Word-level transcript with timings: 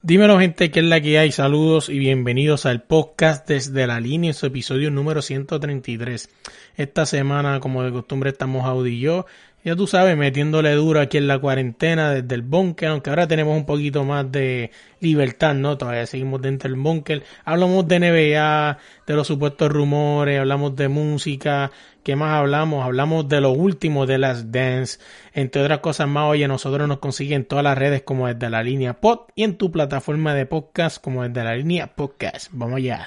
Dímelo 0.00 0.38
gente, 0.38 0.70
¿qué 0.70 0.80
es 0.80 0.86
la 0.86 1.00
que 1.00 1.18
hay? 1.18 1.30
Saludos 1.30 1.88
y 1.88 1.98
bienvenidos 1.98 2.66
al 2.66 2.82
podcast 2.82 3.46
desde 3.46 3.86
la 3.86 4.00
línea, 4.00 4.30
en 4.30 4.34
su 4.34 4.46
episodio 4.46 4.90
número 4.90 5.22
133. 5.22 6.30
Esta 6.76 7.06
semana, 7.06 7.60
como 7.60 7.82
de 7.82 7.92
costumbre, 7.92 8.30
estamos 8.30 8.64
Audi 8.64 8.94
y 8.94 9.00
yo. 9.00 9.26
Ya 9.64 9.76
tú 9.76 9.86
sabes, 9.86 10.16
metiéndole 10.16 10.72
duro 10.72 11.00
aquí 11.00 11.18
en 11.18 11.28
la 11.28 11.38
cuarentena 11.38 12.10
desde 12.10 12.34
el 12.34 12.42
búnker, 12.42 12.88
aunque 12.88 13.10
ahora 13.10 13.28
tenemos 13.28 13.56
un 13.56 13.64
poquito 13.64 14.02
más 14.02 14.30
de 14.32 14.72
libertad, 14.98 15.54
¿no? 15.54 15.78
Todavía 15.78 16.04
seguimos 16.06 16.42
dentro 16.42 16.68
del 16.68 16.80
búnker. 16.80 17.22
Hablamos 17.44 17.86
de 17.86 18.00
NBA, 18.00 18.78
de 19.06 19.14
los 19.14 19.28
supuestos 19.28 19.70
rumores, 19.70 20.40
hablamos 20.40 20.74
de 20.74 20.88
música. 20.88 21.70
¿Qué 22.02 22.16
más 22.16 22.34
hablamos? 22.34 22.84
Hablamos 22.84 23.28
de 23.28 23.40
lo 23.40 23.50
último 23.50 24.06
de 24.06 24.18
las 24.18 24.50
dance. 24.50 24.98
Entre 25.32 25.62
otras 25.62 25.78
cosas 25.78 26.08
más, 26.08 26.30
oye, 26.30 26.48
nosotros 26.48 26.88
nos 26.88 26.98
consiguen 26.98 27.44
todas 27.44 27.62
las 27.62 27.78
redes 27.78 28.02
como 28.02 28.26
desde 28.26 28.50
la 28.50 28.62
línea 28.62 29.00
pod 29.00 29.20
y 29.36 29.44
en 29.44 29.56
tu 29.56 29.70
plataforma 29.70 30.34
de 30.34 30.46
podcast 30.46 31.00
como 31.00 31.22
desde 31.22 31.44
la 31.44 31.54
línea 31.54 31.94
podcast. 31.94 32.48
Vamos 32.50 32.78
allá. 32.78 33.06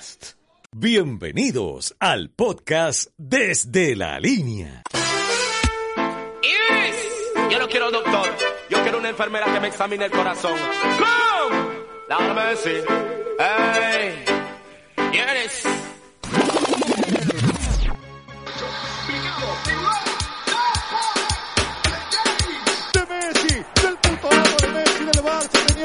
Bienvenidos 0.71 1.95
al 1.99 2.29
podcast 2.29 3.09
desde 3.17 3.97
la 3.97 4.19
línea. 4.19 4.83
Yo 7.51 7.59
no 7.59 7.67
quiero 7.67 7.91
doctor, 7.91 8.27
yo 8.69 8.81
quiero 8.81 8.97
una 8.97 9.09
enfermera 9.09 9.45
que 9.53 9.59
me 9.59 9.67
examine 9.67 10.05
el 10.05 10.11
corazón. 10.11 10.53
¡Come! 10.97 11.65
Déjame 12.07 12.45
decir. 12.45 12.83
¡Ey! 13.39 14.25
¿Quieres? 15.11 15.74
Que 25.75 25.83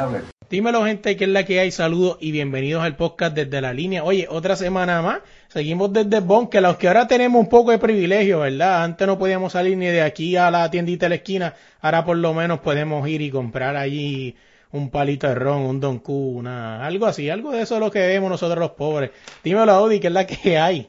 hablé. 0.00 0.20
Dímelo 0.48 0.84
gente, 0.86 1.16
¿qué 1.16 1.24
es 1.24 1.30
la 1.30 1.44
que 1.44 1.60
hay? 1.60 1.70
Saludos 1.70 2.16
y 2.20 2.30
bienvenidos 2.32 2.82
al 2.82 2.96
podcast 2.96 3.34
desde 3.34 3.60
la 3.60 3.74
línea. 3.74 4.02
Oye, 4.04 4.26
otra 4.30 4.56
semana 4.56 5.02
más. 5.02 5.18
Seguimos 5.48 5.92
desde 5.92 6.16
el 6.16 6.24
bunker, 6.24 6.64
aunque 6.64 6.88
ahora 6.88 7.06
tenemos 7.06 7.38
un 7.38 7.50
poco 7.50 7.72
de 7.72 7.78
privilegio, 7.78 8.40
¿verdad? 8.40 8.84
Antes 8.84 9.06
no 9.06 9.18
podíamos 9.18 9.52
salir 9.52 9.76
ni 9.76 9.86
de 9.86 10.00
aquí 10.00 10.36
a 10.36 10.50
la 10.50 10.70
tiendita 10.70 11.04
de 11.04 11.10
la 11.10 11.14
esquina. 11.16 11.54
Ahora 11.82 12.06
por 12.06 12.16
lo 12.16 12.32
menos 12.32 12.60
podemos 12.60 13.06
ir 13.06 13.20
y 13.20 13.30
comprar 13.30 13.76
allí 13.76 14.34
un 14.72 14.90
palito 14.90 15.26
de 15.26 15.34
ron, 15.34 15.62
un 15.62 15.80
Don 15.80 15.98
Q, 15.98 16.12
una, 16.12 16.86
algo 16.86 17.06
así. 17.06 17.30
Algo 17.30 17.52
de 17.52 17.62
eso 17.62 17.76
es 17.76 17.80
lo 17.80 17.90
que 17.90 18.06
vemos 18.06 18.30
nosotros 18.30 18.58
los 18.58 18.72
pobres. 18.72 19.10
Dímelo, 19.42 19.72
Audi, 19.72 20.00
¿qué 20.00 20.08
es 20.08 20.12
la 20.12 20.26
que 20.26 20.58
hay? 20.58 20.86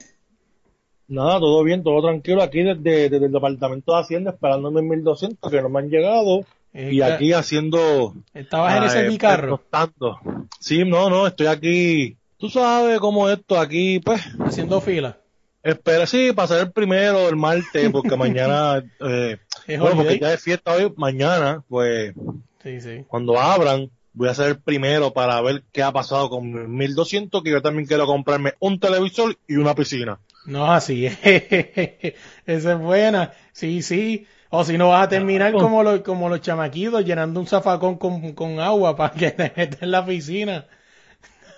Nada, 1.07 1.39
todo 1.39 1.63
bien, 1.63 1.83
todo 1.83 2.01
tranquilo 2.03 2.43
aquí 2.43 2.61
desde, 2.61 3.09
desde 3.09 3.25
el 3.25 3.31
departamento 3.31 3.93
de 3.93 4.01
Hacienda 4.01 4.31
esperando 4.31 4.69
mis 4.69 4.83
1200 4.83 5.51
que 5.51 5.61
no 5.61 5.69
me 5.69 5.79
han 5.79 5.89
llegado 5.89 6.45
Eh, 6.71 6.91
y 6.93 7.01
aquí 7.01 7.33
haciendo 7.33 8.13
Estabas 8.31 8.77
en 8.77 8.83
ese 8.83 9.05
eh, 9.05 9.09
bicarro, 9.09 9.57
pernoctando. 9.57 10.19
Sí, 10.59 10.85
no, 10.85 11.09
no, 11.09 11.25
estoy 11.25 11.47
aquí. 11.47 12.15
Tú 12.37 12.47
sabes 12.49 12.99
cómo 12.99 13.27
esto 13.27 13.59
aquí, 13.59 13.99
pues, 13.99 14.21
haciendo 14.39 14.79
fila. 14.81 15.17
espera, 15.63 16.05
sí, 16.05 16.31
para 16.31 16.47
ser 16.47 16.59
el 16.59 16.71
primero 16.71 17.27
el 17.27 17.35
martes, 17.35 17.89
porque 17.91 18.15
mañana, 18.15 18.83
eh, 18.99 19.39
bueno, 19.79 19.95
porque 19.95 20.19
ya 20.19 20.33
es 20.33 20.43
fiesta 20.43 20.75
hoy, 20.75 20.93
mañana, 20.95 21.63
pues, 21.67 22.13
Sí, 22.61 22.81
sí. 22.81 23.05
cuando 23.07 23.39
abran, 23.39 23.89
voy 24.13 24.29
a 24.29 24.33
ser 24.33 24.47
el 24.49 24.59
primero 24.59 25.13
para 25.13 25.39
ver 25.41 25.63
qué 25.71 25.81
ha 25.81 25.91
pasado 25.91 26.29
con 26.29 26.51
mis 26.51 26.89
1200, 26.89 27.41
que 27.41 27.51
yo 27.51 27.61
también 27.61 27.87
quiero 27.87 28.05
comprarme 28.05 28.53
un 28.59 28.79
televisor 28.79 29.37
y 29.47 29.55
una 29.55 29.75
piscina. 29.75 30.19
No, 30.45 30.71
así 30.71 31.05
es. 31.05 31.17
Esa 32.45 32.73
es 32.73 32.79
buena. 32.79 33.33
Sí, 33.51 33.81
sí. 33.81 34.27
O 34.49 34.63
si 34.63 34.77
no 34.77 34.89
vas 34.89 35.05
a 35.05 35.09
terminar 35.09 35.53
como 35.53 35.83
los, 35.83 36.01
como 36.01 36.27
los 36.27 36.41
chamaquitos 36.41 37.05
llenando 37.05 37.39
un 37.39 37.45
zafacón 37.45 37.97
con, 37.97 38.33
con 38.33 38.59
agua 38.59 38.95
para 38.95 39.13
que 39.13 39.31
te 39.31 39.53
metas 39.55 39.81
en 39.83 39.91
la 39.91 40.05
piscina. 40.05 40.65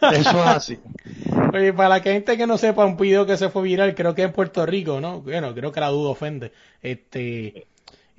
Eso 0.02 0.30
es 0.42 0.48
así. 0.48 0.80
Oye, 1.54 1.74
para 1.74 1.90
la 1.90 2.00
gente 2.02 2.38
que 2.38 2.48
no 2.48 2.58
sepa, 2.58 2.86
un 2.86 2.98
video 2.98 3.26
que 3.26 3.38
se 3.38 3.50
fue 3.50 3.64
viral, 3.64 3.94
creo 3.96 4.16
que 4.16 4.24
en 4.24 4.34
Puerto 4.34 4.66
Rico, 4.66 5.00
¿no? 5.00 5.22
Bueno, 5.22 5.54
creo 5.54 5.72
que 5.72 5.80
la 5.80 5.90
duda 5.90 6.10
ofende. 6.10 6.52
Este, 6.82 7.68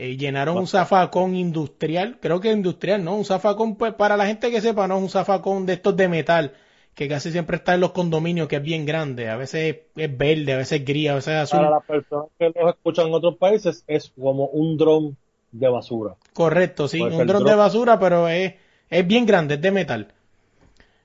eh, 0.03 0.17
llenaron 0.17 0.57
un 0.59 0.67
zafacón 0.67 1.37
industrial, 1.37 2.19
creo 2.21 2.41
que 2.41 2.51
industrial, 2.51 3.05
¿no? 3.05 3.15
Un 3.15 3.25
zafacón, 3.25 3.77
pues, 3.77 3.95
para 3.95 4.17
la 4.17 4.27
gente 4.27 4.51
que 4.51 4.61
sepa, 4.61 4.89
no 4.89 4.97
es 4.97 5.03
un 5.05 5.09
zafacón 5.09 5.65
de 5.65 5.75
estos 5.75 5.97
de 5.97 6.09
metal, 6.09 6.55
que 6.97 7.09
casi 7.09 7.31
siempre 7.31 7.59
está 7.59 7.75
en 7.75 7.83
los 7.83 7.93
condominios, 7.93 8.49
que 8.49 8.57
es 8.57 8.63
bien 8.63 8.85
grande. 8.85 9.29
A 9.29 9.37
veces 9.37 9.77
es 9.95 10.19
verde, 10.19 10.55
a 10.55 10.57
veces 10.57 10.81
es 10.81 10.85
gris, 10.85 11.09
a 11.09 11.15
veces 11.15 11.35
es 11.35 11.41
azul. 11.43 11.61
Para 11.61 11.71
las 11.71 11.85
personas 11.85 12.27
que 12.37 12.47
los 12.47 12.75
escuchan 12.75 13.07
en 13.07 13.15
otros 13.15 13.37
países, 13.37 13.85
es 13.87 14.13
como 14.21 14.47
un 14.47 14.77
dron 14.77 15.17
de 15.53 15.69
basura. 15.69 16.17
Correcto, 16.33 16.89
sí, 16.89 16.99
Puede 16.99 17.17
un 17.19 17.27
dron. 17.29 17.45
de 17.45 17.55
basura, 17.55 18.01
pero 18.01 18.29
es, 18.29 18.55
es 18.91 19.07
bien 19.07 19.25
grande, 19.25 19.55
es 19.55 19.61
de 19.61 19.71
metal. 19.71 20.09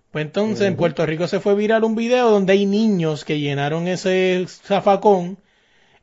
Pues 0.09 0.25
entonces 0.25 0.65
en 0.65 0.75
Puerto 0.75 1.05
Rico 1.05 1.27
se 1.27 1.39
fue 1.39 1.53
viral 1.53 1.83
un 1.83 1.93
video 1.93 2.31
donde 2.31 2.53
hay 2.53 2.65
niños 2.65 3.23
que 3.25 3.39
llenaron 3.39 3.87
ese 3.87 4.43
zafacón 4.47 5.37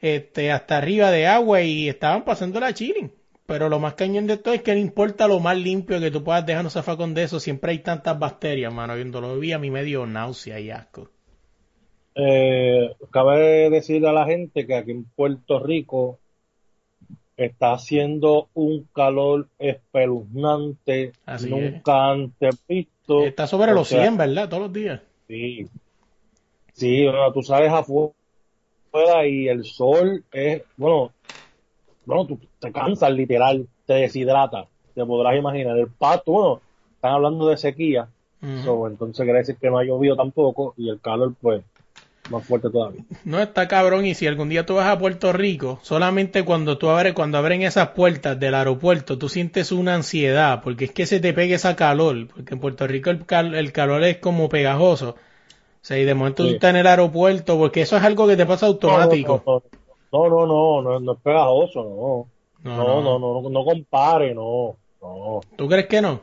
este, 0.04 0.52
hasta 0.52 0.76
arriba 0.76 1.10
de 1.10 1.26
agua 1.26 1.62
y 1.62 1.88
estaban 1.88 2.26
pasando 2.26 2.60
la 2.60 2.74
chilling. 2.74 3.10
Pero 3.46 3.70
lo 3.70 3.78
más 3.78 3.94
cañón 3.94 4.26
de 4.26 4.34
esto 4.34 4.52
es 4.52 4.60
que 4.60 4.74
no 4.74 4.78
importa 4.78 5.26
lo 5.26 5.40
más 5.40 5.56
limpio 5.56 5.98
que 5.98 6.10
tú 6.10 6.22
puedas 6.22 6.44
dejar 6.44 6.62
un 6.62 6.70
zafacón 6.70 7.14
de 7.14 7.22
eso, 7.22 7.40
siempre 7.40 7.72
hay 7.72 7.78
tantas 7.78 8.18
bacterias, 8.18 8.72
mano. 8.72 8.96
Viendo 8.96 9.22
lo 9.22 9.38
vi 9.38 9.52
a 9.52 9.58
mí 9.58 9.70
me 9.70 9.82
dio 9.82 10.04
náusea 10.04 10.60
y 10.60 10.70
asco. 10.70 11.08
Eh, 12.14 12.94
cabe 13.10 13.70
decirle 13.70 14.10
a 14.10 14.12
la 14.12 14.26
gente 14.26 14.66
que 14.66 14.74
aquí 14.74 14.90
en 14.90 15.04
Puerto 15.04 15.58
Rico 15.58 16.18
está 17.38 17.72
haciendo 17.72 18.50
un 18.52 18.86
calor 18.94 19.48
espeluznante, 19.58 21.12
Así 21.24 21.48
nunca 21.48 22.10
antes 22.10 22.62
visto. 22.68 23.24
Está 23.24 23.46
sobre 23.46 23.72
O 23.72 23.74
los 23.74 23.88
sea, 23.88 24.02
100, 24.02 24.18
¿verdad? 24.18 24.50
Todos 24.50 24.64
los 24.64 24.72
días. 24.72 25.00
Sí, 25.28 25.66
sí, 26.74 27.04
bueno, 27.04 27.32
tú 27.32 27.42
sales 27.42 27.72
afuera 27.72 28.12
y 29.26 29.48
el 29.48 29.64
sol 29.64 30.24
es, 30.32 30.62
bueno, 30.76 31.12
bueno, 32.04 32.26
tú 32.26 32.38
te 32.60 32.70
cansas 32.72 33.10
literal, 33.12 33.66
te 33.86 33.94
deshidrata, 33.94 34.66
te 34.94 35.04
podrás 35.04 35.36
imaginar. 35.36 35.76
El 35.78 35.88
pasto, 35.88 36.32
bueno, 36.32 36.60
están 36.94 37.12
hablando 37.12 37.48
de 37.48 37.56
sequía, 37.56 38.08
so, 38.62 38.86
entonces 38.86 39.24
quiere 39.24 39.40
decir 39.40 39.56
que 39.60 39.70
no 39.70 39.78
ha 39.78 39.84
llovido 39.84 40.16
tampoco 40.16 40.74
y 40.76 40.88
el 40.90 41.00
calor, 41.00 41.34
pues, 41.40 41.62
más 42.28 42.46
fuerte 42.46 42.70
todavía. 42.70 43.02
No 43.24 43.40
está 43.40 43.68
cabrón 43.68 44.06
y 44.06 44.14
si 44.14 44.26
algún 44.26 44.48
día 44.48 44.64
tú 44.64 44.74
vas 44.76 44.86
a 44.88 44.98
Puerto 44.98 45.32
Rico, 45.32 45.78
solamente 45.82 46.44
cuando 46.44 46.78
tú 46.78 46.88
abres, 46.88 47.14
cuando 47.14 47.38
abren 47.38 47.62
esas 47.62 47.88
puertas 47.88 48.38
del 48.38 48.54
aeropuerto, 48.54 49.18
tú 49.18 49.28
sientes 49.28 49.72
una 49.72 49.94
ansiedad, 49.94 50.62
porque 50.62 50.86
es 50.86 50.92
que 50.92 51.06
se 51.06 51.20
te 51.20 51.32
pegue 51.34 51.54
esa 51.54 51.74
calor, 51.76 52.28
porque 52.28 52.54
en 52.54 52.60
Puerto 52.60 52.86
Rico 52.86 53.10
el, 53.10 53.26
cal- 53.26 53.54
el 53.54 53.72
calor 53.72 54.04
es 54.04 54.18
como 54.18 54.48
pegajoso. 54.48 55.16
Sea, 55.84 55.98
y 55.98 56.04
de 56.04 56.14
momento 56.14 56.44
tú 56.44 56.48
estás 56.48 56.70
en 56.70 56.76
el 56.76 56.86
aeropuerto, 56.86 57.58
porque 57.58 57.82
eso 57.82 57.98
es 57.98 58.02
algo 58.02 58.26
que 58.26 58.38
te 58.38 58.46
pasa 58.46 58.64
automático. 58.64 59.42
No, 60.10 60.28
no, 60.30 60.46
no, 60.46 60.80
no, 60.80 60.98
no, 60.98 61.12
es 61.12 61.18
pegajoso, 61.22 61.84
no. 61.84 62.70
No, 62.70 63.02
No, 63.02 63.18
no. 63.18 63.50
no, 63.50 63.64
compare, 63.66 64.34
no, 64.34 64.76
no. 65.02 65.40
¿Tú 65.56 65.68
crees 65.68 65.86
que 65.86 66.00
no? 66.00 66.22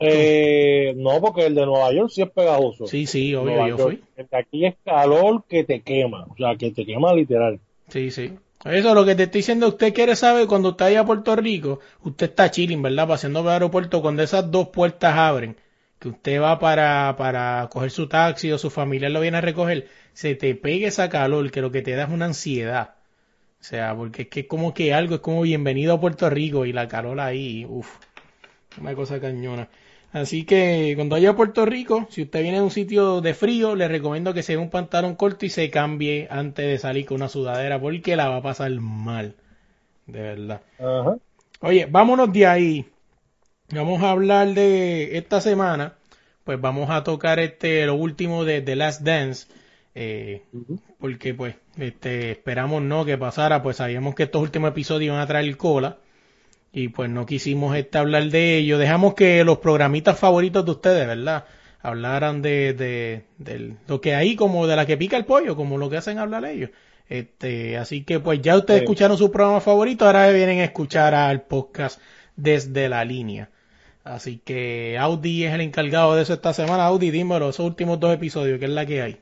Eh, 0.00 0.92
no, 0.96 1.20
porque 1.20 1.46
el 1.46 1.54
de 1.54 1.66
Nueva 1.66 1.92
York 1.92 2.10
sí 2.10 2.22
es 2.22 2.30
pegajoso. 2.30 2.88
Sí, 2.88 3.06
sí, 3.06 3.32
obvio, 3.32 3.68
yo 3.68 3.78
fui. 3.78 4.02
El 4.16 4.26
de 4.26 4.36
aquí 4.36 4.66
es 4.66 4.74
calor 4.84 5.44
que 5.48 5.62
te 5.62 5.82
quema, 5.82 6.26
o 6.28 6.34
sea, 6.36 6.56
que 6.56 6.72
te 6.72 6.84
quema 6.84 7.14
literal. 7.14 7.60
Sí, 7.90 8.10
sí. 8.10 8.32
Eso 8.64 8.92
lo 8.92 9.04
que 9.04 9.14
te 9.14 9.22
estoy 9.22 9.38
diciendo, 9.38 9.68
usted 9.68 9.94
quiere 9.94 10.16
saber 10.16 10.48
cuando 10.48 10.70
usted 10.70 10.86
vaya 10.86 11.00
a 11.02 11.06
Puerto 11.06 11.36
Rico, 11.36 11.78
usted 12.02 12.30
está 12.30 12.50
chilling, 12.50 12.82
¿verdad? 12.82 13.06
Paseando 13.06 13.40
por 13.40 13.50
el 13.50 13.52
aeropuerto, 13.52 14.02
cuando 14.02 14.24
esas 14.24 14.50
dos 14.50 14.70
puertas 14.70 15.16
abren, 15.16 15.56
que 16.00 16.08
usted 16.08 16.40
va 16.40 16.58
para, 16.58 17.14
para 17.16 17.68
coger 17.70 17.90
su 17.92 18.08
taxi 18.08 18.50
o 18.52 18.58
su 18.58 18.70
familiar 18.70 19.12
lo 19.12 19.20
viene 19.20 19.38
a 19.38 19.42
recoger, 19.42 19.88
se 20.14 20.34
te 20.34 20.54
pegue 20.56 20.86
esa 20.86 21.08
calor 21.10 21.50
que 21.52 21.60
lo 21.60 21.70
que 21.70 21.82
te 21.82 21.92
da 21.92 22.04
es 22.04 22.10
una 22.10 22.24
ansiedad. 22.26 22.96
O 23.60 23.64
sea, 23.64 23.94
porque 23.94 24.22
es 24.22 24.28
que 24.28 24.40
es 24.40 24.46
como 24.46 24.74
que 24.74 24.94
algo, 24.94 25.16
es 25.16 25.20
como 25.20 25.42
bienvenido 25.42 25.94
a 25.94 26.00
Puerto 26.00 26.30
Rico 26.30 26.64
y 26.66 26.72
la 26.72 26.88
calor 26.88 27.20
ahí, 27.20 27.66
uff, 27.68 27.98
una 28.80 28.94
cosa 28.94 29.20
cañona. 29.20 29.68
Así 30.12 30.44
que 30.44 30.94
cuando 30.96 31.14
vaya 31.16 31.30
a 31.30 31.36
Puerto 31.36 31.66
Rico, 31.66 32.08
si 32.10 32.22
usted 32.22 32.42
viene 32.42 32.58
de 32.58 32.64
un 32.64 32.70
sitio 32.70 33.20
de 33.20 33.34
frío, 33.34 33.76
le 33.76 33.86
recomiendo 33.86 34.34
que 34.34 34.42
se 34.42 34.54
dé 34.54 34.58
un 34.58 34.70
pantalón 34.70 35.14
corto 35.14 35.46
y 35.46 35.50
se 35.50 35.70
cambie 35.70 36.26
antes 36.30 36.66
de 36.66 36.78
salir 36.78 37.06
con 37.06 37.16
una 37.16 37.28
sudadera 37.28 37.78
porque 37.80 38.16
la 38.16 38.28
va 38.28 38.36
a 38.36 38.42
pasar 38.42 38.72
mal. 38.80 39.36
De 40.06 40.20
verdad. 40.20 40.62
Ajá. 40.78 41.16
Oye, 41.60 41.86
vámonos 41.86 42.32
de 42.32 42.46
ahí. 42.46 42.89
Vamos 43.72 44.02
a 44.02 44.10
hablar 44.10 44.48
de 44.54 45.16
esta 45.18 45.40
semana. 45.40 45.94
Pues 46.44 46.60
vamos 46.60 46.90
a 46.90 47.04
tocar 47.04 47.38
este 47.38 47.86
lo 47.86 47.94
último 47.94 48.44
de 48.44 48.60
The 48.62 48.76
Last 48.76 49.02
Dance. 49.02 49.46
eh, 49.94 50.42
porque 50.98 51.34
pues 51.34 51.54
este 51.78 52.30
esperamos 52.32 52.82
no 52.82 53.04
que 53.04 53.18
pasara, 53.18 53.62
pues 53.62 53.76
sabíamos 53.78 54.14
que 54.14 54.24
estos 54.24 54.42
últimos 54.42 54.70
episodios 54.70 55.06
iban 55.14 55.20
a 55.20 55.26
traer 55.26 55.56
cola 55.56 55.98
y 56.72 56.88
pues 56.88 57.10
no 57.10 57.26
quisimos 57.26 57.76
este 57.76 57.98
hablar 57.98 58.24
de 58.30 58.58
ello. 58.58 58.78
Dejamos 58.78 59.14
que 59.14 59.44
los 59.44 59.58
programitas 59.58 60.18
favoritos 60.18 60.64
de 60.64 60.70
ustedes, 60.72 61.06
¿verdad? 61.06 61.44
Hablaran 61.82 62.42
de, 62.42 62.74
de, 62.74 63.24
de 63.38 63.74
lo 63.88 64.00
que 64.00 64.14
hay 64.14 64.36
como 64.36 64.66
de 64.66 64.76
la 64.76 64.86
que 64.86 64.96
pica 64.96 65.16
el 65.16 65.24
pollo, 65.24 65.56
como 65.56 65.78
lo 65.78 65.90
que 65.90 65.96
hacen 65.98 66.18
hablar 66.18 66.44
ellos. 66.44 66.70
Este, 67.08 67.76
así 67.78 68.04
que 68.04 68.20
pues 68.20 68.40
ya 68.42 68.56
ustedes 68.56 68.80
Sí. 68.80 68.84
escucharon 68.84 69.18
su 69.18 69.30
programa 69.32 69.60
favorito, 69.60 70.06
ahora 70.06 70.30
vienen 70.30 70.60
a 70.60 70.64
escuchar 70.64 71.14
al 71.14 71.42
podcast 71.42 72.00
desde 72.36 72.88
la 72.88 73.04
línea. 73.04 73.50
Así 74.10 74.38
que 74.44 74.98
Audi 74.98 75.44
es 75.44 75.54
el 75.54 75.60
encargado 75.60 76.16
de 76.16 76.22
eso 76.22 76.34
esta 76.34 76.52
semana. 76.52 76.86
Audi, 76.86 77.10
dímelo, 77.10 77.50
esos 77.50 77.64
últimos 77.64 78.00
dos 78.00 78.12
episodios, 78.12 78.58
¿qué 78.58 78.64
es 78.64 78.70
la 78.70 78.84
que 78.84 79.02
hay? 79.02 79.16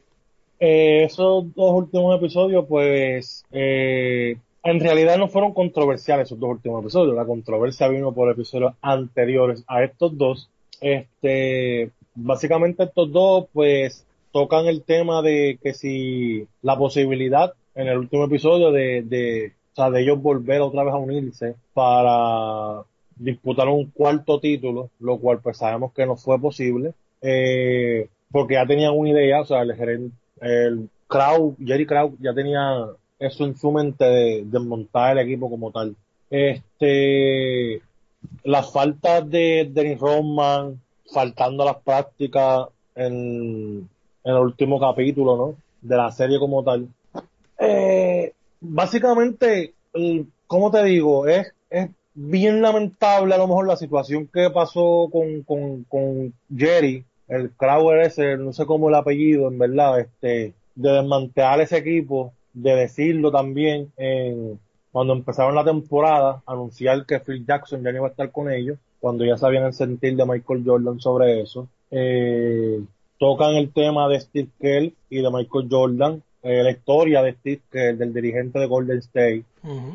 Eh, 0.60 1.04
esos 1.04 1.54
dos 1.54 1.72
últimos 1.74 2.16
episodios, 2.16 2.64
pues, 2.66 3.44
eh, 3.52 4.36
en 4.62 4.80
realidad 4.80 5.18
no 5.18 5.28
fueron 5.28 5.52
controversiales 5.52 6.28
esos 6.28 6.40
dos 6.40 6.50
últimos 6.50 6.82
episodios. 6.82 7.14
La 7.14 7.26
controversia 7.26 7.88
vino 7.88 8.12
por 8.12 8.30
episodios 8.30 8.72
anteriores 8.80 9.62
a 9.68 9.84
estos 9.84 10.16
dos. 10.16 10.48
Este, 10.80 11.90
básicamente 12.14 12.84
estos 12.84 13.12
dos, 13.12 13.44
pues, 13.52 14.06
tocan 14.32 14.66
el 14.66 14.82
tema 14.82 15.20
de 15.20 15.58
que 15.62 15.74
si 15.74 16.46
la 16.62 16.78
posibilidad 16.78 17.52
en 17.74 17.88
el 17.88 17.98
último 17.98 18.24
episodio 18.24 18.72
de, 18.72 19.02
de, 19.02 19.52
o 19.72 19.76
sea, 19.76 19.90
de 19.90 20.00
ellos 20.00 20.20
volver 20.20 20.62
otra 20.62 20.82
vez 20.82 20.94
a 20.94 20.96
unirse 20.96 21.56
para 21.74 22.84
disputar 23.18 23.68
un 23.68 23.90
cuarto 23.90 24.40
título, 24.40 24.90
lo 25.00 25.18
cual 25.18 25.40
pues 25.42 25.58
sabemos 25.58 25.92
que 25.92 26.06
no 26.06 26.16
fue 26.16 26.38
posible, 26.40 26.94
eh, 27.20 28.08
porque 28.30 28.54
ya 28.54 28.66
tenían 28.66 28.96
una 28.96 29.10
idea, 29.10 29.40
o 29.40 29.44
sea, 29.44 29.62
el 29.62 29.74
gerente, 29.74 30.16
el 30.40 30.88
Kraut, 31.08 31.56
Jerry 31.64 31.86
Kraut 31.86 32.14
ya 32.20 32.34
tenía 32.34 32.86
eso 33.18 33.44
en 33.44 33.56
su 33.56 33.72
mente 33.72 34.04
de 34.04 34.44
desmontar 34.44 35.16
el 35.16 35.26
equipo 35.26 35.50
como 35.50 35.70
tal. 35.72 35.96
Este, 36.30 37.80
las 38.44 38.72
faltas 38.72 39.28
de 39.28 39.68
Dennis 39.72 39.98
Rodman, 39.98 40.80
faltando 41.12 41.64
las 41.64 41.76
prácticas 41.76 42.68
en, 42.94 43.88
el 44.24 44.34
último 44.34 44.78
capítulo, 44.78 45.36
¿no? 45.36 45.54
De 45.80 45.96
la 45.96 46.12
serie 46.12 46.38
como 46.38 46.62
tal. 46.62 46.88
Eh, 47.58 48.32
básicamente, 48.60 49.72
¿cómo 50.46 50.70
te 50.70 50.84
digo? 50.84 51.26
Es, 51.26 51.52
es 51.70 51.90
bien 52.20 52.60
lamentable 52.60 53.32
a 53.32 53.38
lo 53.38 53.46
mejor 53.46 53.68
la 53.68 53.76
situación 53.76 54.26
que 54.26 54.50
pasó 54.50 55.08
con, 55.12 55.42
con, 55.44 55.84
con 55.84 56.34
Jerry, 56.54 57.04
el 57.28 57.50
Crowder 57.52 58.00
ese, 58.00 58.36
no 58.36 58.52
sé 58.52 58.66
cómo 58.66 58.88
el 58.88 58.96
apellido, 58.96 59.46
en 59.46 59.58
verdad, 59.58 60.00
este, 60.00 60.52
de 60.74 60.90
desmantelar 60.90 61.60
ese 61.60 61.76
equipo, 61.78 62.32
de 62.52 62.74
decirlo 62.74 63.30
también 63.30 63.92
en, 63.96 64.58
cuando 64.90 65.12
empezaron 65.12 65.54
la 65.54 65.64
temporada, 65.64 66.42
anunciar 66.44 67.06
que 67.06 67.20
Phil 67.20 67.46
Jackson 67.46 67.84
ya 67.84 67.92
no 67.92 67.98
iba 67.98 68.08
a 68.08 68.10
estar 68.10 68.32
con 68.32 68.50
ellos, 68.50 68.78
cuando 68.98 69.24
ya 69.24 69.36
sabían 69.36 69.66
el 69.66 69.72
sentir 69.74 70.16
de 70.16 70.26
Michael 70.26 70.64
Jordan 70.66 70.98
sobre 70.98 71.40
eso. 71.40 71.68
Eh, 71.92 72.80
tocan 73.18 73.54
el 73.54 73.72
tema 73.72 74.08
de 74.08 74.18
Steve 74.18 74.48
Kerr 74.60 74.92
y 75.08 75.22
de 75.22 75.30
Michael 75.30 75.68
Jordan, 75.70 76.22
eh, 76.42 76.64
la 76.64 76.72
historia 76.72 77.22
de 77.22 77.34
Steve 77.34 77.60
Kerr, 77.70 77.96
del 77.96 78.12
dirigente 78.12 78.58
de 78.58 78.66
Golden 78.66 78.98
State, 78.98 79.44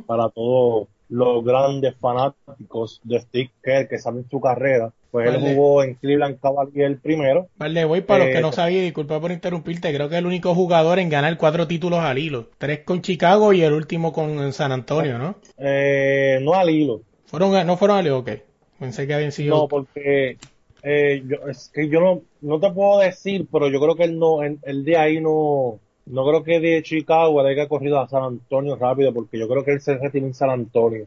para 0.05 0.29
todos 0.29 0.87
los 1.13 1.45
grandes 1.45 1.95
fanáticos 1.99 2.99
de 3.03 3.19
Steve 3.19 3.51
Kerr 3.61 3.87
que 3.87 3.99
saben 3.99 4.25
su 4.31 4.41
carrera. 4.41 4.91
Pues 5.11 5.29
él 5.29 5.39
jugó 5.39 5.83
en 5.83 5.93
Cleveland 5.93 6.39
Cavaliers 6.39 6.99
primero. 6.99 7.47
Vale, 7.55 7.85
voy 7.85 8.01
para 8.01 8.23
los 8.23 8.29
Eh, 8.29 8.33
que 8.33 8.41
no 8.41 8.51
sabían, 8.51 8.81
disculpa 8.81 9.21
por 9.21 9.31
interrumpirte, 9.31 9.93
creo 9.93 10.09
que 10.09 10.15
es 10.15 10.19
el 10.19 10.25
único 10.25 10.55
jugador 10.55 10.97
en 10.97 11.09
ganar 11.09 11.37
cuatro 11.37 11.67
títulos 11.67 11.99
al 11.99 12.17
hilo. 12.17 12.49
Tres 12.57 12.79
con 12.79 13.03
Chicago 13.03 13.53
y 13.53 13.61
el 13.61 13.73
último 13.73 14.11
con 14.11 14.51
San 14.53 14.71
Antonio, 14.71 15.19
¿no? 15.19 15.35
Eh, 15.59 16.39
no 16.41 16.55
al 16.55 16.71
hilo. 16.71 17.01
Fueron, 17.25 17.67
no 17.67 17.77
fueron 17.77 17.97
al 17.97 18.07
hilo, 18.07 18.17
ok. 18.17 18.31
Pensé 18.79 19.05
que 19.05 19.13
habían 19.13 19.31
sido... 19.31 19.55
No, 19.55 19.67
porque 19.67 20.37
eh, 20.81 21.23
yo, 21.27 21.47
es 21.47 21.69
que 21.71 21.89
yo 21.89 22.01
no, 22.01 22.21
no 22.41 22.59
te 22.59 22.71
puedo 22.71 22.97
decir, 22.97 23.45
pero 23.51 23.69
yo 23.69 23.79
creo 23.79 23.95
que 23.95 24.05
él 24.05 24.17
no, 24.17 24.41
él, 24.41 24.57
él 24.63 24.83
de 24.83 24.97
ahí 24.97 25.21
no, 25.21 25.77
no 26.05 26.25
creo 26.27 26.43
que 26.43 26.59
de 26.59 26.83
Chicago 26.83 27.41
él 27.41 27.47
haya 27.47 27.67
corrido 27.67 27.99
a 27.99 28.07
San 28.07 28.23
Antonio 28.23 28.75
rápido, 28.75 29.13
porque 29.13 29.37
yo 29.39 29.47
creo 29.47 29.63
que 29.63 29.71
él 29.71 29.81
se 29.81 29.97
retiró 29.97 30.25
en 30.27 30.33
San 30.33 30.49
Antonio. 30.49 31.05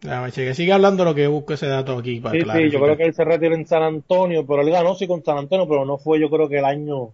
Déjame 0.00 0.32
chequear. 0.32 0.54
Sigue 0.54 0.72
hablando 0.72 1.04
lo 1.04 1.14
que 1.14 1.26
busco 1.28 1.52
ese 1.54 1.66
dato 1.66 1.96
aquí 1.98 2.20
para 2.20 2.34
Sí, 2.34 2.40
sí, 2.40 2.70
yo 2.70 2.80
creo 2.80 2.96
que 2.96 3.04
él 3.04 3.14
se 3.14 3.24
retiró 3.24 3.54
en 3.54 3.66
San 3.66 3.82
Antonio, 3.82 4.44
pero 4.46 4.62
él 4.62 4.70
ganó 4.70 4.94
sí 4.94 5.06
con 5.06 5.24
San 5.24 5.38
Antonio, 5.38 5.68
pero 5.68 5.84
no 5.84 5.98
fue 5.98 6.18
yo 6.20 6.28
creo 6.28 6.48
que 6.48 6.58
el 6.58 6.64
año 6.64 7.10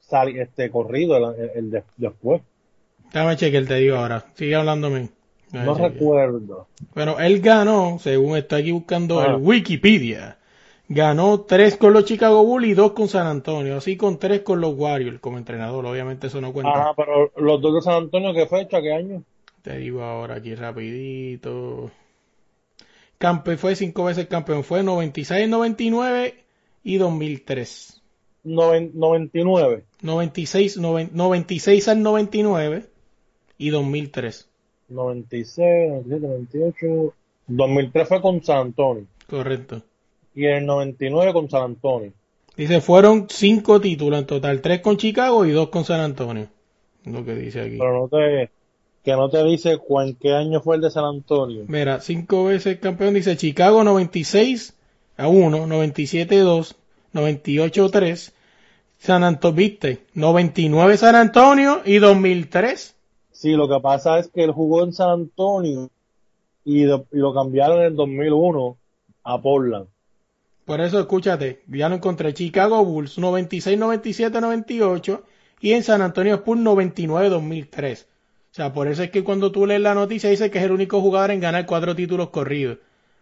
sali- 0.00 0.38
este 0.38 0.70
corrido, 0.70 1.16
el, 1.16 1.40
el- 1.40 1.50
el 1.54 1.70
de- 1.70 1.82
después. 1.96 2.42
Déjame 3.12 3.36
chequear, 3.36 3.64
te 3.64 3.74
digo 3.76 3.96
ahora. 3.96 4.24
Sigue 4.34 4.54
hablándome. 4.54 5.08
No 5.52 5.72
recuerdo. 5.74 6.66
Bueno, 6.94 7.18
él 7.20 7.40
ganó, 7.40 7.98
según 7.98 8.36
estoy 8.36 8.60
aquí 8.60 8.70
buscando 8.72 9.20
Ah. 9.20 9.26
el 9.28 9.36
Wikipedia, 9.36 10.36
ganó 10.88 11.42
tres 11.42 11.76
con 11.76 11.92
los 11.92 12.04
Chicago 12.06 12.44
Bulls 12.44 12.68
y 12.68 12.74
dos 12.74 12.92
con 12.92 13.08
San 13.08 13.26
Antonio, 13.26 13.76
así 13.76 13.96
con 13.96 14.18
tres 14.18 14.40
con 14.40 14.60
los 14.60 14.74
Warriors 14.74 15.20
como 15.20 15.38
entrenador. 15.38 15.84
Obviamente 15.86 16.26
eso 16.28 16.40
no 16.40 16.52
cuenta. 16.52 16.72
Ajá, 16.72 16.94
pero 16.96 17.30
los 17.36 17.60
dos 17.60 17.74
de 17.76 17.80
San 17.82 17.94
Antonio, 18.04 18.32
¿qué 18.34 18.46
fecha, 18.46 18.80
qué 18.80 18.92
año? 18.92 19.22
Te 19.62 19.76
digo 19.78 20.02
ahora 20.02 20.36
aquí 20.36 20.54
rapidito. 20.54 21.90
Campe 23.18 23.56
fue 23.56 23.74
cinco 23.76 24.04
veces 24.04 24.26
campeón. 24.28 24.62
Fue 24.64 24.82
96, 24.82 25.48
99 25.48 26.34
y 26.84 26.96
2003. 26.98 28.00
Noven- 28.44 28.92
99. 28.94 29.84
96, 30.00 30.78
noven- 30.78 31.10
96 31.12 31.88
al 31.88 32.02
99 32.02 32.84
y 33.58 33.70
2003. 33.70 34.48
96, 34.88 35.90
97, 35.90 36.26
98. 36.26 37.14
2003 37.48 38.08
fue 38.08 38.20
con 38.22 38.42
San 38.42 38.58
Antonio. 38.58 39.04
Correcto. 39.26 39.82
Y 40.38 40.46
en 40.46 40.54
el 40.58 40.66
99 40.66 41.32
con 41.32 41.50
San 41.50 41.62
Antonio. 41.64 42.12
Dice, 42.56 42.80
fueron 42.80 43.26
cinco 43.28 43.80
títulos 43.80 44.20
en 44.20 44.26
total. 44.26 44.60
Tres 44.60 44.80
con 44.82 44.96
Chicago 44.96 45.44
y 45.44 45.50
dos 45.50 45.68
con 45.68 45.84
San 45.84 46.00
Antonio. 46.00 46.46
Lo 47.04 47.24
que 47.24 47.34
dice 47.34 47.60
aquí. 47.60 47.76
Pero 47.76 47.92
no 48.02 48.08
te, 48.08 48.48
que 49.02 49.12
no 49.16 49.28
te 49.30 49.42
dice 49.42 49.78
cu- 49.78 50.00
en 50.00 50.14
qué 50.14 50.34
año 50.34 50.60
fue 50.60 50.76
el 50.76 50.82
de 50.82 50.92
San 50.92 51.04
Antonio. 51.04 51.64
Mira, 51.66 52.00
cinco 52.00 52.44
veces 52.44 52.78
campeón. 52.78 53.14
Dice 53.14 53.36
Chicago 53.36 53.82
96 53.82 54.74
a 55.16 55.26
1, 55.26 55.66
97 55.66 56.38
2, 56.38 56.76
98 57.12 57.90
3. 57.90 58.32
San 58.98 59.24
Antonio, 59.24 59.56
viste, 59.56 60.06
99 60.14 60.96
San 60.98 61.16
Antonio 61.16 61.80
y 61.84 61.98
2003. 61.98 62.94
Sí, 63.32 63.54
lo 63.54 63.68
que 63.68 63.80
pasa 63.80 64.20
es 64.20 64.28
que 64.28 64.44
él 64.44 64.52
jugó 64.52 64.84
en 64.84 64.92
San 64.92 65.10
Antonio 65.10 65.90
y, 66.64 66.84
de- 66.84 67.04
y 67.12 67.16
lo 67.18 67.34
cambiaron 67.34 67.78
en 67.80 67.86
el 67.86 67.96
2001 67.96 68.76
a 69.24 69.40
Portland. 69.42 69.86
Por 70.68 70.82
eso, 70.82 71.00
escúchate, 71.00 71.62
ya 71.66 71.88
lo 71.88 71.94
encontré. 71.94 72.34
Chicago 72.34 72.84
Bulls 72.84 73.16
96, 73.16 73.78
97, 73.78 74.38
98 74.38 75.22
y 75.62 75.72
en 75.72 75.82
San 75.82 76.02
Antonio 76.02 76.34
Spurs 76.34 76.60
99, 76.60 77.30
2003. 77.30 78.06
O 78.50 78.54
sea, 78.54 78.74
por 78.74 78.86
eso 78.86 79.02
es 79.02 79.10
que 79.10 79.24
cuando 79.24 79.50
tú 79.50 79.64
lees 79.64 79.80
la 79.80 79.94
noticia 79.94 80.28
dice 80.28 80.50
que 80.50 80.58
es 80.58 80.64
el 80.64 80.72
único 80.72 81.00
jugador 81.00 81.30
en 81.30 81.40
ganar 81.40 81.64
cuatro 81.64 81.96
títulos 81.96 82.28
corridos. 82.28 82.76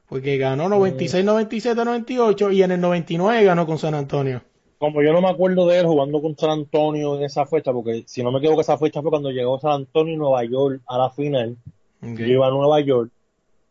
Porque 0.08 0.38
ganó 0.38 0.68
96, 0.68 1.24
97, 1.24 1.84
98 1.84 2.50
y 2.50 2.64
en 2.64 2.72
el 2.72 2.80
99 2.80 3.44
ganó 3.44 3.64
con 3.64 3.78
San 3.78 3.94
Antonio. 3.94 4.42
Como 4.78 5.00
yo 5.00 5.12
no 5.12 5.20
me 5.20 5.28
acuerdo 5.28 5.68
de 5.68 5.78
él 5.78 5.86
jugando 5.86 6.20
con 6.20 6.36
San 6.36 6.50
Antonio 6.50 7.16
en 7.16 7.22
esa 7.22 7.46
fecha, 7.46 7.72
porque 7.72 8.02
si 8.08 8.24
no 8.24 8.32
me 8.32 8.40
equivoco, 8.40 8.62
esa 8.62 8.76
fecha 8.76 9.00
fue 9.02 9.10
cuando 9.10 9.30
llegó 9.30 9.60
San 9.60 9.70
Antonio 9.70 10.14
y 10.14 10.16
Nueva 10.16 10.42
York 10.42 10.82
a 10.88 10.98
la 10.98 11.10
final. 11.10 11.56
Ok. 12.02 12.18
Yo 12.18 12.26
iba 12.26 12.48
a 12.48 12.50
Nueva 12.50 12.80
York, 12.80 13.12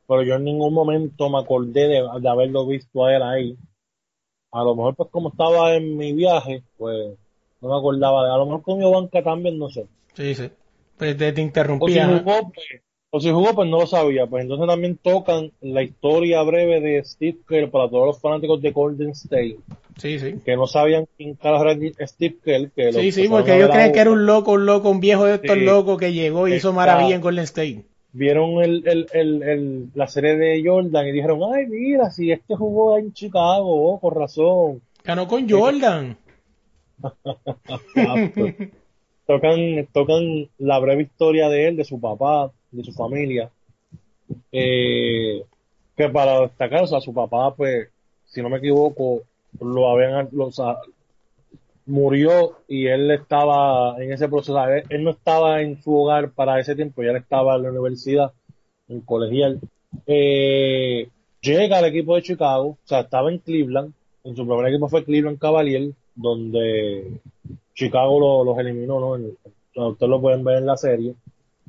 pero 0.08 0.24
yo 0.24 0.36
en 0.36 0.44
ningún 0.44 0.74
momento 0.74 1.30
me 1.30 1.40
acordé 1.40 1.88
de, 1.88 2.04
de 2.22 2.30
haberlo 2.30 2.66
visto 2.68 3.06
a 3.06 3.16
él 3.16 3.24
ahí. 3.24 3.58
A 4.52 4.64
lo 4.64 4.76
mejor, 4.76 4.96
pues 4.96 5.10
como 5.12 5.30
estaba 5.30 5.74
en 5.76 5.98
mi 5.98 6.14
viaje, 6.14 6.64
pues 6.78 7.14
no 7.62 7.70
me 7.70 7.78
acordaba 7.78 8.26
de 8.28 8.34
A 8.34 8.38
lo 8.38 8.46
mejor 8.46 8.62
con 8.62 8.80
mi 8.80 8.90
banca 8.90 9.22
también, 9.24 9.58
no 9.58 9.70
sé. 9.70 9.86
Sí, 10.14 10.34
sí. 10.36 10.50
Pues 10.98 11.18
te, 11.18 11.32
te 11.34 11.34
O 11.34 11.36
si 11.36 11.42
interrumpía. 11.44 12.08
jugó, 12.08 12.52
pues, 12.54 12.66
o 13.10 13.20
si 13.20 13.32
jugó, 13.32 13.54
pues 13.54 13.70
no 13.70 13.80
lo 13.80 13.88
sabía. 13.88 14.28
Pues 14.28 14.44
entonces 14.44 14.68
también 14.68 14.98
tocan 14.98 15.52
la 15.62 15.84
historia 15.84 16.42
breve 16.44 16.80
de 16.80 17.04
Steve 17.04 17.38
Kerr 17.48 17.70
para 17.70 17.90
todos 17.90 18.08
los 18.08 18.22
fanáticos 18.22 18.62
de 18.62 18.72
Golden 18.72 19.10
State, 19.10 19.58
Sí, 19.98 20.20
sí. 20.20 20.36
que 20.46 20.56
no 20.56 20.68
sabían 20.68 21.06
quién 21.18 21.36
carajo 21.36 21.66
era 21.66 22.08
Steve 22.08 22.38
Kerr. 22.44 22.72
Que 22.72 22.94
Sí, 22.94 23.12
sí, 23.12 23.28
porque 23.28 23.56
ellos 23.58 23.70
creen 23.72 23.92
que 23.92 24.00
era 24.00 24.12
un 24.12 24.26
loco, 24.26 24.54
un 24.54 24.66
loco, 24.66 24.90
un 24.90 25.00
viejo 25.02 25.26
de 25.26 25.36
estos 25.36 25.56
Sí. 25.58 25.64
locos 25.66 25.98
que 25.98 26.14
llegó 26.14 26.48
y 26.48 26.54
hizo 26.56 26.72
maravilla 26.72 27.16
en 27.16 27.22
Golden 27.22 27.44
State. 27.44 27.84
Vieron 28.18 28.64
el, 28.64 28.84
el, 28.88 29.08
el, 29.14 29.44
el- 29.44 29.90
la 29.94 30.08
serie 30.08 30.38
de 30.38 30.64
Jordan 30.66 31.08
y 31.08 31.12
dijeron, 31.12 31.40
ay, 31.54 31.66
mira, 31.68 32.10
si 32.12 32.32
este 32.32 32.56
jugó 32.56 32.98
en 32.98 33.12
Chicago, 33.14 33.92
oh, 33.94 34.00
con 34.00 34.16
razón. 34.16 34.82
Ganó 35.04 35.28
con 35.28 35.48
Jordan. 35.50 36.18
tocan, 39.28 39.88
tocan 39.92 40.50
la 40.58 40.80
breve 40.80 41.04
historia 41.04 41.50
de 41.50 41.68
él, 41.68 41.76
de 41.78 41.84
su 41.84 42.00
papá, 42.00 42.52
de 42.72 42.84
su 42.84 42.94
familia. 42.94 43.52
Eh, 44.52 45.44
que 45.96 46.10
para 46.10 46.42
destacar, 46.42 46.84
o 46.84 46.88
sea, 46.88 47.02
su 47.02 47.14
papá, 47.14 47.54
pues, 47.56 47.90
si 48.26 48.42
no 48.42 48.50
me 48.50 48.58
equivoco, 48.58 49.22
lo 49.60 49.90
habían, 49.90 50.30
lo- 50.32 50.48
o 50.48 50.52
sea, 50.52 50.78
murió 51.86 52.58
y 52.68 52.88
él 52.88 53.12
estaba 53.12 53.96
en 54.02 54.12
ese 54.14 54.28
proceso. 54.28 54.58
Él, 54.90 55.04
no 55.04 55.12
estaba 55.12 55.62
en 55.62 55.82
su 55.82 55.96
hogar 55.96 56.32
para 56.32 56.60
ese 56.60 56.76
tiempo, 56.76 57.04
ya 57.04 57.12
él 57.12 57.18
estaba 57.18 57.56
en 57.56 57.64
la 57.64 57.72
universidad, 57.72 58.32
en 58.88 59.02
colegial. 59.02 59.60
Eh, 60.08 61.08
llega 61.42 61.78
al 61.78 61.86
equipo 61.86 62.16
de 62.16 62.22
Chicago, 62.24 62.70
o 62.70 62.78
sea, 62.84 63.02
estaba 63.02 63.32
en 63.32 63.40
Cleveland. 63.40 63.94
En 64.24 64.36
su 64.36 64.46
primer 64.48 64.68
equipo 64.68 64.88
fue 64.90 65.04
Cleveland 65.04 65.38
Cavalier, 65.40 65.92
donde 66.16 67.20
Chicago 67.74 68.20
lo- 68.20 68.44
los 68.44 68.58
eliminó, 68.60 69.00
¿no? 69.00 69.16
En- 69.16 69.38
ustedes 69.76 70.10
lo 70.10 70.22
pueden 70.22 70.44
ver 70.44 70.58
en 70.60 70.66
la 70.66 70.78
serie. 70.78 71.14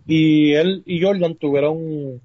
Y 0.06 0.52
él 0.54 0.82
y 0.87 1.02
Jordan 1.02 1.35
tuvieron 1.35 1.76
un, 1.76 2.20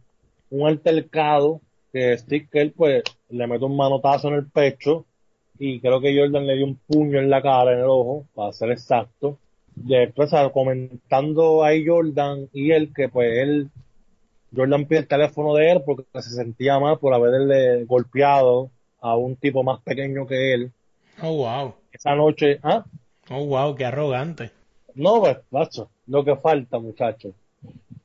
un 0.51 0.67
altercado 0.67 1.59
que 1.91 2.17
Steve 2.17 2.47
Kerr, 2.51 2.71
pues, 2.73 3.03
le 3.29 3.47
mete 3.47 3.65
un 3.65 3.75
manotazo 3.75 4.27
en 4.29 4.35
el 4.35 4.45
pecho 4.45 5.05
y 5.63 5.79
creo 5.79 6.01
que 6.01 6.17
Jordan 6.17 6.47
le 6.47 6.55
dio 6.55 6.65
un 6.65 6.75
puño 6.75 7.19
en 7.19 7.29
la 7.29 7.39
cara, 7.39 7.73
en 7.73 7.81
el 7.81 7.85
ojo, 7.85 8.25
para 8.33 8.51
ser 8.51 8.71
exacto. 8.71 9.37
Después, 9.75 10.31
comentando 10.51 11.63
ahí 11.63 11.85
Jordan 11.85 12.49
y 12.51 12.71
él, 12.71 12.91
que 12.95 13.09
pues 13.09 13.37
él, 13.37 13.69
Jordan 14.55 14.85
pide 14.85 15.01
el 15.01 15.07
teléfono 15.07 15.53
de 15.53 15.71
él 15.71 15.83
porque 15.85 16.03
se 16.15 16.31
sentía 16.31 16.79
mal 16.79 16.97
por 16.97 17.13
haberle 17.13 17.85
golpeado 17.85 18.71
a 19.01 19.15
un 19.15 19.35
tipo 19.35 19.61
más 19.61 19.79
pequeño 19.81 20.25
que 20.25 20.51
él. 20.55 20.71
Oh, 21.21 21.35
wow. 21.35 21.75
Esa 21.93 22.15
noche, 22.15 22.59
¿ah? 22.63 22.83
Oh, 23.29 23.45
wow, 23.45 23.75
qué 23.75 23.85
arrogante. 23.85 24.49
No, 24.95 25.19
pues, 25.19 25.37
macho, 25.51 25.91
lo 26.07 26.25
que 26.25 26.37
falta, 26.37 26.79
muchacho. 26.79 27.35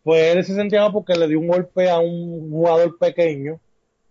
Pues 0.02 0.36
él 0.36 0.44
se 0.44 0.54
sentía 0.54 0.82
mal 0.82 0.92
porque 0.92 1.14
le 1.14 1.26
dio 1.26 1.40
un 1.40 1.48
golpe 1.48 1.88
a 1.88 2.00
un 2.00 2.50
jugador 2.50 2.98
pequeño 2.98 3.58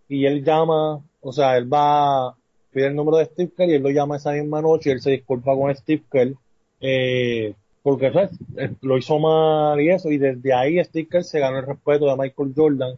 y 0.10 0.26
él 0.26 0.44
llama, 0.44 1.00
o 1.22 1.32
sea, 1.32 1.58
él 1.58 1.72
va, 1.72 2.36
pide 2.76 2.88
el 2.88 2.96
número 2.96 3.18
de 3.18 3.26
Steve 3.26 3.52
Kerr 3.56 3.70
y 3.70 3.74
él 3.76 3.84
lo 3.84 3.90
llama 3.90 4.18
esa 4.18 4.34
misma 4.34 4.62
noche 4.62 4.90
y 4.90 4.94
él 4.94 5.00
se 5.02 5.12
disculpa 5.12 5.56
con 5.56 5.74
Steve 5.74 6.04
Kerr, 6.12 6.34
eh, 6.82 7.54
porque 7.82 8.12
pues, 8.12 8.32
eh, 8.58 8.72
lo 8.82 8.98
hizo 8.98 9.18
mal 9.18 9.80
y 9.80 9.90
eso, 9.90 10.12
y 10.12 10.18
desde 10.18 10.54
ahí 10.54 10.84
Steve 10.84 11.08
Kerr 11.10 11.24
se 11.24 11.40
ganó 11.40 11.60
el 11.60 11.66
respeto 11.66 12.06
de 12.06 12.18
Michael 12.18 12.54
Jordan 12.54 12.96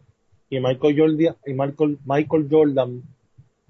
y 0.50 0.58
Michael 0.58 0.98
Jordan, 0.98 1.36
y 1.46 1.52
Michael, 1.52 1.98
Michael 2.04 2.48
Jordan 2.50 3.02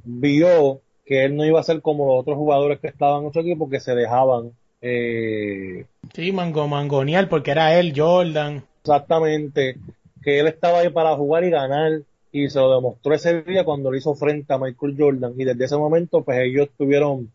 vio 0.03 0.81
que 1.05 1.25
él 1.27 1.37
no 1.37 1.45
iba 1.45 1.61
a 1.61 1.65
ser 1.65 1.83
como 1.83 2.07
los 2.07 2.21
otros 2.23 2.37
jugadores 2.39 2.79
que 2.81 2.87
estaban 2.89 3.25
en 3.27 3.33
su 3.33 3.41
equipo 3.41 3.69
que 3.69 3.81
se 3.81 3.95
dejaban 3.95 4.53
eh, 4.81 5.85
Sí, 6.15 6.33
mango, 6.33 6.67
mangoneal, 6.69 7.29
porque 7.29 7.51
era 7.51 7.79
él, 7.79 7.93
Jordan. 7.95 8.63
exactamente 8.81 9.77
que 10.23 10.41
él 10.41 10.47
estaba 10.47 10.79
ahí 10.79 10.89
para 10.89 11.15
jugar 11.17 11.45
y 11.45 11.51
ganar 11.51 12.01
y 12.33 12.49
se 12.49 12.59
lo 12.59 12.75
demostró 12.75 13.15
ese 13.15 13.43
día 13.43 13.65
cuando 13.65 13.91
le 13.91 13.99
hizo 13.99 14.15
frente 14.15 14.53
a 14.53 14.59
Michael 14.59 14.97
Jordan 14.99 15.35
y 15.37 15.45
desde 15.45 15.65
ese 15.65 15.77
momento 15.77 16.23
pues 16.23 16.39
ellos 16.41 16.69
tuvieron 16.77 17.31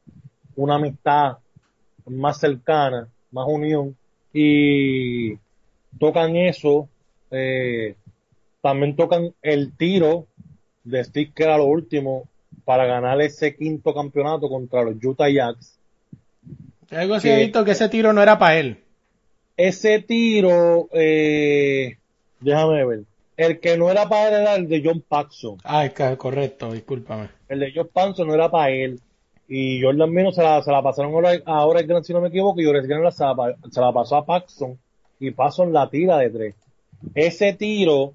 una 0.56 0.76
amistad 0.76 1.38
más 2.06 2.40
cercana, 2.40 3.08
más 3.32 3.48
unión 3.48 3.96
y 4.34 5.36
tocan 6.00 6.36
eso, 6.36 6.90
eh, 7.32 7.96
también 8.62 8.96
tocan 8.96 9.34
el 9.42 9.76
tiro 9.76 10.28
de 10.84 11.04
Steve 11.04 11.32
que 11.34 11.44
era 11.44 11.58
lo 11.58 11.66
último 11.66 12.28
para 12.66 12.86
ganar 12.86 13.20
ese 13.22 13.56
quinto 13.56 13.94
campeonato 13.94 14.48
contra 14.50 14.84
los 14.84 14.96
Utah 15.04 15.30
Jazz. 15.30 15.78
Algo 16.92 17.16
así 17.16 17.30
visto 17.36 17.66
que 17.66 17.72
ese 17.72 17.90
tiro 17.90 18.14
no 18.14 18.22
era 18.22 18.38
para 18.38 18.60
él. 18.60 18.78
Ese 19.58 20.00
tiro, 20.00 20.90
eh, 20.94 21.98
déjame 22.40 22.86
ver, 22.86 23.04
el 23.38 23.60
que 23.60 23.78
no 23.78 23.90
era 23.90 24.08
para 24.08 24.28
él 24.28 24.34
era 24.42 24.56
el 24.56 24.68
de 24.68 24.82
John 24.84 25.04
Paxson. 25.08 25.58
Ah, 25.64 25.90
correcto, 26.18 26.72
discúlpame. 26.72 27.30
El 27.50 27.60
de 27.60 27.72
John 27.76 27.90
Paxson 27.92 28.28
no 28.28 28.34
era 28.34 28.50
para 28.50 28.72
él. 28.72 29.00
Y 29.48 29.82
Jordan 29.82 30.12
menos 30.12 30.36
se 30.36 30.42
la, 30.42 30.62
se 30.62 30.72
la 30.72 30.82
pasaron 30.82 31.14
ahora, 31.14 31.34
ahora 31.46 31.82
el 31.82 31.88
gran, 31.88 32.04
si 32.04 32.14
no 32.14 32.22
me 32.22 32.30
equivoco, 32.30 32.60
y 32.62 32.66
Jordan 32.66 32.88
Grant 32.88 33.14
se 33.14 33.24
la, 33.24 33.56
se 33.70 33.82
la 33.82 33.92
pasó 33.92 34.16
a 34.16 34.26
Paxson. 34.26 34.78
Y 35.20 35.32
Paxson 35.32 35.74
la 35.74 35.90
tira 35.90 36.18
de 36.18 36.30
tres. 36.30 36.56
Ese 37.14 37.54
tiro, 37.54 38.14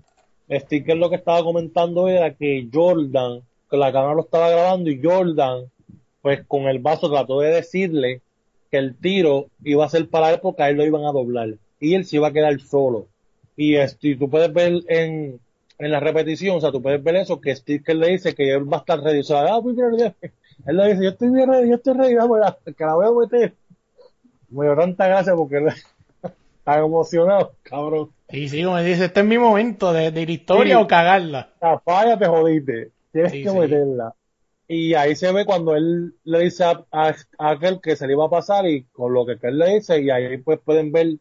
Sticker 0.51 0.97
lo 0.97 1.11
que 1.11 1.17
estaba 1.17 1.43
comentando 1.43 2.09
era 2.09 2.35
que 2.35 2.69
Jordan, 2.73 3.43
que 3.71 3.77
la 3.77 3.93
cámara 3.93 4.15
lo 4.15 4.23
estaba 4.23 4.51
grabando, 4.51 4.91
y 4.91 5.01
Jordan, 5.03 5.67
pues 6.23 6.45
con 6.47 6.63
el 6.63 6.79
vaso 6.79 7.11
trató 7.11 7.41
de 7.41 7.51
decirle 7.51 8.23
que 8.71 8.79
el 8.79 8.97
tiro 8.97 9.47
iba 9.63 9.85
a 9.85 9.89
ser 9.89 10.09
para 10.09 10.31
él 10.31 10.41
porque 10.41 10.63
a 10.63 10.71
él 10.71 10.77
lo 10.77 10.87
iban 10.87 11.05
a 11.05 11.13
doblar. 11.13 11.55
Y 11.81 11.95
él 11.95 12.05
se 12.05 12.17
iba 12.17 12.29
a 12.29 12.33
quedar 12.33 12.59
solo. 12.61 13.07
Y, 13.59 13.75
este, 13.75 14.09
y 14.11 14.17
tú 14.17 14.31
puedes 14.31 14.53
ver 14.53 14.83
en, 14.89 15.41
en 15.79 15.91
la 15.91 15.99
repetición, 16.01 16.57
o 16.59 16.61
sea, 16.61 16.71
tú 16.71 16.81
puedes 16.81 17.03
ver 17.03 17.17
eso, 17.17 17.41
que 17.41 17.55
Sticker 17.57 17.97
le 17.97 18.09
dice 18.11 18.33
que 18.35 18.53
él 18.53 18.73
va 18.73 18.77
a 18.79 18.81
estar 18.81 19.01
ready. 19.01 19.19
O 19.21 19.25
sea, 19.25 19.43
ah, 19.53 19.61
pues, 19.61 19.75
mira, 19.75 19.89
mira. 19.91 20.15
él 20.67 20.77
le 20.77 20.89
dice, 20.91 21.03
yo 21.05 21.11
estoy 21.11 21.29
bien 21.31 21.51
ready, 21.51 21.69
yo 21.69 21.75
estoy 21.75 21.95
ready, 21.95 22.15
vamos, 22.15 22.39
la- 22.39 22.57
que 22.65 22.85
la 22.85 22.95
voy 22.95 23.07
a 23.07 23.11
meter. 23.21 23.55
Me 24.51 24.65
dio 24.65 24.77
tanta 24.77 25.09
gracia 25.09 25.35
porque 25.35 25.57
él 25.57 25.67
está 26.59 26.79
emocionado, 26.79 27.53
cabrón. 27.65 28.11
Sí, 28.31 28.49
sí, 28.49 28.63
como 28.63 28.79
dice, 28.79 29.07
este 29.07 29.21
es 29.21 29.27
mi 29.27 29.39
momento 29.39 29.93
de, 29.93 30.13
de 30.13 30.23
ir 30.23 30.31
historia 30.31 30.77
Sí. 30.77 30.83
o 30.83 30.87
cagarla. 30.87 31.51
La 31.61 31.81
falla 31.81 32.17
te 32.19 32.27
jodiste, 32.27 32.91
tienes 33.13 33.33
Sí, 33.33 33.43
que 33.43 33.51
sí. 33.51 33.57
meterla. 33.59 34.15
Y 34.71 34.95
ahí 34.95 35.17
se 35.17 35.33
ve 35.33 35.45
cuando 35.47 35.75
él 35.75 36.15
le 36.25 36.41
dice 36.41 36.63
a, 36.63 36.85
a- 36.93 37.15
a 37.39 37.51
aquel 37.51 37.81
que 37.81 37.97
se 37.97 38.07
le 38.07 38.13
iba 38.13 38.27
a 38.27 38.31
pasar 38.31 38.67
y 38.69 38.85
con 38.93 39.13
lo 39.15 39.27
que 39.27 39.37
él 39.43 39.59
le 39.59 39.75
dice, 39.77 40.01
y 40.01 40.11
ahí 40.11 40.37
pues 40.39 40.61
pueden 40.65 40.93
ver 40.93 41.15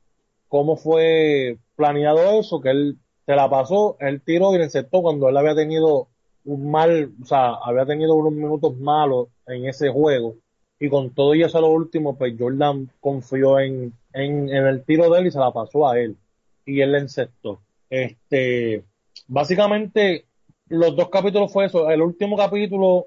cómo 0.49 0.75
fue 0.77 1.57
planeado 1.77 2.39
eso, 2.39 2.59
que 2.59 2.71
él 2.71 2.97
se 3.25 3.35
la 3.35 3.49
pasó, 3.49 3.95
él 4.01 4.21
tiró 4.21 4.53
y 4.53 4.57
le 4.57 4.65
encestó 4.65 5.01
cuando 5.01 5.29
él 5.29 5.37
había 5.37 5.55
tenido 5.55 6.09
un 6.43 6.69
mal, 6.71 7.11
o 7.21 7.25
sea, 7.25 7.53
había 7.63 7.85
tenido 7.85 8.15
unos 8.15 8.33
minutos 8.33 8.77
malos 8.77 9.27
en 9.45 9.65
ese 9.65 9.89
juego. 9.89 10.35
Y 10.79 10.89
con 10.89 11.13
todo 11.13 11.33
y 11.33 11.43
eso 11.43 11.61
lo 11.61 11.69
último, 11.69 12.17
pues 12.17 12.35
Jordan 12.37 12.89
confió 12.99 13.59
en, 13.59 13.93
en, 14.13 14.49
en 14.49 14.65
el 14.67 14.83
tiro 14.83 15.09
de 15.09 15.19
él 15.19 15.27
y 15.27 15.31
se 15.31 15.39
la 15.39 15.51
pasó 15.51 15.87
a 15.87 15.99
él. 15.99 16.17
Y 16.65 16.81
él 16.81 16.91
le 16.91 16.99
encestó. 16.99 17.61
Este, 17.89 18.83
básicamente, 19.27 20.25
los 20.69 20.95
dos 20.95 21.09
capítulos 21.09 21.51
fue 21.51 21.65
eso. 21.65 21.89
El 21.89 22.01
último 22.01 22.37
capítulo 22.37 23.05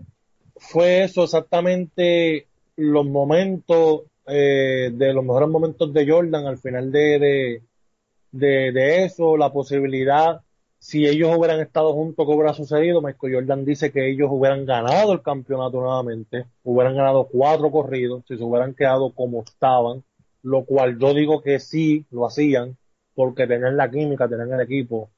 fue 0.57 1.05
eso, 1.05 1.25
exactamente 1.25 2.47
los 2.77 3.07
momentos, 3.07 4.03
eh, 4.27 4.91
de 4.93 5.13
los 5.13 5.25
mejores 5.25 5.49
momentos 5.49 5.93
de 5.93 6.09
Jordan 6.09 6.47
al 6.47 6.59
final 6.59 6.91
de, 6.93 7.63
de, 8.33 9.05
eso, 9.05 9.37
la 9.37 9.53
posibilidad, 9.53 10.41
si 10.79 11.07
ellos 11.07 11.37
hubieran 11.37 11.61
estado 11.61 11.93
juntos, 11.93 12.27
¿qué 12.27 12.33
hubiera 12.33 12.55
sucedido? 12.55 13.03
Michael 13.03 13.35
Jordan 13.35 13.65
dice 13.65 13.93
que 13.93 14.11
ellos 14.11 14.29
hubieran 14.31 14.65
ganado 14.67 15.13
el 15.13 15.23
campeonato 15.23 15.81
nuevamente, 15.81 16.47
hubieran 16.63 16.97
ganado 16.97 17.29
cuatro 17.31 17.71
corridos, 17.71 18.25
si 18.27 18.37
se 18.37 18.45
hubieran 18.45 18.75
quedado 18.75 19.13
como 19.13 19.43
estaban, 19.43 20.05
lo 20.43 20.65
cual 20.65 20.99
yo 20.99 21.15
digo 21.15 21.43
que 21.43 21.59
sí 21.61 22.07
lo 22.11 22.27
hacían, 22.27 22.77
porque 23.15 23.47
tenían 23.47 23.77
la 23.77 23.91
química, 23.91 24.29
tenían 24.29 24.53
el 24.53 24.61
equipo, 24.61 25.11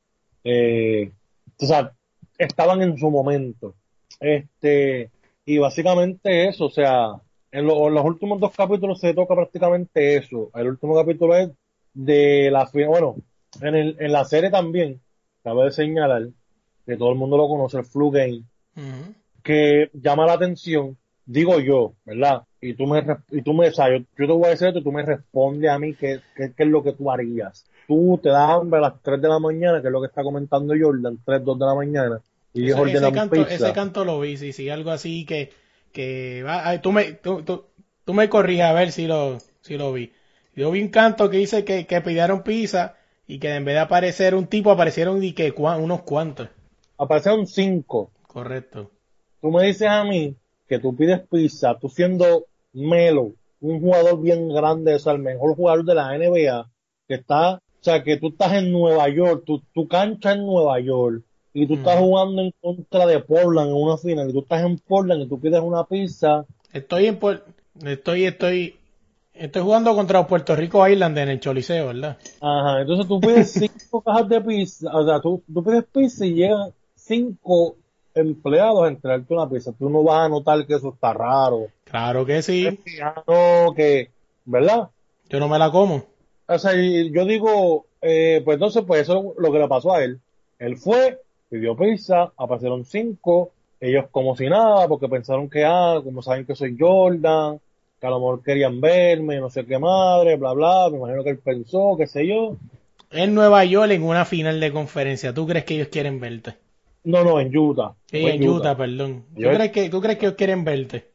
eh, 0.45 1.13
o 1.61 1.67
sea, 1.67 1.93
estaban 2.39 2.83
en 2.83 2.99
su 2.99 3.11
momento. 3.11 3.75
Este, 4.21 5.11
y 5.45 5.59
básicamente 5.59 6.49
eso, 6.49 6.67
o 6.67 6.71
sea, 6.71 7.13
en, 7.51 7.69
en 7.69 7.95
los 7.95 8.05
últimos 8.05 8.41
dos 8.41 8.53
capítulos 8.57 9.01
se 9.01 9.15
toca 9.15 9.35
prácticamente 9.35 10.17
eso. 10.17 10.51
El 10.55 10.69
último 10.69 10.95
capítulo 10.95 11.37
es 11.37 11.51
de 11.95 12.51
la 12.51 12.69
bueno, 12.73 13.17
en, 13.61 13.75
el, 13.75 13.97
en 13.99 14.13
la 14.13 14.25
serie 14.25 14.51
también, 14.51 15.01
cabe 15.43 15.65
de 15.65 15.71
señalar 15.73 16.29
que 16.87 16.97
todo 16.97 17.11
el 17.11 17.19
mundo 17.19 17.37
lo 17.37 17.49
conoce, 17.49 17.79
el 17.79 17.85
Flu 17.85 18.11
Game, 18.11 18.43
que 19.43 19.91
llama 19.93 20.27
la 20.27 20.35
atención, 20.35 20.97
digo 21.27 21.61
yo, 21.61 21.95
¿verdad? 22.05 22.43
Y 22.61 22.75
tú 22.75 22.87
me, 22.87 23.05
y 23.31 23.43
tú 23.43 23.53
me, 23.53 23.69
o 23.69 23.73
sea, 23.73 23.91
yo, 23.91 24.05
yo 24.19 24.27
te 24.27 24.33
voy 24.33 24.47
a 24.47 24.51
decir 24.51 24.69
esto 24.69 24.81
y 24.81 24.85
tú 24.85 24.93
me 24.93 25.03
respondes 25.03 25.71
a 25.71 25.79
mí 25.79 25.95
qué, 25.95 26.21
qué, 26.37 26.53
qué 26.57 26.63
es 26.63 26.69
lo 26.69 26.83
que 26.83 26.93
tú 26.93 27.11
harías. 27.11 27.65
Tú 27.89 28.19
te 28.23 28.29
das 28.29 28.51
hambre 28.51 28.79
a 28.79 28.83
las 28.83 29.03
3 29.03 29.21
de 29.21 29.29
la 29.29 29.39
mañana, 29.39 29.81
que 29.81 29.89
es 29.89 29.93
lo 29.93 30.01
que 30.01 30.07
está 30.07 30.23
comentando 30.23 30.75
Jordan, 30.79 31.19
3, 31.25 31.45
2 31.45 31.59
de 31.59 31.67
la 31.67 31.75
mañana, 31.75 32.21
y 32.55 32.71
Ese, 32.71 32.83
ese 32.83 33.13
canto, 33.13 33.37
pizza. 33.37 33.55
ese 33.55 33.73
canto 33.73 34.05
lo 34.05 34.21
vi, 34.21 34.37
sí, 34.37 34.53
sí, 34.53 34.69
algo 34.69 34.91
así 34.91 35.25
que, 35.25 35.51
que 35.91 36.43
va, 36.43 36.69
ay, 36.69 36.81
tú 36.81 36.93
me, 36.93 37.13
tú, 37.13 37.43
tú, 37.43 37.65
tú 38.05 38.15
me 38.15 38.29
corriges 38.29 38.65
a 38.65 38.73
ver 38.73 38.93
si 38.93 39.07
lo, 39.07 39.39
si 39.63 39.77
lo 39.77 39.93
vi. 39.93 40.13
Yo 40.55 40.71
vi 40.71 40.83
un 40.83 40.89
canto 40.89 41.31
que 41.31 41.39
dice 41.39 41.65
que, 41.65 41.87
que 41.87 42.01
pidieron 42.01 42.43
pizza 42.43 42.95
y 43.27 43.39
que 43.39 43.55
en 43.55 43.65
vez 43.65 43.75
de 43.75 43.81
aparecer 43.81 44.35
un 44.35 44.47
tipo 44.47 44.71
aparecieron 44.71 45.23
y 45.23 45.33
que 45.33 45.55
cua- 45.55 45.81
unos 45.83 46.03
cuantos. 46.03 46.49
Aparecieron 46.99 47.47
5. 47.47 48.11
Correcto. 48.27 48.91
Tú 49.41 49.51
me 49.51 49.67
dices 49.67 49.89
a 49.89 50.05
mí 50.05 50.37
que 50.69 50.79
tú 50.79 50.95
pides 50.97 51.21
pizza, 51.31 51.79
tú 51.79 51.89
siendo 51.89 52.47
Melo, 52.73 53.33
un 53.61 53.81
jugador 53.81 54.21
bien 54.21 54.49
grande, 54.49 54.95
o 54.95 54.99
sea, 54.99 55.13
el 55.13 55.19
mejor 55.21 55.55
jugador 55.57 55.85
de 55.85 55.95
la 55.95 56.15
NBA, 56.17 56.71
que 57.09 57.15
está 57.15 57.55
O 57.57 57.61
sea, 57.85 58.03
que 58.03 58.17
tú 58.17 58.29
estás 58.29 58.53
en 58.55 58.71
Nueva 58.73 59.09
York, 59.09 59.43
tu, 59.45 59.61
tu 59.75 59.89
cancha 59.89 60.33
en 60.33 60.47
Nueva 60.47 60.79
York, 60.81 61.23
y 61.53 61.67
tú 61.67 61.75
estás 61.75 61.99
jugando 61.99 62.41
en 62.43 62.53
contra 62.61 63.07
de 63.07 63.19
Portland 63.21 63.69
en 63.71 63.75
una 63.77 63.97
final, 63.99 64.31
y 64.31 64.33
tú 64.33 64.41
estás 64.41 64.63
en 64.65 64.79
Portland 64.79 65.23
y 65.23 65.29
tú 65.29 65.39
pides 65.41 65.61
una 65.61 65.85
pizza, 65.85 66.45
Estoy 66.73 67.07
en 67.07 67.19
Puer- 67.21 67.43
estoy, 67.85 68.25
estoy, 68.25 68.77
estoy 69.35 69.63
jugando 69.63 69.95
contra 69.95 70.27
Puerto 70.27 70.55
Rico 70.57 70.87
Island 70.87 71.19
en 71.19 71.29
el 71.29 71.41
Choliseo, 71.41 71.89
¿verdad? 71.89 72.19
Ajá, 72.41 72.81
entonces 72.81 73.07
tú 73.07 73.21
pides 73.21 73.53
cinco 73.53 74.03
cajas 74.03 74.29
de 74.29 74.41
pizza, 74.41 74.91
o 74.95 75.07
sea, 75.07 75.21
tú, 75.21 75.43
tú 75.53 75.65
pides 75.65 75.85
pizza 75.93 76.27
y 76.27 76.35
llegan 76.35 76.73
cinco 76.95 77.77
empleados 78.15 78.85
a 78.85 78.89
entregarte 78.89 79.35
una 79.35 79.49
pizza. 79.49 79.73
Tú 79.79 79.89
no 79.89 80.03
vas 80.03 80.27
a 80.27 80.29
notar 80.29 80.67
que 80.67 80.75
eso 80.75 80.91
está 80.91 81.13
raro. 81.13 81.69
Claro 81.85 82.27
que 82.27 82.43
sí. 82.43 82.79
No, 83.27 83.75
que, 83.75 84.11
¿verdad? 84.45 84.89
Yo 85.29 85.41
no 85.41 85.49
me 85.49 85.59
la 85.59 85.71
como. 85.71 86.05
O 86.47 86.59
sea, 86.59 86.73
yo 86.75 87.25
digo, 87.25 87.87
eh, 88.01 88.43
pues 88.45 88.57
entonces, 88.57 88.83
pues 88.87 89.03
eso 89.03 89.33
es 89.33 89.43
lo 89.43 89.53
que 89.53 89.59
le 89.59 89.69
pasó 89.69 89.95
a 89.95 90.05
él. 90.05 90.21
Él 90.59 90.77
fue, 90.77 91.21
pidió 91.49 91.77
pizza, 91.77 92.33
aparecieron 92.37 92.85
cinco, 92.85 93.53
ellos 93.81 94.07
como 94.11 94.37
si 94.37 94.49
nada, 94.49 94.87
porque 94.89 95.09
pensaron 95.09 95.49
que, 95.49 95.65
ah, 95.65 96.01
como 96.05 96.23
saben 96.23 96.45
que 96.45 96.55
soy 96.55 96.77
Jordan, 96.79 97.61
que 98.03 98.07
a 98.09 98.11
lo 98.11 98.19
mejor 98.19 98.43
querían 98.43 98.81
verme, 98.81 99.39
no 99.39 99.49
sé 99.49 99.65
qué 99.65 99.79
madre, 99.79 100.35
bla, 100.35 100.53
bla, 100.55 100.89
me 100.91 100.97
imagino 100.97 101.23
que 101.23 101.31
él 101.31 101.39
pensó, 101.39 101.95
qué 101.97 102.09
sé 102.09 102.27
yo. 102.27 102.57
En 103.13 103.33
Nueva 103.33 103.65
York 103.65 103.93
en 103.93 104.03
una 104.03 104.25
final 104.25 104.59
de 104.59 104.73
conferencia. 104.73 105.33
¿Tú 105.33 105.47
crees 105.47 105.65
que 105.65 105.75
ellos 105.77 105.87
quieren 105.87 106.19
verte? 106.19 106.57
No, 107.05 107.23
no, 107.23 107.39
en 107.39 107.57
Utah. 107.57 107.95
Sí, 108.07 108.27
en 108.27 108.49
Utah, 108.49 108.77
perdón. 108.77 109.25
¿Tú 109.37 109.43
crees, 109.43 109.71
que, 109.71 109.89
¿Tú 109.89 110.01
crees 110.01 110.19
que 110.19 110.27
ellos 110.27 110.37
quieren 110.37 110.65
verte? 110.65 111.13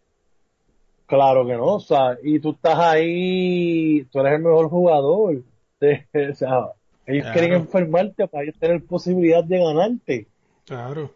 Claro 1.08 1.46
que 1.46 1.54
no, 1.56 1.76
o 1.76 1.80
sea, 1.82 2.18
y 2.24 2.40
tú 2.40 2.52
estás 2.52 2.80
ahí, 2.80 4.06
tú 4.10 4.20
eres 4.22 4.36
el 4.36 4.44
mejor 4.44 4.70
jugador. 4.70 5.36
o 5.82 6.36
sea, 6.36 6.72
ellos 7.06 7.24
Claro. 7.24 7.34
quieren 7.34 7.54
enfermarte 7.54 8.30
para 8.30 8.44
ellos 8.46 8.56
tener 8.58 8.82
posibilidad 8.86 9.44
de 9.44 9.60
ganarte. 9.60 10.28
Claro. 10.66 11.12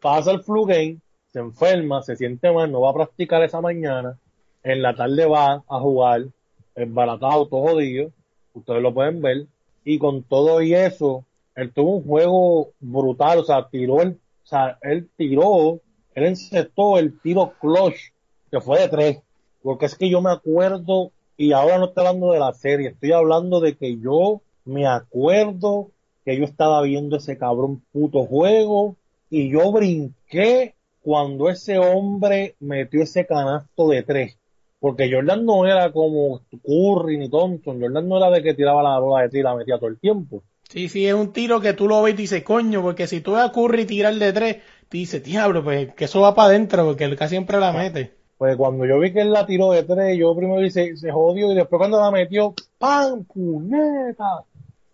Pasa 0.00 0.30
el 0.30 0.42
flu 0.42 0.64
game, 0.64 0.96
se 1.30 1.40
enferma, 1.40 2.00
se 2.02 2.16
siente 2.16 2.50
mal, 2.50 2.72
no 2.72 2.80
va 2.80 2.90
a 2.90 2.94
practicar 2.94 3.42
esa 3.42 3.60
mañana, 3.60 4.16
en 4.62 4.82
la 4.82 4.94
tarde 4.94 5.26
va 5.26 5.62
a 5.68 5.80
jugar, 5.80 6.26
embaratado, 6.74 7.46
todo 7.46 7.62
jodido, 7.62 8.10
ustedes 8.54 8.82
lo 8.82 8.94
pueden 8.94 9.20
ver, 9.20 9.46
y 9.84 9.98
con 9.98 10.22
todo 10.22 10.62
y 10.62 10.74
eso, 10.74 11.24
él 11.54 11.72
tuvo 11.72 11.96
un 11.96 12.04
juego 12.04 12.70
brutal, 12.80 13.38
o 13.38 13.44
sea, 13.44 13.68
tiró 13.68 14.02
el, 14.02 14.10
o 14.10 14.46
sea, 14.46 14.78
él 14.82 15.08
tiró, 15.16 15.80
él 16.14 16.26
encestó 16.26 16.98
el 16.98 17.18
tiro 17.20 17.54
clutch, 17.60 18.12
que 18.50 18.60
fue 18.60 18.80
de 18.80 18.88
tres, 18.88 19.18
porque 19.62 19.86
es 19.86 19.94
que 19.94 20.08
yo 20.10 20.20
me 20.20 20.30
acuerdo, 20.30 21.12
y 21.36 21.52
ahora 21.52 21.78
no 21.78 21.86
estoy 21.86 22.06
hablando 22.06 22.32
de 22.32 22.40
la 22.40 22.52
serie, 22.52 22.88
estoy 22.88 23.12
hablando 23.12 23.60
de 23.60 23.76
que 23.76 23.98
yo 23.98 24.42
me 24.64 24.86
acuerdo 24.86 25.90
que 26.24 26.36
yo 26.36 26.44
estaba 26.44 26.82
viendo 26.82 27.16
ese 27.16 27.38
cabrón 27.38 27.82
puto 27.92 28.24
juego, 28.26 28.96
y 29.30 29.50
yo 29.50 29.70
brinqué 29.70 30.74
cuando 31.02 31.48
ese 31.48 31.78
hombre 31.78 32.56
metió 32.58 33.02
ese 33.02 33.26
canasto 33.26 33.88
de 33.88 34.02
tres. 34.02 34.39
Porque 34.80 35.12
Jordan 35.12 35.44
no 35.44 35.66
era 35.66 35.92
como 35.92 36.40
Curry 36.64 37.18
ni 37.18 37.28
Thompson. 37.28 37.80
Jordan 37.80 38.08
no 38.08 38.16
era 38.16 38.30
de 38.30 38.42
que 38.42 38.54
tiraba 38.54 38.82
la 38.82 38.98
bola 38.98 39.28
de 39.28 39.38
y 39.38 39.42
la 39.42 39.54
metía 39.54 39.78
todo 39.78 39.90
el 39.90 39.98
tiempo. 39.98 40.42
Sí, 40.70 40.88
sí, 40.88 41.06
es 41.06 41.14
un 41.14 41.32
tiro 41.32 41.60
que 41.60 41.74
tú 41.74 41.86
lo 41.86 42.02
ves 42.02 42.14
y 42.14 42.16
dices, 42.16 42.42
coño, 42.42 42.80
porque 42.80 43.06
si 43.06 43.20
tú 43.20 43.32
ves 43.32 43.42
a 43.42 43.52
Curry 43.52 43.84
tirar 43.84 44.14
de 44.14 44.32
tres, 44.32 44.56
te 44.88 44.98
dices, 44.98 45.22
diablo, 45.22 45.62
pues 45.62 45.92
que 45.94 46.04
eso 46.04 46.20
va 46.20 46.34
para 46.34 46.48
adentro, 46.48 46.84
porque 46.84 47.04
él 47.04 47.16
casi 47.16 47.30
siempre 47.30 47.58
la 47.58 47.72
mete. 47.72 48.12
Pues 48.38 48.56
cuando 48.56 48.86
yo 48.86 48.98
vi 48.98 49.12
que 49.12 49.20
él 49.20 49.32
la 49.32 49.44
tiró 49.44 49.72
de 49.72 49.82
tres, 49.82 50.16
yo 50.16 50.34
primero 50.34 50.64
hice, 50.64 50.96
se 50.96 51.12
jodió 51.12 51.52
y 51.52 51.56
después 51.56 51.78
cuando 51.78 52.00
la 52.00 52.10
metió, 52.10 52.54
¡pam! 52.78 53.24
¡Puñeta! 53.24 54.44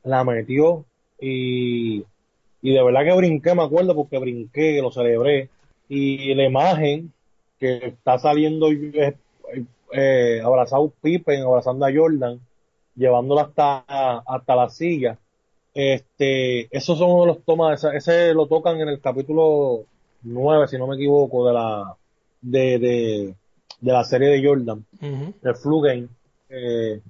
La 0.03 0.25
metió 0.25 0.85
y, 1.21 2.05
y 2.63 2.73
de 2.73 2.83
verdad 2.83 3.05
que 3.05 3.17
brinqué, 3.17 3.55
me 3.55 3.63
acuerdo, 3.63 3.95
porque 3.95 4.19
brinqué, 4.19 4.81
lo 4.83 4.91
celebré. 4.91 5.51
Y 5.89 6.35
la 6.35 6.45
imagen 6.45 7.13
que 7.61 7.87
está 7.87 8.19
saliendo 8.19 8.69
eh, 9.93 10.41
abrazado 10.45 10.93
Pippen, 11.03 11.43
abrazando 11.43 11.85
a 11.87 11.93
Jordan, 11.95 12.41
llevándola 12.95 13.43
hasta, 13.43 14.19
hasta 14.27 14.57
la 14.57 14.69
silla. 14.71 15.19
Este, 15.75 16.75
esos 16.75 16.99
son 16.99 17.11
uno 17.11 17.21
de 17.23 17.27
los 17.29 17.45
tomas, 17.45 17.85
ese, 17.85 17.97
ese 17.97 18.35
lo 18.35 18.47
tocan 18.47 18.81
en 18.81 18.89
el 18.89 19.01
capítulo 19.01 19.85
9, 20.23 20.69
si 20.69 20.79
no 20.79 20.87
me 20.87 20.97
equivoco, 20.97 21.47
de 21.47 21.53
la, 21.53 21.95
de, 22.41 22.79
de, 22.79 23.35
de 23.81 23.93
la 23.93 24.03
serie 24.05 24.29
de 24.29 24.47
Jordan, 24.47 24.85
Ujú. 25.03 25.35
el 25.43 25.55
Flu 25.55 25.81
Game. 25.83 26.09
Eh, 26.49 27.01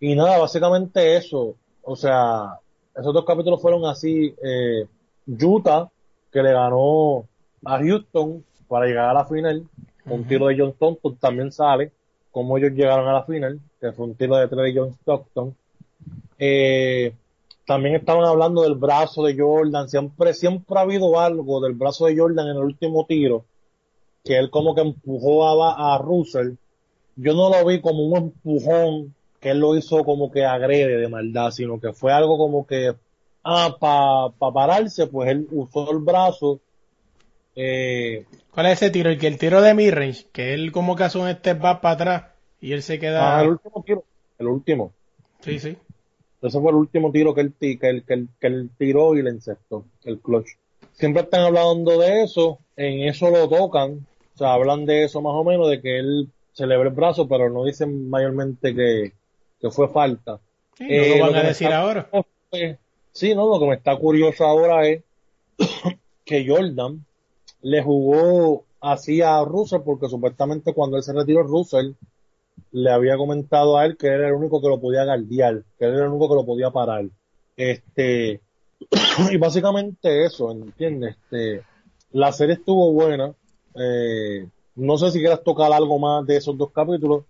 y 0.00 0.14
nada, 0.16 0.38
básicamente 0.38 1.16
eso. 1.16 1.54
O 1.82 1.94
sea, 1.96 2.58
esos 2.96 3.14
dos 3.14 3.24
capítulos 3.24 3.62
fueron 3.62 3.84
así. 3.84 4.34
Eh, 4.42 4.86
Utah, 5.40 5.88
que 6.32 6.42
le 6.42 6.52
ganó 6.52 7.24
a 7.64 7.78
Houston 7.78 8.44
para 8.66 8.86
llegar 8.86 9.10
a 9.10 9.14
la 9.14 9.24
final. 9.24 9.64
Un 10.06 10.24
tiro 10.24 10.46
de 10.46 10.56
John 10.58 10.70
Stockton 10.72 11.16
también 11.16 11.52
sale. 11.52 11.92
Como 12.38 12.56
ellos 12.56 12.70
llegaron 12.70 13.08
a 13.08 13.14
la 13.14 13.24
final, 13.24 13.58
que 13.80 13.90
fue 13.90 14.06
un 14.06 14.14
tiro 14.14 14.36
de 14.36 14.46
tres 14.46 14.72
de 14.72 14.80
John 14.80 14.92
Stockton. 15.00 15.56
Eh, 16.38 17.12
también 17.66 17.96
estaban 17.96 18.24
hablando 18.24 18.62
del 18.62 18.76
brazo 18.76 19.24
de 19.24 19.36
Jordan. 19.36 19.88
Siempre, 19.88 20.32
siempre 20.34 20.78
ha 20.78 20.82
habido 20.82 21.18
algo 21.18 21.60
del 21.60 21.72
brazo 21.72 22.06
de 22.06 22.16
Jordan 22.16 22.46
en 22.46 22.56
el 22.58 22.62
último 22.62 23.06
tiro. 23.06 23.44
Que 24.24 24.38
él 24.38 24.50
como 24.50 24.72
que 24.76 24.82
empujó 24.82 25.48
a, 25.48 25.98
Russell. 25.98 26.52
Yo 27.16 27.34
no 27.34 27.50
lo 27.50 27.66
vi 27.66 27.80
como 27.80 28.04
un 28.04 28.16
empujón 28.16 29.12
que 29.40 29.50
él 29.50 29.58
lo 29.58 29.74
hizo 29.74 30.04
como 30.04 30.30
que 30.30 30.44
agrede 30.44 30.96
de 30.96 31.08
maldad, 31.08 31.50
sino 31.50 31.80
que 31.80 31.92
fue 31.92 32.12
algo 32.12 32.38
como 32.38 32.68
que, 32.68 32.94
ah, 33.42 33.76
para 33.80 34.28
pa 34.38 34.52
pararse, 34.52 35.08
pues 35.08 35.28
él 35.28 35.48
usó 35.50 35.90
el 35.90 35.98
brazo. 35.98 36.60
Eh, 37.60 38.24
¿Cuál 38.52 38.66
es 38.66 38.72
ese 38.80 38.90
tiro? 38.90 39.10
El 39.10 39.18
que 39.18 39.26
el 39.26 39.36
tiro 39.36 39.60
de 39.60 39.74
midrange, 39.74 40.26
que 40.32 40.54
él 40.54 40.70
como 40.70 40.94
que 40.94 41.02
hace 41.02 41.18
un 41.18 41.28
step 41.28 41.60
back 41.60 41.80
para 41.80 41.94
atrás 41.94 42.22
y 42.60 42.72
él 42.72 42.82
se 42.82 43.00
queda... 43.00 43.36
ah, 43.38 43.42
el 43.42 43.48
último 43.50 43.82
tiro, 43.84 44.04
el 44.38 44.46
último. 44.46 44.92
Sí, 45.40 45.58
sí. 45.58 45.76
Ese 46.40 46.60
fue 46.60 46.70
el 46.70 46.76
último 46.76 47.10
tiro 47.10 47.34
que 47.34 47.40
él, 47.40 47.52
que 47.58 47.76
él, 47.82 48.04
que 48.06 48.14
él, 48.14 48.28
que 48.40 48.46
él 48.46 48.70
tiró 48.78 49.16
y 49.16 49.22
le 49.22 49.30
encestó, 49.30 49.84
el 50.04 50.20
clutch. 50.20 50.50
Siempre 50.92 51.22
están 51.22 51.40
hablando 51.40 51.98
de 51.98 52.22
eso, 52.22 52.60
en 52.76 53.08
eso 53.08 53.28
lo 53.30 53.48
tocan, 53.48 54.06
o 54.34 54.38
sea, 54.38 54.52
hablan 54.52 54.86
de 54.86 55.02
eso 55.04 55.20
más 55.20 55.32
o 55.34 55.42
menos, 55.42 55.68
de 55.68 55.80
que 55.80 55.98
él 55.98 56.28
celebró 56.52 56.88
el 56.90 56.94
brazo, 56.94 57.26
pero 57.26 57.50
no 57.50 57.64
dicen 57.64 58.08
mayormente 58.08 58.72
que, 58.72 59.12
que 59.60 59.70
fue 59.70 59.88
falta. 59.88 60.38
Sí, 60.76 60.86
Eh, 60.88 61.08
no 61.10 61.16
lo 61.16 61.22
van 61.24 61.32
que 61.32 61.38
a 61.40 61.48
decir 61.48 61.66
está- 61.66 61.78
ahora. 61.80 62.08
Eh, 62.52 62.76
Sí, 63.10 63.34
no, 63.34 63.48
lo 63.48 63.58
que 63.58 63.66
me 63.66 63.74
está 63.74 63.96
curioso 63.96 64.44
ahora 64.44 64.86
es 64.86 65.02
que 66.24 66.46
Jordan 66.46 67.04
le 67.62 67.82
jugó 67.82 68.64
así 68.80 69.22
a 69.22 69.42
Russell 69.44 69.80
porque 69.84 70.08
supuestamente 70.08 70.72
cuando 70.72 70.96
él 70.96 71.02
se 71.02 71.12
retiró 71.12 71.42
Russell 71.42 71.92
le 72.72 72.90
había 72.90 73.16
comentado 73.16 73.76
a 73.76 73.86
él 73.86 73.96
que 73.96 74.08
él 74.08 74.14
era 74.14 74.28
el 74.28 74.34
único 74.34 74.60
que 74.60 74.68
lo 74.68 74.80
podía 74.80 75.04
guardiar, 75.04 75.62
que 75.78 75.86
él 75.86 75.94
era 75.94 76.04
el 76.04 76.10
único 76.10 76.28
que 76.28 76.34
lo 76.34 76.46
podía 76.46 76.70
parar. 76.70 77.06
Este, 77.56 78.40
y 79.30 79.36
básicamente 79.36 80.24
eso, 80.24 80.50
¿entiendes? 80.52 81.16
Este, 81.16 81.62
la 82.12 82.32
serie 82.32 82.54
estuvo 82.54 82.92
buena. 82.92 83.32
Eh, 83.74 84.46
no 84.76 84.98
sé 84.98 85.10
si 85.10 85.18
quieras 85.18 85.42
tocar 85.42 85.72
algo 85.72 85.98
más 85.98 86.26
de 86.26 86.36
esos 86.36 86.56
dos 86.56 86.70
capítulos, 86.72 87.24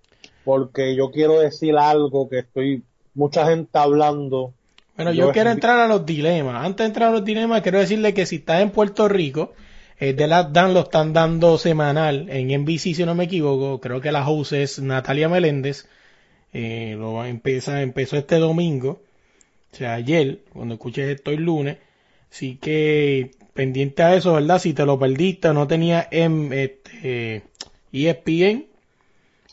porque 0.44 0.94
yo 0.94 1.10
quiero 1.10 1.40
decir 1.40 1.76
algo 1.76 2.28
que 2.28 2.40
estoy, 2.40 2.82
mucha 3.14 3.46
gente 3.46 3.78
hablando. 3.78 4.52
Bueno, 4.96 5.12
Yo 5.12 5.26
yo 5.26 5.32
quiero 5.32 5.50
entrar 5.50 5.78
a 5.78 5.86
los 5.86 6.04
dilemas. 6.04 6.64
Antes 6.64 6.84
de 6.84 6.88
entrar 6.88 7.10
a 7.10 7.12
los 7.12 7.24
dilemas, 7.24 7.62
quiero 7.62 7.78
decirle 7.78 8.14
que 8.14 8.26
si 8.26 8.36
estás 8.36 8.60
en 8.60 8.70
Puerto 8.70 9.08
Rico, 9.08 9.52
eh, 10.00 10.14
The 10.14 10.26
Last 10.26 10.50
Dance 10.50 10.74
lo 10.74 10.80
están 10.80 11.12
dando 11.12 11.58
semanal 11.58 12.28
en 12.30 12.62
NBC, 12.62 12.94
si 12.94 13.04
no 13.04 13.14
me 13.14 13.24
equivoco. 13.24 13.80
Creo 13.80 14.00
que 14.00 14.12
la 14.12 14.28
host 14.28 14.52
es 14.52 14.78
Natalia 14.80 15.28
Meléndez. 15.28 15.88
Eh, 16.52 16.94
lo 16.98 17.14
va 17.14 17.24
a 17.24 17.28
empezar, 17.28 17.82
empezó 17.82 18.16
este 18.16 18.36
domingo, 18.36 19.00
o 19.72 19.76
sea, 19.76 19.94
ayer, 19.94 20.40
cuando 20.52 20.74
escuches 20.74 21.08
esto 21.08 21.30
el 21.30 21.42
lunes. 21.42 21.78
Así 22.30 22.56
que 22.56 23.32
pendiente 23.54 24.02
a 24.02 24.14
eso, 24.14 24.34
¿verdad? 24.34 24.58
Si 24.58 24.72
te 24.72 24.86
lo 24.86 24.98
perdiste 24.98 25.52
no 25.52 25.66
tenía 25.66 26.06
en 26.10 26.52
este, 26.52 27.42
ESPN 27.92 28.66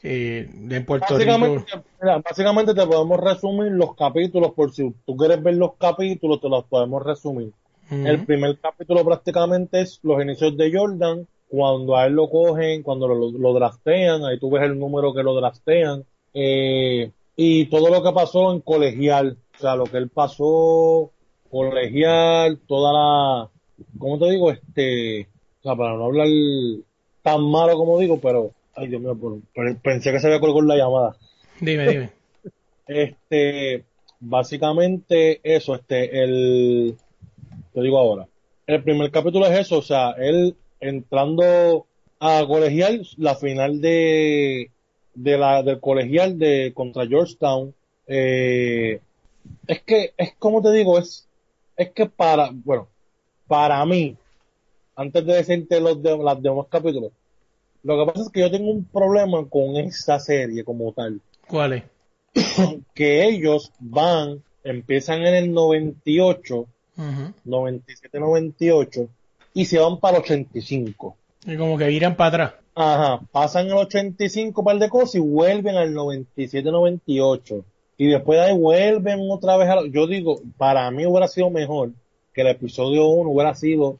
eh, 0.04 0.50
en 0.70 0.86
Puerto 0.86 1.18
Rico. 1.18 1.66
Mira, 2.02 2.20
básicamente 2.20 2.76
te 2.76 2.86
podemos 2.86 3.20
resumir 3.20 3.72
los 3.72 3.96
capítulos, 3.96 4.52
por 4.54 4.74
si 4.74 4.94
tú 5.06 5.18
quieres 5.18 5.42
ver 5.42 5.56
los 5.56 5.74
capítulos, 5.76 6.40
te 6.40 6.50
los 6.50 6.66
podemos 6.66 7.04
resumir. 7.04 7.52
El 7.90 8.26
primer 8.26 8.58
capítulo 8.60 9.06
prácticamente 9.06 9.82
es 9.82 10.00
los 10.04 10.22
inicios 10.22 10.58
de 10.58 10.72
Jordan, 10.76 11.28
cuando 11.48 11.96
a 11.96 12.06
él 12.08 12.14
lo 12.14 12.30
cogen, 12.30 12.84
cuando 12.84 13.08
lo, 13.08 13.32
lo 13.32 13.54
draftean, 13.54 14.26
ahí 14.26 14.40
tú 14.40 14.50
ves 14.50 14.64
el 14.64 14.80
número 14.80 15.14
que 15.14 15.24
lo 15.24 15.36
draftean, 15.36 16.04
eh, 16.34 17.12
y 17.36 17.66
todo 17.66 17.90
lo 17.90 18.02
que 18.04 18.12
pasó 18.12 18.52
en 18.52 18.62
colegial, 18.62 19.38
o 19.58 19.62
sea, 19.62 19.76
lo 19.76 19.86
que 19.86 19.98
él 19.98 20.10
pasó 20.10 21.12
colegial, 21.50 22.60
toda 22.68 22.94
la, 22.94 23.50
¿cómo 23.98 24.20
te 24.20 24.32
digo? 24.32 24.52
Este, 24.52 25.28
o 25.60 25.64
sea, 25.64 25.76
para 25.76 25.96
no 25.96 26.06
hablar 26.06 26.28
tan 27.22 27.42
malo 27.50 27.78
como 27.78 28.00
digo, 28.00 28.20
pero, 28.20 28.52
ay 28.76 28.88
Dios 28.88 29.02
mío, 29.02 29.18
pensé 29.82 30.12
que 30.12 30.20
se 30.20 30.28
había 30.28 30.40
colgado 30.40 30.62
la 30.64 30.78
llamada. 30.78 31.16
Dime, 31.60 31.88
dime. 31.88 32.10
Este, 32.88 33.84
básicamente 34.20 35.40
eso, 35.44 35.74
este, 35.74 36.22
el, 36.24 36.96
te 37.76 37.82
digo 37.82 38.00
ahora, 38.00 38.26
el 38.68 38.82
primer 38.84 39.12
capítulo 39.12 39.46
es 39.48 39.60
eso, 39.60 39.80
o 39.80 39.82
sea, 39.82 40.12
él 40.12 40.56
entrando 40.80 41.86
a 42.22 42.46
colegial, 42.48 43.06
la 43.18 43.36
final 43.36 43.82
de, 43.82 44.72
de 45.14 45.38
la, 45.38 45.62
del 45.62 45.82
colegial 45.82 46.40
de 46.40 46.72
contra 46.74 47.06
Georgetown, 47.06 47.76
eh, 48.08 49.02
es 49.68 49.82
que, 49.84 50.14
es 50.16 50.36
como 50.40 50.62
te 50.62 50.72
digo, 50.72 50.98
es, 50.98 51.28
es 51.76 51.92
que 51.92 52.06
para, 52.06 52.50
bueno, 52.54 52.88
para 53.46 53.86
mí, 53.86 54.16
antes 54.96 55.26
de 55.26 55.34
decirte 55.34 55.82
los 55.82 56.02
de, 56.02 56.18
los 56.18 56.42
demás 56.42 56.68
capítulos, 56.70 57.12
lo 57.84 58.00
que 58.00 58.12
pasa 58.12 58.24
es 58.24 58.32
que 58.32 58.40
yo 58.40 58.50
tengo 58.50 58.72
un 58.72 58.86
problema 58.86 59.46
con 59.50 59.76
esa 59.76 60.18
serie 60.20 60.64
como 60.64 60.94
tal. 60.94 61.20
¿Cuál 61.46 61.74
es? 61.74 61.84
Que 62.96 63.28
ellos 63.28 63.74
van, 63.80 64.42
empiezan 64.64 65.26
en 65.26 65.36
el 65.36 65.54
98, 65.54 66.68
Ujú. 66.98 67.34
97-98, 67.46 69.08
y 69.54 69.66
se 69.66 69.80
van 69.80 70.00
para 70.00 70.18
el 70.18 70.24
85. 70.24 71.16
Y 71.46 71.58
como 71.58 71.78
que 71.78 71.88
viran 71.88 72.16
para 72.16 72.28
atrás. 72.30 72.54
Ajá, 72.76 73.22
pasan 73.32 73.68
el 73.68 73.74
85 73.74 74.64
par 74.64 74.80
de 74.80 74.90
cosas 74.90 75.16
y 75.16 75.20
vuelven 75.20 75.76
al 75.78 75.94
97-98. 75.94 77.64
Y 77.98 78.08
después 78.08 78.40
de 78.40 78.46
ahí 78.48 78.58
vuelven 78.58 79.20
otra 79.32 79.56
vez 79.58 79.70
a... 79.70 79.76
lo- 79.76 79.86
Yo 79.86 80.08
digo, 80.08 80.42
para 80.58 80.90
mí 80.92 81.06
hubiera 81.06 81.28
sido 81.28 81.50
mejor 81.50 81.92
que 82.34 82.42
el 82.42 82.48
episodio 82.48 83.08
1 83.08 83.30
hubiera 83.30 83.56
sido 83.56 84.00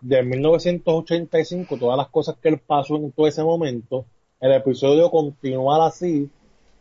de 0.00 0.22
1985, 0.22 1.76
todas 1.76 1.96
las 1.96 2.08
cosas 2.08 2.36
que 2.40 2.48
él 2.50 2.60
pasó 2.64 2.96
en 2.96 3.10
todo 3.10 3.26
ese 3.26 3.42
momento, 3.42 4.06
el 4.40 4.52
episodio 4.52 5.10
continuar 5.10 5.80
así 5.80 6.30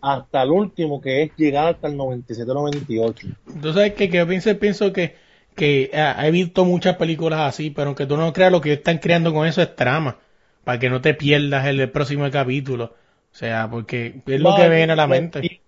hasta 0.02 0.44
el 0.44 0.52
último, 0.52 1.02
que 1.02 1.24
es 1.24 1.32
llegar 1.36 1.74
hasta 1.74 1.88
el 1.88 1.98
97-98. 1.98 3.36
Entonces, 3.56 3.94
que, 3.94 4.08
que 4.10 4.18
yo 4.18 4.28
pienso, 4.28 4.56
pienso 4.60 4.94
que, 4.94 5.16
que 5.58 5.92
ah, 5.94 6.26
he 6.26 6.32
visto 6.32 6.64
muchas 6.64 6.96
películas 6.96 7.42
así, 7.42 7.70
pero 7.72 7.88
aunque 7.88 8.06
tú 8.06 8.16
no 8.16 8.32
creas, 8.32 8.52
lo 8.54 8.62
que 8.62 8.74
están 8.74 9.00
creando 9.00 9.34
con 9.34 9.46
eso 9.46 9.62
es 9.62 9.76
trama, 9.76 10.20
para 10.64 10.80
que 10.80 10.90
no 10.90 11.02
te 11.02 11.14
pierdas 11.14 11.68
el, 11.68 11.80
el 11.82 11.92
próximo 11.92 12.30
capítulo. 12.32 12.94
O 13.34 13.36
sea, 13.36 13.70
porque 13.70 14.22
es 14.26 14.40
lo 14.40 14.56
que 14.56 14.70
viene 14.70 14.94
a 14.94 14.96
la 14.96 15.04
lo 15.08 15.10
mente. 15.14 15.40
enti- 15.42 15.60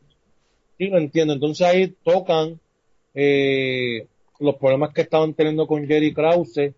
Sí, 0.77 0.87
lo 0.87 0.97
entiendo. 0.97 1.33
Entonces 1.33 1.67
ahí 1.67 1.93
tocan 2.03 2.59
eh, 3.13 4.07
los 4.39 4.55
problemas 4.55 4.93
que 4.93 5.01
estaban 5.01 5.33
teniendo 5.33 5.67
con 5.67 5.85
Jerry 5.85 6.13
Krause, 6.13 6.71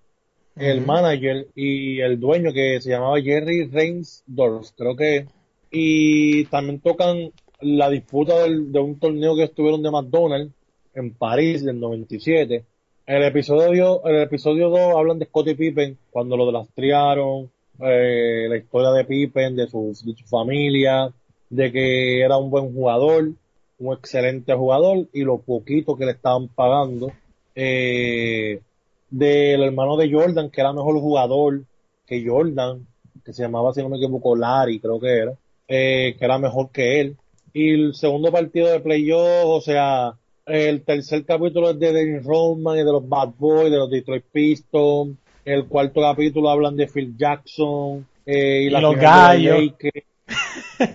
el 0.58 0.82
manager 0.82 1.48
y 1.56 2.00
el 2.02 2.20
dueño 2.20 2.52
que 2.52 2.82
se 2.82 2.90
llamaba 2.90 3.22
Jerry 3.22 3.66
Reinsdorf, 3.68 4.70
creo 4.76 4.96
que. 4.96 5.28
Y 5.70 6.46
también 6.46 6.80
tocan 6.80 7.32
la 7.62 7.90
disputa 7.90 8.40
del- 8.44 8.72
de 8.72 8.80
un 8.80 9.00
torneo 9.00 9.36
que 9.36 9.44
estuvieron 9.44 9.84
de 9.84 9.92
McDonald's 9.92 10.54
en 10.96 11.14
París 11.14 11.64
del 11.64 11.80
97. 11.80 12.66
El 13.06 13.24
episodio, 13.24 14.04
el 14.06 14.22
episodio 14.22 14.70
2 14.70 14.96
hablan 14.96 15.20
de 15.20 15.26
Scottie 15.26 15.56
Pippen 15.56 15.98
cuando 16.12 16.38
lo 16.38 16.46
destrastriaron, 16.46 17.50
eh, 17.80 18.46
la 18.48 18.58
historia 18.58 18.92
de 18.92 19.06
Pippen, 19.06 19.56
de 19.56 19.68
su, 19.68 19.88
de 20.06 20.16
su 20.16 20.26
familia, 20.28 21.12
de 21.50 21.72
que 21.72 22.22
era 22.22 22.38
un 22.38 22.50
buen 22.52 22.74
jugador, 22.74 23.32
un 23.80 23.94
excelente 23.94 24.54
jugador 24.54 25.08
y 25.14 25.24
lo 25.24 25.40
poquito 25.40 25.96
que 25.98 26.06
le 26.06 26.12
estaban 26.12 26.48
pagando. 26.48 27.12
Eh, 27.56 28.62
del 29.10 29.64
hermano 29.64 29.98
de 29.98 30.12
Jordan, 30.12 30.50
que 30.50 30.62
era 30.62 30.72
mejor 30.72 31.00
jugador 31.00 31.64
que 32.06 32.26
Jordan, 32.26 32.86
que 33.26 33.34
se 33.34 33.44
llamaba, 33.44 33.74
si 33.74 33.82
no 33.82 33.90
me 33.90 33.98
equivoco, 33.98 34.36
Larry, 34.36 34.80
creo 34.80 35.00
que 35.00 35.18
era, 35.18 35.34
eh, 35.68 36.16
que 36.18 36.26
era 36.26 36.38
mejor 36.38 36.70
que 36.72 37.02
él. 37.02 37.18
Y 37.54 37.74
el 37.74 37.96
segundo 37.96 38.32
partido 38.32 38.70
de 38.70 38.80
playoff, 38.80 39.46
o 39.46 39.62
sea, 39.62 40.14
el 40.46 40.84
tercer 40.84 41.26
capítulo 41.26 41.70
es 41.72 41.80
de 41.80 41.94
Dennis 41.94 42.24
Rodman 42.26 42.76
y 42.78 42.84
de 42.84 42.92
los 42.92 43.08
Bad 43.08 43.30
Boys, 43.38 43.72
de 43.72 43.78
los 43.78 43.90
Detroit 43.90 44.26
Pistons. 44.32 45.18
El 45.46 45.66
cuarto 45.68 46.02
capítulo 46.02 46.50
hablan 46.50 46.76
de 46.76 46.88
Phil 46.88 47.16
Jackson 47.18 48.06
eh, 48.26 48.62
y, 48.64 48.66
Y 48.68 48.70
la 48.70 48.82
los 48.82 48.96
gallos. 48.96 49.60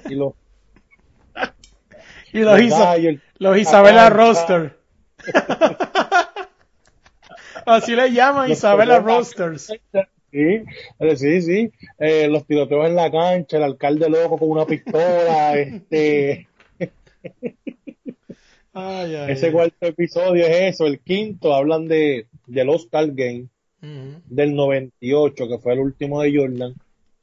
Y 0.08 0.14
los, 0.14 0.34
Y 2.32 2.38
los, 2.40 2.52
los 2.52 2.60
Isa- 2.62 2.78
gallos. 2.84 3.20
los 3.38 3.58
Isabela 3.58 4.10
Roster. 4.10 4.76
Así 7.66 7.96
le 7.96 8.12
llaman 8.12 8.48
Los 8.48 8.58
Isabela 8.58 9.02
Toyotas. 9.02 9.36
Roasters. 9.38 9.72
Sí, 10.30 10.62
eh, 11.00 11.16
sí, 11.16 11.42
sí. 11.42 11.72
Eh, 11.98 12.28
los 12.28 12.46
tiroteos 12.46 12.86
en 12.86 12.94
la 12.94 13.10
cancha, 13.10 13.56
el 13.56 13.62
alcalde 13.64 14.08
loco 14.10 14.38
con 14.38 14.50
una 14.50 14.66
pistola, 14.66 15.54
este, 15.58 16.46
Ay, 18.78 19.14
ay, 19.14 19.32
ese 19.32 19.50
cuarto 19.50 19.86
episodio 19.86 20.44
es 20.46 20.74
eso, 20.74 20.86
el 20.86 21.00
quinto 21.00 21.54
hablan 21.54 21.88
de 21.88 22.26
del 22.46 22.68
All-Star 22.68 23.10
Game 23.12 23.46
Ujú. 23.82 24.20
del 24.26 24.54
98, 24.54 25.48
que 25.48 25.58
fue 25.58 25.72
el 25.72 25.78
último 25.78 26.20
de 26.20 26.36
Jordan, 26.36 26.74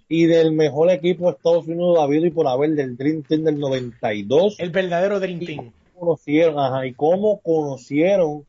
y 0.10 0.26
del 0.26 0.52
mejor 0.52 0.90
equipo 0.90 1.26
de 1.26 1.38
Estados 1.38 1.68
Unidos 1.68 2.00
habido 2.00 2.26
y 2.26 2.32
por 2.32 2.48
haber 2.48 2.72
del 2.72 2.98
Dream 2.98 3.22
Team 3.22 3.44
del 3.44 3.60
92, 3.60 4.56
El 4.60 4.72
verdadero 4.72 5.20
Dream 5.20 5.40
Team. 5.42 5.72
conocieron, 5.94 6.58
ajá, 6.58 6.88
y 6.88 6.94
cómo 6.94 7.40
conocieron, 7.42 8.48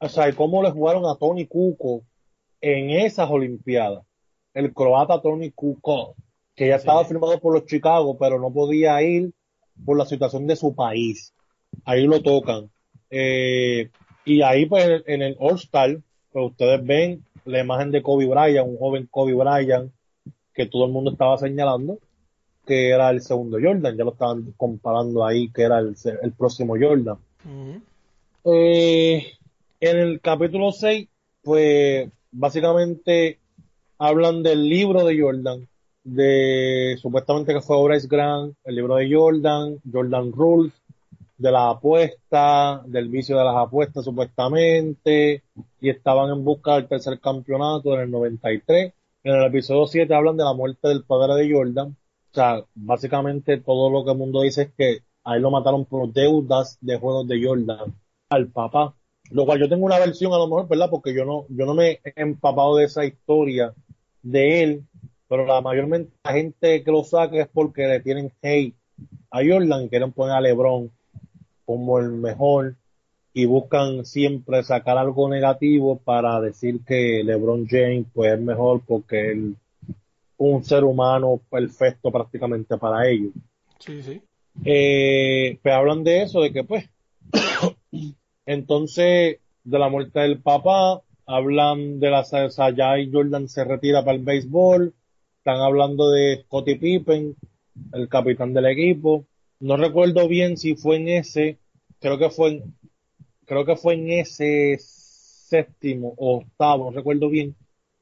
o 0.00 0.08
sea, 0.08 0.28
y 0.28 0.32
cómo 0.32 0.60
le 0.64 0.72
jugaron 0.72 1.06
a 1.06 1.14
Tony 1.14 1.46
Kuko 1.46 2.02
en 2.60 2.90
esas 2.90 3.30
Olimpiadas. 3.30 4.04
El 4.54 4.72
croata 4.74 5.22
Tony 5.22 5.52
Kuko, 5.52 6.16
que 6.56 6.66
ya 6.66 6.74
estaba 6.76 7.04
firmado 7.04 7.38
por 7.38 7.54
los 7.54 7.64
Chicago, 7.66 8.18
pero 8.18 8.40
no 8.40 8.52
podía 8.52 9.00
ir 9.02 9.30
por 9.84 9.96
la 9.96 10.04
situación 10.04 10.48
de 10.48 10.56
su 10.56 10.74
país. 10.74 11.32
Ahí 11.84 12.06
lo 12.06 12.22
tocan. 12.22 12.70
Eh, 13.10 13.90
y 14.24 14.42
ahí, 14.42 14.66
pues, 14.66 14.84
en 14.84 14.92
el, 14.92 15.04
en 15.06 15.22
el 15.22 15.36
All-Star, 15.38 15.98
pues 16.32 16.46
ustedes 16.50 16.84
ven 16.84 17.24
la 17.44 17.60
imagen 17.60 17.90
de 17.90 18.02
Kobe 18.02 18.26
Bryant, 18.26 18.68
un 18.68 18.76
joven 18.76 19.08
Kobe 19.10 19.34
Bryant, 19.34 19.90
que 20.52 20.66
todo 20.66 20.84
el 20.84 20.92
mundo 20.92 21.12
estaba 21.12 21.38
señalando 21.38 21.98
que 22.68 22.90
era 22.90 23.08
el 23.08 23.22
segundo 23.22 23.56
Jordan, 23.60 23.96
ya 23.96 24.04
lo 24.04 24.12
estaban 24.12 24.52
comparando 24.58 25.24
ahí 25.24 25.50
que 25.50 25.62
era 25.62 25.78
el, 25.78 25.96
el 26.22 26.32
próximo 26.32 26.74
Jordan. 26.78 27.16
Eh, 28.44 29.26
en 29.80 29.96
el 29.96 30.20
capítulo 30.20 30.70
6, 30.70 31.08
pues 31.42 32.10
básicamente 32.30 33.38
hablan 33.96 34.42
del 34.42 34.68
libro 34.68 35.02
de 35.04 35.18
Jordan, 35.18 35.66
de 36.04 36.98
supuestamente 37.00 37.54
que 37.54 37.62
fue 37.62 37.82
Bryce 37.82 38.06
Grant, 38.06 38.54
el 38.64 38.74
libro 38.74 38.96
de 38.96 39.14
Jordan, 39.14 39.78
Jordan 39.90 40.30
Rules, 40.32 40.74
de 41.38 41.52
las 41.52 41.76
apuestas, 41.76 42.82
del 42.90 43.08
vicio 43.08 43.38
de 43.38 43.44
las 43.44 43.56
apuestas 43.56 44.04
supuestamente, 44.04 45.44
y 45.80 45.88
estaban 45.88 46.30
en 46.30 46.44
busca 46.44 46.74
del 46.74 46.88
tercer 46.88 47.20
campeonato 47.20 47.94
en 47.94 48.00
el 48.00 48.10
93. 48.10 48.92
En 49.22 49.34
el 49.34 49.46
episodio 49.46 49.86
7 49.86 50.12
hablan 50.14 50.36
de 50.36 50.44
la 50.44 50.52
muerte 50.52 50.88
del 50.88 51.04
padre 51.04 51.34
de 51.34 51.52
Jordan. 51.52 51.96
O 52.32 52.34
sea, 52.34 52.64
básicamente 52.74 53.58
todo 53.58 53.90
lo 53.90 54.04
que 54.04 54.10
el 54.12 54.18
mundo 54.18 54.42
dice 54.42 54.62
es 54.62 54.72
que 54.76 54.98
ahí 55.24 55.40
lo 55.40 55.50
mataron 55.50 55.84
por 55.84 56.12
deudas 56.12 56.78
de 56.80 56.98
juegos 56.98 57.28
de 57.28 57.44
Jordan 57.44 57.94
al 58.30 58.48
papá. 58.48 58.94
Lo 59.30 59.44
cual 59.46 59.60
yo 59.60 59.68
tengo 59.68 59.86
una 59.86 59.98
versión 59.98 60.32
a 60.32 60.38
lo 60.38 60.46
mejor, 60.48 60.68
¿verdad? 60.68 60.90
Porque 60.90 61.14
yo 61.14 61.24
no, 61.24 61.46
yo 61.50 61.66
no 61.66 61.74
me 61.74 62.00
he 62.04 62.12
empapado 62.16 62.76
de 62.76 62.84
esa 62.84 63.04
historia 63.04 63.74
de 64.22 64.62
él, 64.62 64.86
pero 65.28 65.46
la 65.46 65.60
mayormente 65.60 66.12
la 66.24 66.32
gente 66.32 66.82
que 66.82 66.90
lo 66.90 67.04
saca 67.04 67.36
es 67.40 67.48
porque 67.48 67.86
le 67.86 68.00
tienen 68.00 68.32
hate 68.42 68.74
a 69.30 69.40
Jordan 69.44 69.84
y 69.84 69.88
quieren 69.88 70.12
poner 70.12 70.34
a 70.34 70.40
LeBron 70.40 70.90
como 71.68 71.98
el 71.98 72.12
mejor 72.12 72.76
y 73.34 73.44
buscan 73.44 74.06
siempre 74.06 74.62
sacar 74.62 74.96
algo 74.96 75.28
negativo 75.28 75.98
para 75.98 76.40
decir 76.40 76.80
que 76.82 77.22
LeBron 77.22 77.66
James 77.68 78.06
pues 78.14 78.32
es 78.32 78.40
mejor 78.40 78.80
porque 78.86 79.32
él 79.32 79.56
un 80.38 80.64
ser 80.64 80.82
humano 80.82 81.42
perfecto 81.50 82.10
prácticamente 82.10 82.78
para 82.78 83.06
ellos. 83.06 83.32
Sí, 83.80 84.02
sí. 84.02 84.22
Eh, 84.64 85.58
pues 85.62 85.74
hablan 85.74 86.04
de 86.04 86.22
eso, 86.22 86.40
de 86.40 86.54
que 86.54 86.64
pues, 86.64 86.88
entonces, 88.46 89.38
de 89.62 89.78
la 89.78 89.90
muerte 89.90 90.20
del 90.20 90.40
papá, 90.40 91.02
hablan 91.26 92.00
de 92.00 92.10
la 92.10 92.24
sea, 92.24 92.70
ya 92.70 92.94
Jordan 93.12 93.46
se 93.46 93.62
retira 93.64 94.02
para 94.02 94.16
el 94.16 94.24
béisbol, 94.24 94.94
están 95.36 95.60
hablando 95.60 96.10
de 96.12 96.44
Scottie 96.44 96.76
Pippen, 96.76 97.36
el 97.92 98.08
capitán 98.08 98.54
del 98.54 98.66
equipo. 98.66 99.26
No 99.60 99.76
recuerdo 99.76 100.28
bien 100.28 100.56
si 100.56 100.76
fue 100.76 100.96
en 100.96 101.08
ese, 101.08 101.58
creo 102.00 102.18
que 102.18 102.30
fue 102.30 102.48
en, 102.50 102.74
creo 103.44 103.64
que 103.64 103.76
fue 103.76 103.94
en 103.94 104.10
ese 104.10 104.76
séptimo 104.78 106.14
o 106.16 106.38
octavo, 106.38 106.90
no 106.90 106.96
recuerdo 106.96 107.28
bien, 107.28 107.56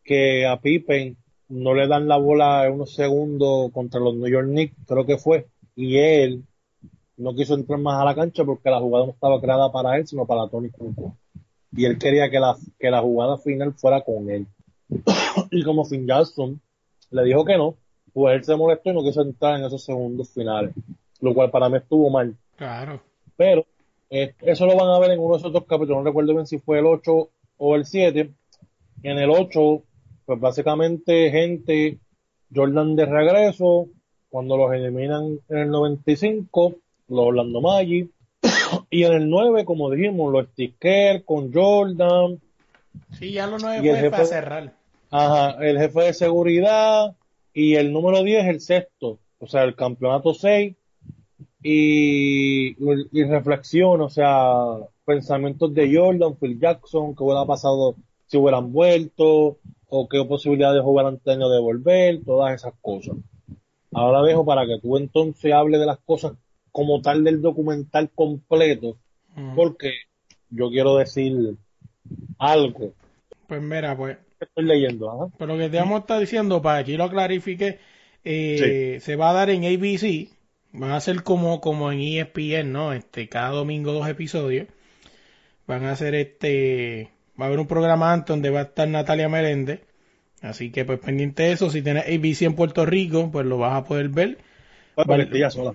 que 0.04 0.46
a 0.46 0.60
Pippen 0.60 1.16
no 1.48 1.74
le 1.74 1.86
dan 1.86 2.08
la 2.08 2.16
bola 2.16 2.66
en 2.66 2.74
unos 2.74 2.94
segundos 2.94 3.70
contra 3.72 4.00
los 4.00 4.14
New 4.16 4.28
York 4.28 4.48
Knicks, 4.48 4.76
creo 4.86 5.06
que 5.06 5.18
fue, 5.18 5.46
y 5.74 5.96
él 5.96 6.44
no 7.16 7.34
quiso 7.34 7.54
entrar 7.54 7.78
más 7.78 8.00
a 8.00 8.04
la 8.04 8.14
cancha 8.14 8.44
porque 8.44 8.70
la 8.70 8.80
jugada 8.80 9.06
no 9.06 9.12
estaba 9.12 9.40
creada 9.40 9.72
para 9.72 9.96
él, 9.96 10.06
sino 10.06 10.26
para 10.26 10.48
Tony 10.48 10.70
Kukoc. 10.70 11.14
Y 11.72 11.84
él 11.84 11.98
quería 11.98 12.30
que 12.30 12.38
la, 12.38 12.56
que 12.78 12.90
la 12.90 13.00
jugada 13.00 13.38
final 13.38 13.72
fuera 13.74 14.02
con 14.02 14.30
él. 14.30 14.46
y 15.50 15.62
como 15.64 15.84
Finn 15.84 16.06
Jackson 16.06 16.60
le 17.10 17.24
dijo 17.24 17.44
que 17.44 17.56
no, 17.56 17.76
pues 18.12 18.36
él 18.36 18.44
se 18.44 18.56
molestó 18.56 18.90
y 18.90 18.94
no 18.94 19.02
quiso 19.02 19.22
entrar 19.22 19.58
en 19.58 19.64
esos 19.64 19.84
segundos 19.84 20.30
finales. 20.30 20.74
Lo 21.20 21.34
cual 21.34 21.50
para 21.50 21.68
mí 21.68 21.78
estuvo 21.78 22.10
mal. 22.10 22.36
Claro. 22.56 23.00
Pero 23.36 23.64
Eh, 24.08 24.34
eso 24.42 24.66
lo 24.66 24.76
van 24.76 24.88
a 24.88 25.00
ver 25.00 25.10
en 25.10 25.18
uno 25.18 25.32
de 25.34 25.38
esos 25.40 25.52
dos 25.52 25.64
capítulos, 25.64 25.98
no 25.98 26.04
recuerdo 26.04 26.32
bien 26.32 26.46
si 26.46 26.58
fue 26.58 26.78
el 26.78 26.86
8 26.86 27.28
o 27.58 27.74
el 27.74 27.84
7. 27.86 28.30
En 29.02 29.18
el 29.18 29.30
8, 29.30 29.82
pues 30.24 30.38
básicamente 30.38 31.28
gente, 31.32 31.98
Jordan 32.54 32.94
de 32.94 33.04
regreso, 33.04 33.88
cuando 34.30 34.56
los 34.56 34.72
eliminan 34.72 35.40
en 35.48 35.58
el 35.58 35.70
95, 35.70 36.76
los 37.08 37.18
Orlando 37.26 37.60
Magic, 37.60 38.08
y 38.90 39.02
en 39.02 39.12
el 39.14 39.28
9, 39.28 39.64
como 39.64 39.90
dijimos, 39.90 40.32
los 40.32 40.46
Sticker 40.50 41.24
con 41.24 41.52
Jordan, 41.52 42.40
Sí, 43.18 43.32
ya 43.32 43.46
lo 43.48 43.58
nueve 43.58 43.84
Y 43.84 43.88
el 43.88 43.96
fue 43.96 44.02
jefe- 44.04 44.10
para 44.10 44.24
cerrar. 44.24 44.72
Ajá, 45.10 45.64
el 45.66 45.78
jefe 45.78 46.00
de 46.00 46.14
seguridad 46.14 47.16
y 47.52 47.74
el 47.74 47.92
número 47.92 48.22
10 48.22 48.46
el 48.46 48.60
sexto, 48.60 49.18
o 49.40 49.46
sea, 49.48 49.64
el 49.64 49.74
campeonato 49.74 50.32
6 50.32 50.76
y, 51.68 52.76
y 53.10 53.24
reflexión, 53.24 54.00
o 54.00 54.08
sea, 54.08 54.76
pensamientos 55.04 55.74
de 55.74 55.92
Jordan, 55.92 56.36
Phil 56.36 56.60
Jackson, 56.60 57.16
qué 57.16 57.24
hubiera 57.24 57.44
pasado 57.44 57.96
si 58.26 58.36
hubieran 58.36 58.72
vuelto 58.72 59.58
o 59.88 60.08
qué 60.08 60.24
posibilidades 60.24 60.82
hubieran 60.84 61.18
tenido 61.18 61.50
de 61.50 61.58
volver, 61.58 62.22
todas 62.24 62.54
esas 62.54 62.72
cosas. 62.80 63.16
Ahora 63.92 64.22
dejo 64.22 64.44
para 64.44 64.64
que 64.64 64.78
tú 64.80 64.96
entonces 64.96 65.52
hables 65.52 65.80
de 65.80 65.86
las 65.86 65.98
cosas 65.98 66.34
como 66.70 67.00
tal 67.00 67.24
del 67.24 67.42
documental 67.42 68.10
completo, 68.14 68.98
porque 69.56 69.90
yo 70.50 70.70
quiero 70.70 70.96
decir 70.96 71.56
algo 72.38 72.92
Pues 73.48 73.60
mira, 73.60 73.96
pues, 73.96 74.18
estoy 74.38 74.64
leyendo. 74.66 75.10
Ajá. 75.10 75.36
por 75.36 75.48
lo 75.48 75.58
que 75.58 75.68
te 75.68 75.78
vamos 75.78 75.96
a 75.96 76.00
estar 76.00 76.20
diciendo, 76.20 76.62
para 76.62 76.84
que 76.84 76.96
lo 76.96 77.10
clarifique, 77.10 77.80
eh, 78.22 78.98
se 79.00 79.16
va 79.16 79.30
a 79.30 79.32
dar 79.32 79.50
en 79.50 79.64
ABC, 79.64 80.35
van 80.72 80.92
a 80.92 81.00
ser 81.00 81.22
como, 81.22 81.60
como 81.60 81.90
en 81.92 82.00
ESPN, 82.00 82.72
¿no? 82.72 82.92
Este, 82.92 83.28
cada 83.28 83.50
domingo 83.50 83.92
dos 83.92 84.08
episodios. 84.08 84.68
Van 85.66 85.84
a 85.84 85.92
hacer 85.92 86.14
este, 86.14 87.10
va 87.40 87.46
a 87.46 87.48
haber 87.48 87.58
un 87.58 87.66
programa 87.66 88.12
antes 88.12 88.28
donde 88.28 88.50
va 88.50 88.60
a 88.60 88.64
estar 88.64 88.88
Natalia 88.88 89.28
Meléndez. 89.28 89.80
Así 90.42 90.70
que 90.70 90.84
pues 90.84 91.00
pendiente 91.00 91.44
de 91.44 91.52
eso, 91.52 91.70
si 91.70 91.82
tienes 91.82 92.04
ABC 92.04 92.42
en 92.42 92.54
Puerto 92.54 92.86
Rico, 92.86 93.30
pues 93.32 93.46
lo 93.46 93.58
vas 93.58 93.74
a 93.74 93.84
poder 93.84 94.08
ver. 94.10 94.38
Vale. 94.96 95.16
que 95.16 95.22
esté 95.22 95.36
ella 95.38 95.50
sola. 95.50 95.74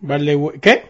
Vale, 0.00 0.38
¿qué? 0.60 0.82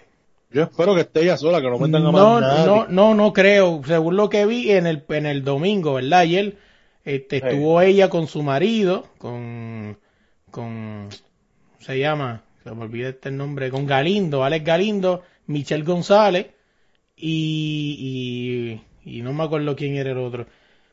Yo 0.51 0.63
espero 0.63 0.95
que 0.95 1.03
esté 1.03 1.23
ella 1.23 1.37
sola, 1.37 1.61
que 1.61 1.69
no 1.69 1.79
metan 1.79 2.07
a 2.07 2.13
No, 2.13 2.41
más 2.41 2.67
no, 2.67 2.87
no, 2.89 3.15
no 3.15 3.33
creo. 3.33 3.83
Según 3.87 4.17
lo 4.17 4.29
que 4.29 4.47
vi 4.47 4.71
en 4.71 4.87
el, 4.87 5.05
en 5.09 5.27
el 5.27 5.45
domingo, 5.45 5.95
¿verdad? 5.95 6.21
Ayer 6.21 6.57
este, 7.05 7.41
Sí. 7.41 7.47
estuvo 7.47 7.81
ella 7.81 8.09
con 8.09 8.27
su 8.29 8.43
marido, 8.43 9.09
con, 9.19 9.99
con, 10.51 11.09
¿cómo 11.09 11.81
se 11.81 11.99
llama? 11.99 12.43
Se 12.65 12.71
me 12.73 12.83
olvida 12.83 13.09
este 13.11 13.31
nombre, 13.31 13.71
con 13.71 13.87
Galindo, 13.87 14.45
Alex 14.45 14.65
Galindo, 14.65 15.23
Michelle 15.47 15.85
González 15.85 16.47
y, 17.17 18.81
y, 19.05 19.19
y 19.19 19.23
no 19.23 19.33
me 19.33 19.45
acuerdo 19.45 19.77
quién 19.77 19.97
era 19.97 20.13
el 20.13 20.19
otro. 20.19 20.47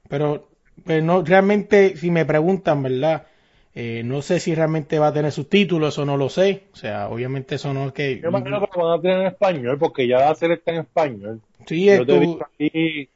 Pero, 0.10 0.50
pues 0.86 1.04
no, 1.04 1.24
realmente, 1.24 1.96
si 1.98 2.12
me 2.12 2.26
preguntan, 2.26 2.84
¿verdad? 2.84 3.28
Eh, 3.76 4.02
no 4.04 4.22
sé 4.22 4.40
si 4.40 4.56
realmente 4.56 5.00
va 5.00 5.08
a 5.08 5.14
tener 5.14 5.32
subtítulos, 5.32 5.94
eso 5.94 6.06
no 6.06 6.18
lo 6.18 6.30
sé. 6.30 6.64
O 6.74 6.76
sea, 6.76 7.10
obviamente 7.10 7.56
eso 7.56 7.74
no 7.74 7.88
es 7.88 7.94
que... 7.94 8.20
Yo 8.20 8.30
imagino 8.30 8.62
que 8.62 8.80
lo 8.80 8.86
van 8.86 9.00
a 9.00 9.02
tener 9.02 9.20
en 9.22 9.28
español, 9.28 9.78
porque 9.78 10.08
ya 10.08 10.20
la 10.20 10.36
serie 10.36 10.56
está 10.56 10.72
en 10.72 10.80
español. 10.82 11.42
Sí, 11.68 11.86
Yo 11.86 11.92
te 11.92 12.00
esto- 12.00 12.20
digo 12.20 12.40
aquí 12.46 13.10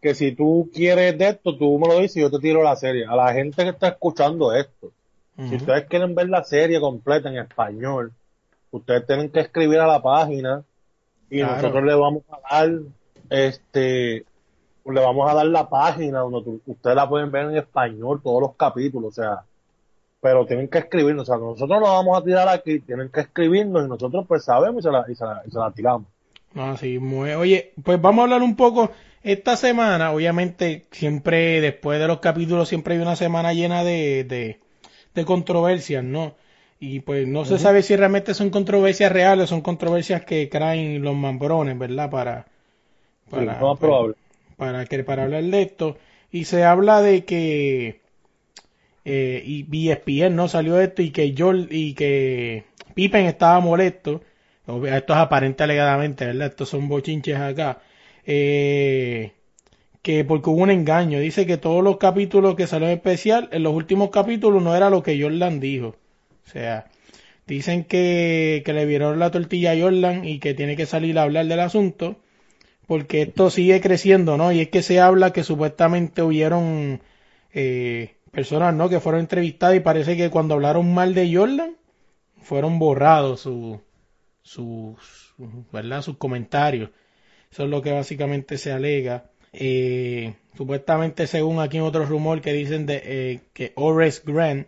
que 0.00 0.14
si 0.14 0.32
tú 0.32 0.70
quieres 0.74 1.16
de 1.18 1.28
esto, 1.28 1.56
tú 1.56 1.78
me 1.78 1.88
lo 1.88 2.00
dices 2.00 2.16
y 2.16 2.20
yo 2.20 2.30
te 2.30 2.38
tiro 2.38 2.62
la 2.62 2.76
serie. 2.76 3.04
A 3.06 3.14
la 3.16 3.32
gente 3.32 3.62
que 3.62 3.70
está 3.70 3.88
escuchando 3.88 4.52
esto, 4.54 4.92
si 5.48 5.56
ustedes 5.56 5.86
quieren 5.86 6.14
ver 6.14 6.28
la 6.28 6.44
serie 6.44 6.80
completa 6.80 7.28
en 7.28 7.38
español, 7.38 8.12
ustedes 8.70 9.06
tienen 9.06 9.30
que 9.30 9.40
escribir 9.40 9.80
a 9.80 9.86
la 9.86 10.02
página 10.02 10.62
y 11.30 11.38
Claro. 11.38 11.56
nosotros 11.56 11.84
le 11.84 11.94
vamos 11.94 12.22
a 12.30 12.56
dar, 12.56 12.70
este, 13.30 14.24
le 14.84 15.00
vamos 15.00 15.30
a 15.30 15.34
dar 15.34 15.46
la 15.46 15.68
página 15.68 16.20
donde 16.20 16.58
ustedes 16.66 16.96
la 16.96 17.08
pueden 17.08 17.30
ver 17.30 17.46
en 17.46 17.56
español, 17.56 18.20
todos 18.22 18.40
los 18.42 18.56
capítulos, 18.56 19.18
o 19.18 19.22
sea, 19.22 19.42
pero 20.20 20.46
tienen 20.46 20.68
que 20.68 20.78
escribirnos, 20.78 21.28
o 21.28 21.32
sea, 21.32 21.36
nosotros 21.42 21.80
lo 21.80 21.86
vamos 21.86 22.18
a 22.18 22.22
tirar 22.24 22.48
aquí, 22.48 22.80
tienen 22.80 23.08
que 23.08 23.20
escribirnos 23.20 23.84
y 23.84 23.88
nosotros 23.88 24.24
pues 24.28 24.44
sabemos 24.44 24.80
y 24.80 24.82
se 24.82 24.90
la, 24.90 25.04
y 25.08 25.14
se 25.14 25.24
la, 25.24 25.42
y 25.46 25.50
se 25.50 25.58
la 25.58 25.70
tiramos. 25.72 26.06
No, 26.54 26.76
sí, 26.76 26.98
muy- 26.98 27.30
Oye, 27.32 27.72
pues 27.82 28.00
vamos 28.00 28.20
a 28.20 28.24
hablar 28.24 28.42
un 28.42 28.56
poco. 28.56 28.90
Esta 29.22 29.56
semana, 29.56 30.12
obviamente, 30.12 30.84
siempre, 30.90 31.60
después 31.60 31.98
de 31.98 32.08
los 32.08 32.18
capítulos, 32.18 32.68
siempre 32.68 32.94
hay 32.94 33.00
una 33.00 33.16
semana 33.16 33.52
llena 33.54 33.84
de, 33.84 34.24
de, 34.24 34.60
de 35.14 35.24
controversias, 35.24 36.04
¿no? 36.04 36.34
Y 36.80 37.00
pues 37.00 37.28
no 37.28 37.44
se 37.44 37.58
sabe 37.58 37.82
si 37.82 37.94
realmente 37.94 38.34
son 38.34 38.50
controversias 38.50 39.12
reales, 39.12 39.48
son 39.48 39.60
controversias 39.60 40.24
que 40.24 40.46
traen 40.48 41.00
los 41.02 41.14
mambrones, 41.14 41.78
¿verdad? 41.78 42.10
Para, 42.10 42.46
para, 43.30 43.60
lo 43.60 43.68
más 43.68 43.78
probable. 43.78 44.16
para, 44.56 44.84
que, 44.86 45.04
para 45.04 45.22
hablar 45.24 45.44
de 45.44 45.62
esto. 45.62 45.96
Y 46.32 46.44
se 46.44 46.64
habla 46.64 47.00
de 47.00 47.24
que 47.24 48.00
eh, 49.04 49.42
y 49.44 49.90
ESPN 49.90 50.34
no 50.34 50.48
salió 50.48 50.80
esto 50.80 51.02
y 51.02 51.10
que 51.10 51.34
Joel 51.36 51.68
y 51.70 51.94
que 51.94 52.64
Pippen 52.94 53.26
estaba 53.26 53.60
molesto. 53.60 54.22
Esto 54.66 55.12
es 55.12 55.18
aparente 55.18 55.64
alegadamente, 55.64 56.26
¿verdad? 56.26 56.48
Estos 56.48 56.68
son 56.68 56.88
bochinches 56.88 57.38
acá. 57.38 57.80
Eh, 58.24 59.32
que 60.02 60.24
porque 60.24 60.50
hubo 60.50 60.62
un 60.62 60.70
engaño. 60.70 61.20
Dice 61.20 61.46
que 61.46 61.56
todos 61.56 61.82
los 61.82 61.96
capítulos 61.98 62.56
que 62.56 62.66
salió 62.66 62.88
en 62.88 62.94
especial, 62.94 63.48
en 63.52 63.62
los 63.62 63.74
últimos 63.74 64.10
capítulos 64.10 64.62
no 64.62 64.76
era 64.76 64.90
lo 64.90 65.02
que 65.02 65.20
Jordan 65.20 65.60
dijo. 65.60 65.96
O 66.46 66.50
sea, 66.50 66.86
dicen 67.46 67.84
que, 67.84 68.62
que 68.64 68.72
le 68.72 68.86
vieron 68.86 69.18
la 69.18 69.30
tortilla 69.30 69.72
a 69.72 69.80
Jordan 69.80 70.24
y 70.24 70.38
que 70.40 70.54
tiene 70.54 70.76
que 70.76 70.86
salir 70.86 71.18
a 71.18 71.22
hablar 71.22 71.46
del 71.46 71.60
asunto. 71.60 72.16
Porque 72.86 73.22
esto 73.22 73.50
sigue 73.50 73.80
creciendo, 73.80 74.36
¿no? 74.36 74.52
Y 74.52 74.60
es 74.60 74.68
que 74.68 74.82
se 74.82 75.00
habla 75.00 75.32
que 75.32 75.44
supuestamente 75.44 76.22
hubieron 76.22 77.00
eh, 77.54 78.16
personas, 78.32 78.74
¿no? 78.74 78.88
Que 78.88 79.00
fueron 79.00 79.20
entrevistadas 79.20 79.76
y 79.76 79.80
parece 79.80 80.16
que 80.16 80.30
cuando 80.30 80.54
hablaron 80.54 80.92
mal 80.92 81.14
de 81.14 81.34
Jordan, 81.34 81.76
fueron 82.42 82.78
borrados 82.78 83.40
su, 83.40 83.80
¿verdad? 85.72 86.02
sus 86.02 86.16
comentarios. 86.16 86.90
Eso 87.50 87.64
es 87.64 87.70
lo 87.70 87.82
que 87.82 87.92
básicamente 87.92 88.58
se 88.58 88.72
alega. 88.72 89.30
Eh, 89.52 90.34
supuestamente, 90.56 91.26
según 91.26 91.60
aquí 91.60 91.80
otro 91.80 92.06
rumor 92.06 92.40
que 92.40 92.52
dicen 92.52 92.86
de, 92.86 93.02
eh, 93.04 93.40
que 93.52 93.72
Horace 93.76 94.22
Grant 94.24 94.66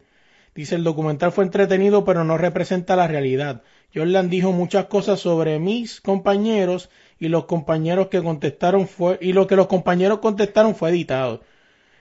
dice 0.54 0.76
el 0.76 0.84
documental 0.84 1.32
fue 1.32 1.44
entretenido 1.44 2.04
pero 2.04 2.24
no 2.24 2.38
representa 2.38 2.96
la 2.96 3.08
realidad. 3.08 3.62
Jordan 3.94 4.28
dijo 4.28 4.52
muchas 4.52 4.86
cosas 4.86 5.20
sobre 5.20 5.58
mis 5.58 6.00
compañeros 6.00 6.90
y 7.18 7.28
los 7.28 7.44
compañeros 7.46 8.08
que 8.08 8.22
contestaron 8.22 8.88
fue 8.88 9.18
y 9.20 9.32
lo 9.32 9.46
que 9.46 9.56
los 9.56 9.68
compañeros 9.68 10.18
contestaron 10.18 10.74
fue 10.74 10.90
editado. 10.90 11.42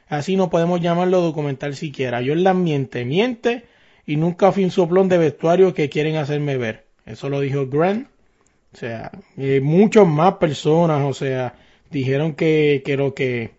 Así 0.07 0.35
no 0.35 0.49
podemos 0.49 0.81
llamarlo 0.81 1.21
documental 1.21 1.75
siquiera. 1.75 2.21
Jordan 2.25 2.63
miente, 2.63 3.05
miente 3.05 3.65
y 4.05 4.17
nunca 4.17 4.51
fui 4.51 4.63
un 4.63 4.71
soplón 4.71 5.07
de 5.09 5.17
vestuario 5.17 5.73
que 5.73 5.89
quieren 5.89 6.17
hacerme 6.17 6.57
ver. 6.57 6.85
Eso 7.05 7.29
lo 7.29 7.39
dijo 7.39 7.67
Grant. 7.67 8.07
O 8.73 8.77
sea, 8.77 9.11
eh, 9.37 9.61
muchas 9.61 10.07
más 10.07 10.35
personas, 10.35 11.03
o 11.03 11.13
sea, 11.13 11.55
dijeron 11.93 12.35
que, 12.35 12.81
que 12.83 12.97
lo 12.97 13.13
que, 13.13 13.51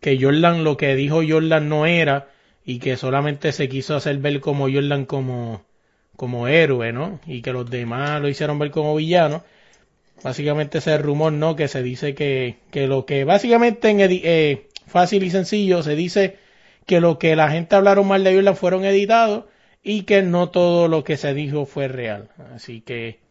que 0.00 0.18
Jordan, 0.20 0.62
lo 0.62 0.76
que 0.76 0.94
dijo 0.94 1.22
Jordan 1.26 1.68
no 1.68 1.86
era 1.86 2.28
y 2.64 2.78
que 2.78 2.96
solamente 2.96 3.50
se 3.52 3.68
quiso 3.68 3.96
hacer 3.96 4.18
ver 4.18 4.40
como 4.40 4.70
Jordan 4.70 5.06
como, 5.06 5.64
como 6.16 6.46
héroe, 6.46 6.92
¿no? 6.92 7.20
Y 7.26 7.42
que 7.42 7.52
los 7.52 7.68
demás 7.68 8.20
lo 8.20 8.28
hicieron 8.28 8.58
ver 8.58 8.70
como 8.70 8.94
villano. 8.94 9.42
Básicamente 10.22 10.78
ese 10.78 10.96
rumor, 10.98 11.32
¿no? 11.32 11.56
Que 11.56 11.66
se 11.66 11.82
dice 11.82 12.14
que, 12.14 12.58
que 12.70 12.86
lo 12.86 13.06
que, 13.06 13.24
básicamente 13.24 13.88
en 13.90 13.98
eh, 14.00 14.68
fácil 14.86 15.24
y 15.24 15.30
sencillo, 15.30 15.82
se 15.82 15.96
dice 15.96 16.36
que 16.86 17.00
lo 17.00 17.18
que 17.18 17.34
la 17.34 17.50
gente 17.50 17.74
hablaron 17.74 18.06
mal 18.06 18.22
de 18.22 18.34
Jordan 18.34 18.56
fueron 18.56 18.84
editados 18.84 19.46
y 19.82 20.02
que 20.02 20.22
no 20.22 20.50
todo 20.50 20.86
lo 20.88 21.02
que 21.02 21.16
se 21.16 21.34
dijo 21.34 21.66
fue 21.66 21.88
real. 21.88 22.28
Así 22.54 22.82
que 22.82 23.21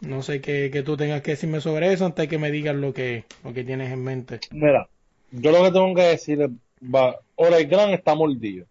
no 0.00 0.22
sé 0.22 0.40
qué, 0.40 0.70
qué 0.72 0.82
tú 0.82 0.96
tengas 0.96 1.22
que 1.22 1.32
decirme 1.32 1.60
sobre 1.60 1.92
eso 1.92 2.06
antes 2.06 2.24
de 2.24 2.28
que 2.28 2.38
me 2.38 2.50
digas 2.50 2.76
lo 2.76 2.92
que, 2.92 3.24
lo 3.44 3.52
que 3.52 3.64
tienes 3.64 3.92
en 3.92 4.04
mente. 4.04 4.40
Mira, 4.50 4.88
yo 5.30 5.50
lo 5.50 5.62
que 5.62 5.72
tengo 5.72 5.94
que 5.94 6.02
decir 6.02 6.40
es, 6.42 6.50
va, 6.82 7.18
Oregon 7.36 7.90
está 7.90 8.14
mordido. 8.14 8.66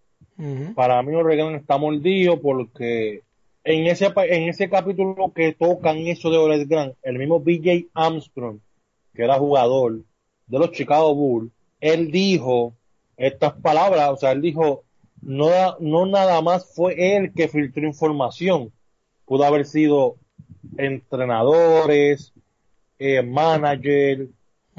Para 0.76 1.02
mí 1.02 1.16
Oregon 1.16 1.56
está 1.56 1.80
mordido 1.80 2.40
porque 2.40 3.24
en 3.64 3.88
ese, 3.88 4.14
en 4.16 4.50
ese 4.50 4.70
capítulo 4.70 5.34
que 5.34 5.54
tocan 5.54 5.98
eso 5.98 6.30
de 6.30 6.38
Oregon, 6.38 6.94
el 7.02 7.18
mismo 7.18 7.40
BJ 7.40 7.88
Armstrong, 7.94 8.60
que 9.16 9.24
era 9.24 9.40
jugador 9.40 10.04
de 10.46 10.60
los 10.60 10.72
Chicago 10.72 11.16
Bulls, 11.16 11.52
él 11.82 12.12
dijo 12.12 12.76
estas 13.18 13.54
palabras, 13.54 14.10
o 14.12 14.18
sea, 14.18 14.32
él 14.32 14.42
dijo, 14.42 14.84
no, 15.22 15.50
no 15.80 16.06
nada 16.06 16.42
más 16.42 16.72
fue 16.74 17.18
él 17.18 17.34
que 17.34 17.48
filtró 17.48 17.86
información, 17.86 18.72
pudo 19.26 19.44
haber 19.44 19.66
sido 19.66 20.18
entrenadores, 20.78 22.34
eh, 23.00 23.22
manager, 23.22 24.28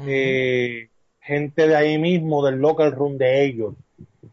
eh, 0.05 0.89
gente 1.21 1.67
de 1.67 1.75
ahí 1.75 1.97
mismo, 1.97 2.45
del 2.45 2.55
local 2.59 2.91
room 2.91 3.17
de 3.17 3.45
ellos. 3.45 3.75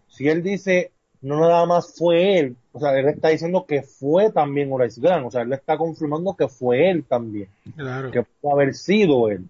Si 0.08 0.28
él 0.28 0.42
dice, 0.42 0.90
no 1.20 1.40
nada 1.40 1.66
más 1.66 1.94
fue 1.96 2.38
él, 2.38 2.56
o 2.72 2.80
sea, 2.80 2.98
él 2.98 3.08
está 3.08 3.28
diciendo 3.28 3.64
que 3.66 3.82
fue 3.82 4.30
también 4.30 4.72
Horace 4.72 5.00
Grant, 5.00 5.26
o 5.26 5.30
sea, 5.30 5.42
él 5.42 5.52
está 5.52 5.76
confirmando 5.76 6.34
que 6.34 6.48
fue 6.48 6.90
él 6.90 7.04
también, 7.04 7.48
Claro. 7.76 8.10
que 8.10 8.22
pudo 8.22 8.52
haber 8.52 8.74
sido 8.74 9.28
él. 9.28 9.44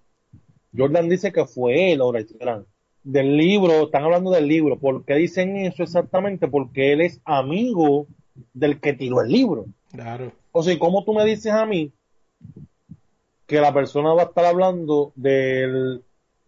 Jordan 0.76 1.08
dice 1.08 1.32
que 1.32 1.44
fue 1.46 1.92
él 1.92 2.00
Horace 2.00 2.34
Grant. 2.38 2.66
Del 3.02 3.36
libro, 3.36 3.84
están 3.84 4.02
hablando 4.02 4.32
del 4.32 4.48
libro, 4.48 4.76
¿por 4.78 5.04
qué 5.04 5.14
dicen 5.14 5.56
eso 5.56 5.84
exactamente? 5.84 6.48
Porque 6.48 6.92
él 6.92 7.00
es 7.00 7.20
amigo 7.24 8.06
del 8.52 8.80
que 8.80 8.92
tiró 8.92 9.22
el 9.22 9.30
libro. 9.30 9.66
Claro. 9.92 10.32
O 10.58 10.62
sea, 10.62 10.78
¿cómo 10.78 11.04
tú 11.04 11.12
me 11.12 11.26
dices 11.26 11.52
a 11.52 11.66
mí 11.66 11.92
que 13.46 13.60
la 13.60 13.74
persona 13.74 14.14
va 14.14 14.22
a 14.22 14.24
estar 14.24 14.46
hablando 14.46 15.12
de 15.14 16.00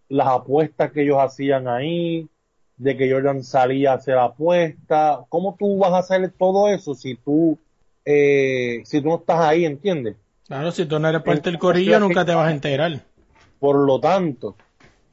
las 0.08 0.28
apuestas 0.28 0.92
que 0.92 1.02
ellos 1.02 1.18
hacían 1.20 1.68
ahí, 1.68 2.26
de 2.78 2.96
que 2.96 3.12
Jordan 3.12 3.44
salía 3.44 3.92
a 3.92 3.96
hacer 3.96 4.16
apuestas? 4.16 5.18
¿Cómo 5.28 5.56
tú 5.58 5.76
vas 5.76 5.92
a 5.92 5.98
hacer 5.98 6.32
todo 6.38 6.68
eso 6.68 6.94
si 6.94 7.16
tú, 7.16 7.58
eh, 8.06 8.80
si 8.84 9.02
tú 9.02 9.08
no 9.08 9.16
estás 9.16 9.40
ahí, 9.40 9.66
entiendes? 9.66 10.16
Claro, 10.46 10.72
si 10.72 10.86
tú 10.86 10.98
no 10.98 11.10
eres 11.10 11.20
parte 11.20 11.50
del 11.50 11.58
corillo, 11.58 12.00
nunca 12.00 12.24
te 12.24 12.34
vas 12.34 12.48
a 12.48 12.52
enterar. 12.52 13.02
Por 13.58 13.76
lo 13.76 14.00
tanto, 14.00 14.56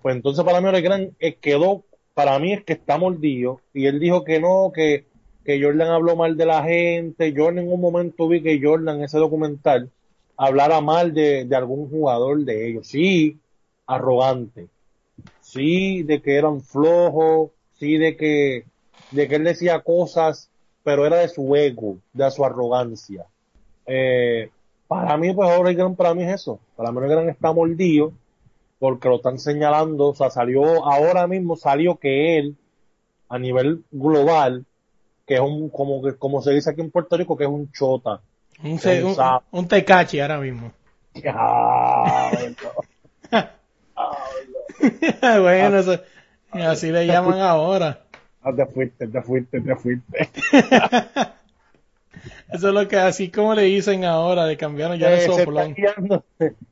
pues 0.01 0.15
entonces 0.15 0.45
para 0.45 0.61
mí 0.61 0.69
Oregon 0.69 1.13
quedó, 1.41 1.83
para 2.13 2.39
mí 2.39 2.53
es 2.53 2.63
que 2.63 2.71
está 2.71 2.97
mordido 2.97 3.59
y 3.73 3.87
él 3.87 3.99
dijo 3.99 4.23
que 4.23 4.39
no, 4.39 4.71
que, 4.73 5.03
que 5.45 5.61
Jordan 5.61 5.89
habló 5.89 6.15
mal 6.15 6.35
de 6.35 6.45
la 6.45 6.63
gente. 6.63 7.31
Yo 7.31 7.49
en 7.49 7.55
ningún 7.55 7.79
momento 7.79 8.27
vi 8.27 8.41
que 8.41 8.59
Jordan 8.61 8.97
en 8.97 9.03
ese 9.03 9.17
documental 9.17 9.89
hablara 10.35 10.81
mal 10.81 11.13
de, 11.13 11.47
algún 11.55 11.89
jugador 11.89 12.39
de 12.39 12.67
ellos. 12.67 12.87
Sí, 12.87 13.37
arrogante. 13.85 14.67
Sí, 15.39 16.03
de 16.03 16.21
que 16.21 16.35
eran 16.35 16.61
flojos. 16.61 17.51
Sí, 17.79 17.97
de 17.97 18.17
que, 18.17 18.65
de 19.11 19.27
que 19.27 19.35
él 19.35 19.43
decía 19.43 19.81
cosas, 19.81 20.49
pero 20.83 21.05
era 21.05 21.17
de 21.17 21.29
su 21.29 21.55
ego, 21.55 21.97
de 22.13 22.31
su 22.31 22.43
arrogancia. 22.43 23.25
Eh, 23.85 24.49
para 24.87 25.17
mí, 25.17 25.33
pues 25.33 25.49
Oregon 25.57 25.95
para 25.95 26.13
mí 26.13 26.23
es 26.23 26.41
eso. 26.41 26.59
Para 26.75 26.91
mí 26.91 26.97
Oregon 26.97 27.29
está 27.29 27.51
mordido 27.53 28.13
porque 28.79 29.09
lo 29.09 29.17
están 29.17 29.39
señalando, 29.39 30.09
o 30.09 30.15
sea, 30.15 30.29
salió, 30.29 30.85
ahora 30.85 31.27
mismo 31.27 31.55
salió 31.55 31.95
que 31.97 32.37
él, 32.37 32.55
a 33.29 33.39
nivel 33.39 33.83
global, 33.91 34.65
que 35.25 35.35
es 35.35 35.39
un, 35.39 35.69
como 35.69 36.01
que, 36.03 36.15
como 36.15 36.41
se 36.41 36.51
dice 36.51 36.69
aquí 36.69 36.81
en 36.81 36.91
Puerto 36.91 37.17
Rico, 37.17 37.35
que 37.37 37.43
es 37.45 37.49
un 37.49 37.71
chota. 37.71 38.21
Un, 38.63 38.79
se- 38.79 39.03
un, 39.51 39.67
tecachi 39.67 40.19
ahora 40.19 40.39
mismo. 40.39 40.71
Diablo. 41.13 42.47
bueno, 45.21 45.79
eso- 45.79 45.99
así 46.51 46.91
le 46.91 47.05
llaman 47.07 47.39
ahora. 47.39 48.01
Ah, 48.41 48.51
te 48.55 48.65
fuiste, 48.67 49.07
te 49.07 49.21
fuiste, 49.21 49.59
te 49.61 49.75
fuiste. 49.75 50.29
Eso 52.51 52.67
es 52.69 52.73
lo 52.73 52.87
que 52.87 52.97
así 52.97 53.29
como 53.29 53.53
le 53.55 53.63
dicen 53.63 54.05
ahora, 54.05 54.45
de 54.45 54.55
cambiaron 54.55 54.97
ya 54.97 55.09
Eh, 55.09 55.15
de 55.15 55.19
se, 55.21 55.25
está 55.31 55.43
soplón. 55.43 55.73
guiando, 55.73 56.23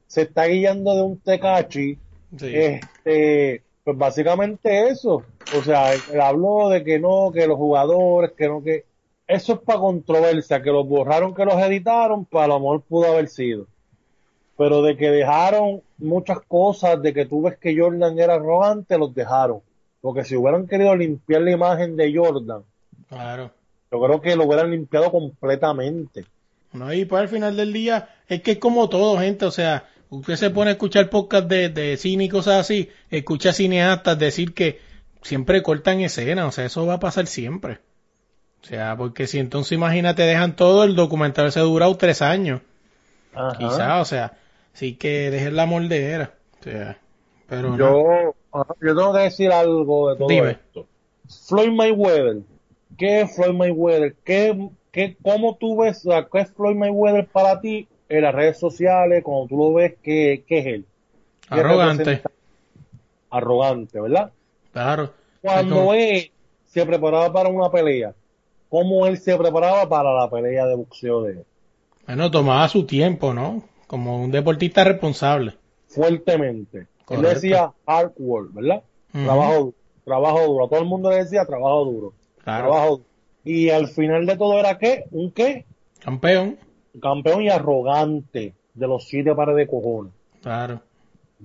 se 0.07 0.21
está 0.21 0.45
guiando 0.45 0.95
de 0.95 1.01
un 1.01 1.19
tecachi, 1.19 1.97
Sí. 2.37 2.55
este, 2.55 3.63
pues 3.83 3.97
básicamente 3.97 4.87
eso. 4.89 5.23
O 5.57 5.61
sea, 5.63 5.93
él 5.93 6.21
habló 6.21 6.69
de 6.69 6.83
que 6.83 6.99
no, 6.99 7.31
que 7.33 7.47
los 7.47 7.57
jugadores, 7.57 8.31
que 8.31 8.47
no, 8.47 8.63
que 8.63 8.85
eso 9.27 9.53
es 9.53 9.59
para 9.59 9.79
controversia, 9.79 10.61
que 10.61 10.69
los 10.71 10.87
borraron, 10.87 11.33
que 11.33 11.45
los 11.45 11.55
editaron, 11.61 12.25
pues 12.25 12.43
a 12.43 12.47
lo 12.47 12.59
mejor 12.59 12.81
pudo 12.81 13.11
haber 13.11 13.27
sido. 13.27 13.67
Pero 14.57 14.81
de 14.81 14.95
que 14.95 15.09
dejaron 15.09 15.81
muchas 15.97 16.39
cosas, 16.47 17.01
de 17.01 17.13
que 17.13 17.25
tú 17.25 17.41
ves 17.41 17.57
que 17.57 17.77
Jordan 17.77 18.19
era 18.19 18.35
arrogante, 18.35 18.97
los 18.97 19.13
dejaron. 19.13 19.61
Porque 20.01 20.23
si 20.23 20.35
hubieran 20.35 20.67
querido 20.67 20.95
limpiar 20.95 21.41
la 21.41 21.51
imagen 21.51 21.95
de 21.95 22.13
Jordan, 22.15 22.63
Claro. 23.09 23.51
yo 23.91 24.01
creo 24.01 24.21
que 24.21 24.35
lo 24.35 24.45
hubieran 24.45 24.71
limpiado 24.71 25.11
completamente. 25.11 26.25
No, 26.73 26.91
y 26.93 27.05
pues 27.05 27.21
al 27.21 27.29
final 27.29 27.55
del 27.55 27.71
día, 27.71 28.09
es 28.27 28.41
que 28.41 28.51
es 28.51 28.57
como 28.57 28.89
todo, 28.89 29.17
gente, 29.17 29.45
o 29.45 29.51
sea, 29.51 29.85
usted 30.19 30.35
se 30.35 30.49
pone 30.49 30.69
a 30.69 30.73
escuchar 30.73 31.09
podcast 31.09 31.47
de, 31.47 31.69
de 31.69 31.97
cine 31.97 32.25
y 32.25 32.29
cosas 32.29 32.59
así, 32.59 32.89
escucha 33.09 33.53
cineastas 33.53 34.17
decir 34.19 34.53
que 34.53 34.79
siempre 35.21 35.63
cortan 35.63 36.01
escenas, 36.01 36.45
o 36.47 36.51
sea, 36.51 36.65
eso 36.65 36.85
va 36.85 36.95
a 36.95 36.99
pasar 36.99 37.27
siempre. 37.27 37.79
O 38.61 38.65
sea, 38.65 38.95
porque 38.95 39.27
si 39.27 39.39
entonces 39.39 39.73
imagínate, 39.73 40.23
dejan 40.23 40.55
todo, 40.55 40.83
el 40.83 40.95
documental 40.95 41.51
se 41.51 41.59
ha 41.59 41.63
durado 41.63 41.95
tres 41.97 42.21
años, 42.21 42.61
Ajá. 43.33 43.57
quizás, 43.57 44.01
o 44.01 44.05
sea, 44.05 44.37
sí 44.73 44.95
que 44.95 45.31
dejen 45.31 45.55
la 45.55 45.65
mordedera, 45.65 46.35
o 46.59 46.63
sea, 46.63 46.97
pero 47.47 47.71
no. 47.71 47.77
Yo, 47.77 48.35
ajá, 48.53 48.73
yo 48.81 48.95
tengo 48.95 49.13
que 49.13 49.19
decir 49.19 49.51
algo 49.51 50.11
de 50.11 50.17
todo 50.17 50.27
Dime. 50.27 50.51
esto. 50.51 50.87
Floyd 51.47 51.71
Mayweather. 51.71 52.37
¿Qué 52.97 53.21
es 53.21 53.35
Floyd 53.35 53.53
Mayweather? 53.55 54.15
¿Qué, 54.23 54.69
qué, 54.91 55.17
¿Cómo 55.21 55.57
tú 55.57 55.81
ves, 55.81 56.05
o 56.05 56.11
sea, 56.11 56.27
qué 56.31 56.39
es 56.39 56.51
Floyd 56.51 56.75
Mayweather 56.75 57.27
para 57.27 57.59
ti 57.59 57.87
en 58.17 58.23
las 58.23 58.35
redes 58.35 58.57
sociales, 58.59 59.23
cuando 59.23 59.47
tú 59.47 59.57
lo 59.57 59.73
ves, 59.73 59.95
qué, 60.01 60.43
qué 60.47 60.59
es 60.59 60.65
él? 60.65 60.85
¿Qué 61.49 61.59
arrogante? 61.59 62.21
Arrogante, 63.29 63.99
¿verdad? 63.99 64.31
claro. 64.71 65.11
Cuando 65.41 65.75
como- 65.75 65.93
él 65.93 66.31
se 66.65 66.85
preparaba 66.85 67.31
para 67.33 67.49
una 67.49 67.69
pelea, 67.69 68.13
¿cómo 68.69 69.05
él 69.07 69.17
se 69.17 69.35
preparaba 69.37 69.87
para 69.89 70.13
la 70.13 70.29
pelea 70.29 70.65
de 70.65 70.75
boxeo 70.75 71.23
de 71.23 71.31
él? 71.33 71.45
Bueno, 72.07 72.31
tomaba 72.31 72.67
su 72.69 72.85
tiempo, 72.85 73.33
¿no? 73.33 73.63
Como 73.87 74.21
un 74.23 74.31
deportista 74.31 74.83
responsable. 74.83 75.53
Fuertemente. 75.87 76.87
Correcto. 77.05 77.27
Él 77.29 77.33
decía 77.35 77.71
hard 77.85 78.13
work, 78.17 78.53
¿verdad? 78.53 78.83
Ujú. 79.13 79.23
Trabajo 79.25 79.53
duro, 79.59 79.73
trabajo 80.05 80.41
duro. 80.47 80.65
A 80.65 80.69
todo 80.69 80.79
el 80.79 80.85
mundo 80.85 81.09
le 81.11 81.17
decía 81.17 81.45
trabajo 81.45 81.85
duro. 81.85 82.13
Claro. 82.43 82.63
Trabajo 82.67 82.89
duro. 82.91 83.03
Y 83.45 83.69
al 83.69 83.87
final 83.89 84.25
de 84.25 84.37
todo 84.37 84.57
era 84.59 84.77
qué? 84.77 85.03
¿Un 85.11 85.31
qué? 85.31 85.65
Campeón, 85.99 86.57
Campeón 87.01 87.41
y 87.41 87.49
arrogante 87.49 88.53
de 88.73 88.87
los 88.87 89.05
siete 89.05 89.33
pares 89.35 89.55
de 89.55 89.67
cojones. 89.67 90.13
claro. 90.41 90.81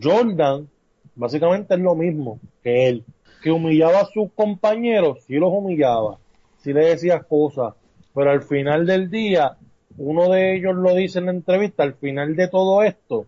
Jordan, 0.00 0.68
básicamente 1.16 1.74
es 1.74 1.80
lo 1.80 1.94
mismo 1.94 2.38
que 2.62 2.88
él. 2.88 3.04
Que 3.42 3.50
humillaba 3.50 4.00
a 4.00 4.06
sus 4.06 4.30
compañeros, 4.32 5.24
sí 5.26 5.34
los 5.34 5.52
humillaba, 5.52 6.18
sí 6.58 6.72
le 6.72 6.87
decía 6.87 7.20
cosas, 7.20 7.74
pero 8.14 8.30
al 8.30 8.42
final 8.42 8.87
del 8.87 9.11
día, 9.11 9.56
uno 9.96 10.28
de 10.28 10.56
ellos 10.56 10.74
lo 10.74 10.94
dice 10.94 11.18
en 11.18 11.26
la 11.26 11.32
entrevista, 11.32 11.82
al 11.82 11.94
final 11.94 12.37
de 12.37 12.48
todo 12.48 12.82
esto, 12.82 13.26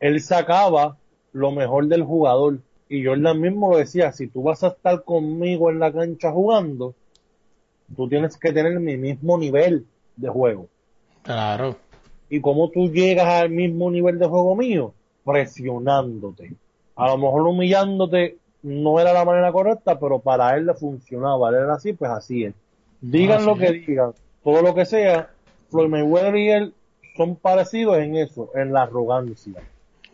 él 0.00 0.20
sacaba 0.20 0.96
lo 1.32 1.50
mejor 1.50 1.86
del 1.86 2.02
jugador. 2.04 2.58
Y 2.88 3.04
Jordan 3.04 3.40
mismo 3.40 3.76
decía, 3.76 4.12
si 4.12 4.28
tú 4.28 4.42
vas 4.42 4.64
a 4.64 4.68
estar 4.68 5.04
conmigo 5.04 5.70
en 5.70 5.78
la 5.78 5.92
cancha 5.92 6.32
jugando, 6.32 6.94
tú 7.94 8.08
tienes 8.08 8.36
que 8.36 8.52
tener 8.52 8.78
mi 8.80 8.96
mismo 8.96 9.38
nivel 9.38 9.86
de 10.16 10.28
juego. 10.28 10.68
Claro. 11.28 11.76
¿Y 12.30 12.40
cómo 12.40 12.70
tú 12.70 12.90
llegas 12.90 13.26
al 13.26 13.50
mismo 13.50 13.90
nivel 13.90 14.18
de 14.18 14.26
juego 14.26 14.56
mío? 14.56 14.94
Presionándote. 15.26 16.54
A 16.96 17.08
lo 17.08 17.18
mejor 17.18 17.42
humillándote 17.42 18.38
no 18.62 18.98
era 18.98 19.12
la 19.12 19.26
manera 19.26 19.52
correcta, 19.52 20.00
pero 20.00 20.20
para 20.20 20.56
él 20.56 20.64
le 20.64 20.72
funcionaba. 20.72 21.50
Él 21.50 21.56
era 21.56 21.74
así, 21.74 21.92
pues 21.92 22.10
así 22.10 22.44
es. 22.44 22.54
Digan 23.02 23.44
lo 23.44 23.58
que 23.58 23.72
digan, 23.72 24.12
todo 24.42 24.62
lo 24.62 24.74
que 24.74 24.86
sea, 24.86 25.28
Floyd 25.68 25.90
Mayweather 25.90 26.36
y 26.36 26.48
él 26.48 26.74
son 27.14 27.36
parecidos 27.36 27.98
en 27.98 28.16
eso, 28.16 28.50
en 28.54 28.72
la 28.72 28.84
arrogancia. 28.84 29.62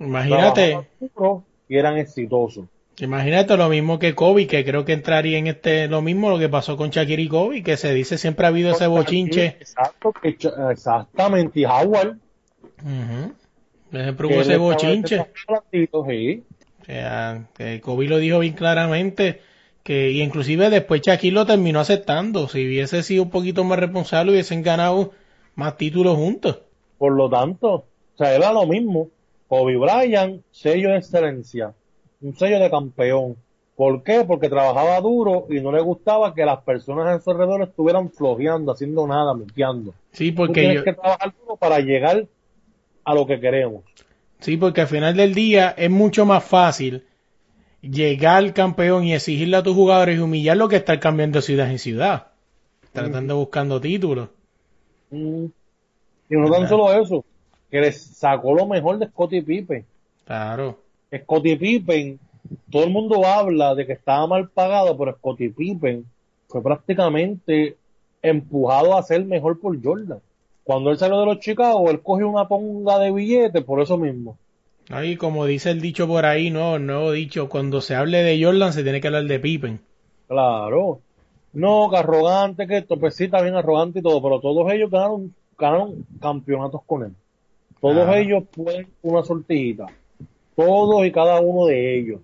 Imagínate, 0.00 0.84
duro 0.98 1.44
y 1.68 1.76
eran 1.78 1.96
exitosos. 1.96 2.66
Imagínate 2.98 3.56
lo 3.56 3.68
mismo 3.68 3.98
que 3.98 4.14
Kobe, 4.14 4.46
que 4.46 4.64
creo 4.64 4.84
que 4.84 4.92
entraría 4.92 5.38
en 5.38 5.46
este, 5.46 5.88
lo 5.88 6.02
mismo 6.02 6.30
lo 6.30 6.38
que 6.38 6.48
pasó 6.48 6.76
con 6.76 6.90
Shakira 6.90 7.22
y 7.22 7.28
Kobe, 7.28 7.62
que 7.62 7.76
se 7.76 7.92
dice 7.92 8.18
siempre 8.18 8.46
ha 8.46 8.48
habido 8.48 8.72
ese 8.72 8.86
bochinche. 8.86 9.56
Exacto, 9.60 10.12
que 10.12 10.36
exactamente. 10.70 11.60
Y 11.60 11.64
Howard. 11.64 12.16
Siempre 13.90 14.26
hubo 14.26 14.34
él 14.34 14.40
ese 14.40 14.56
bochinche. 14.56 15.26
sí. 15.72 15.88
O 15.92 16.84
sea, 16.84 17.46
que 17.56 17.80
Kobe 17.80 18.06
lo 18.06 18.18
dijo 18.18 18.40
bien 18.40 18.52
claramente, 18.52 19.40
que 19.82 20.10
y 20.10 20.20
inclusive 20.20 20.68
después 20.68 21.00
Shaquille 21.00 21.34
lo 21.34 21.46
terminó 21.46 21.80
aceptando. 21.80 22.48
Si 22.48 22.66
hubiese 22.66 23.02
sido 23.02 23.22
un 23.22 23.30
poquito 23.30 23.64
más 23.64 23.78
responsable, 23.78 24.32
hubiesen 24.32 24.62
ganado 24.62 25.12
más 25.54 25.76
títulos 25.76 26.16
juntos. 26.16 26.58
Por 26.98 27.12
lo 27.12 27.30
tanto, 27.30 27.68
o 27.72 27.84
sea, 28.18 28.34
era 28.34 28.52
lo 28.52 28.66
mismo. 28.66 29.08
Kobe 29.48 29.76
Bryant, 29.76 30.42
sello 30.50 30.90
de 30.90 30.98
excelencia, 30.98 31.74
un 32.24 32.36
sello 32.36 32.58
de 32.58 32.70
campeón. 32.70 33.36
¿Por 33.76 34.02
qué? 34.02 34.24
Porque 34.24 34.48
trabajaba 34.48 35.00
duro 35.00 35.46
y 35.50 35.60
no 35.60 35.72
le 35.72 35.80
gustaba 35.80 36.32
que 36.34 36.44
las 36.44 36.62
personas 36.62 37.06
a 37.08 37.20
su 37.20 37.30
alrededor 37.30 37.62
estuvieran 37.62 38.10
flojeando, 38.10 38.72
haciendo 38.72 39.06
nada, 39.06 39.34
muteando. 39.34 39.94
Sí, 40.12 40.32
Tú 40.32 40.36
porque 40.36 40.60
tienes 40.60 40.76
yo, 40.76 40.84
que 40.84 40.92
trabajar 40.92 41.34
duro 41.40 41.56
para 41.56 41.80
llegar 41.80 42.26
a 43.04 43.14
lo 43.14 43.26
que 43.26 43.40
queremos. 43.40 43.84
sí, 44.38 44.56
porque 44.56 44.82
al 44.82 44.86
final 44.88 45.16
del 45.16 45.34
día 45.34 45.74
es 45.76 45.90
mucho 45.90 46.24
más 46.24 46.44
fácil 46.44 47.04
llegar 47.82 48.54
campeón 48.54 49.04
y 49.04 49.14
exigirle 49.14 49.56
a 49.56 49.62
tus 49.62 49.74
jugadores 49.74 50.16
y 50.18 50.20
humillarlo 50.22 50.68
que 50.68 50.76
estar 50.76 50.98
cambiando 51.00 51.42
ciudad 51.42 51.70
en 51.70 51.78
ciudad, 51.78 52.28
tratando 52.92 53.36
buscando 53.36 53.80
títulos. 53.80 54.28
Mm. 55.10 55.46
Y 56.30 56.36
no 56.36 56.50
tan 56.50 56.68
solo 56.68 56.92
eso, 56.92 57.24
que 57.70 57.80
les 57.80 58.00
sacó 58.00 58.54
lo 58.54 58.66
mejor 58.66 58.98
de 58.98 59.08
Scottie 59.08 59.42
Pippen. 59.42 59.84
Claro, 60.24 60.78
Scottie 61.14 61.56
Pippen, 61.56 62.18
todo 62.70 62.84
el 62.84 62.90
mundo 62.90 63.24
habla 63.26 63.74
de 63.74 63.86
que 63.86 63.92
estaba 63.92 64.26
mal 64.26 64.48
pagado, 64.48 64.96
pero 64.96 65.12
Scottie 65.16 65.50
Pippen 65.50 66.04
fue 66.48 66.62
prácticamente 66.62 67.76
empujado 68.22 68.96
a 68.96 69.02
ser 69.02 69.24
mejor 69.24 69.60
por 69.60 69.82
Jordan. 69.82 70.18
Cuando 70.64 70.90
él 70.90 70.98
salió 70.98 71.20
de 71.20 71.26
los 71.26 71.40
Chicago, 71.40 71.90
él 71.90 72.00
cogió 72.00 72.28
una 72.28 72.48
ponga 72.48 72.98
de 72.98 73.10
billetes 73.12 73.62
por 73.64 73.80
eso 73.80 73.98
mismo. 73.98 74.38
Ahí, 74.90 75.16
como 75.16 75.46
dice 75.46 75.70
el 75.70 75.80
dicho 75.80 76.06
por 76.06 76.24
ahí, 76.26 76.50
no, 76.50 76.78
no 76.78 77.10
dicho, 77.10 77.48
cuando 77.48 77.80
se 77.80 77.94
hable 77.94 78.22
de 78.22 78.42
Jordan 78.42 78.72
se 78.72 78.82
tiene 78.82 79.00
que 79.00 79.06
hablar 79.08 79.24
de 79.24 79.38
Pippen. 79.40 79.80
Claro. 80.28 81.00
No, 81.52 81.88
que 81.90 81.96
arrogante, 81.96 82.66
que 82.66 82.78
esto, 82.78 82.98
pues 82.98 83.14
sí, 83.14 83.24
está 83.24 83.40
bien 83.42 83.54
arrogante 83.54 84.00
y 84.00 84.02
todo, 84.02 84.20
pero 84.22 84.40
todos 84.40 84.70
ellos 84.72 84.90
ganaron, 84.90 85.34
ganaron 85.58 86.04
campeonatos 86.20 86.80
con 86.86 87.04
él. 87.04 87.12
Todos 87.80 88.08
Ah. 88.08 88.18
ellos 88.18 88.44
pueden 88.54 88.88
una 89.02 89.22
sortijita. 89.22 89.86
Todos 90.56 91.04
y 91.06 91.12
cada 91.12 91.40
uno 91.40 91.66
de 91.66 91.98
ellos. 91.98 92.20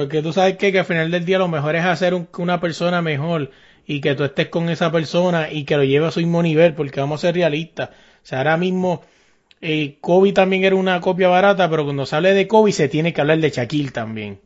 Porque 0.00 0.22
tú 0.22 0.32
sabes 0.32 0.56
que, 0.56 0.72
que 0.72 0.78
al 0.80 0.84
final 0.84 1.10
del 1.10 1.24
día 1.24 1.38
lo 1.38 1.48
mejor 1.48 1.76
es 1.76 1.84
hacer 1.84 2.14
un- 2.14 2.28
una 2.38 2.60
persona 2.60 3.02
mejor 3.02 3.50
y 3.86 4.00
que 4.00 4.14
tú 4.14 4.24
estés 4.24 4.48
con 4.48 4.68
esa 4.70 4.90
persona 4.92 5.50
y 5.50 5.64
que 5.64 5.76
lo 5.76 5.84
lleve 5.84 6.06
a 6.06 6.10
su 6.10 6.20
mismo 6.20 6.42
nivel, 6.42 6.74
porque 6.74 7.00
vamos 7.00 7.20
a 7.20 7.28
ser 7.28 7.34
realistas. 7.34 7.88
O 7.90 7.92
sea, 8.26 8.38
ahora 8.38 8.56
mismo 8.56 9.02
eh, 9.60 9.98
Kobe 10.00 10.32
también 10.32 10.64
era 10.64 10.74
una 10.76 11.00
copia 11.00 11.28
barata, 11.28 11.68
pero 11.68 11.84
cuando 11.84 12.06
se 12.06 12.16
hable 12.16 12.32
de 12.32 12.46
Kobe 12.48 12.72
se 12.72 12.88
tiene 12.88 13.12
que 13.12 13.20
hablar 13.20 13.38
de 13.38 13.50
Shaquille 13.50 13.90
también. 13.90 14.40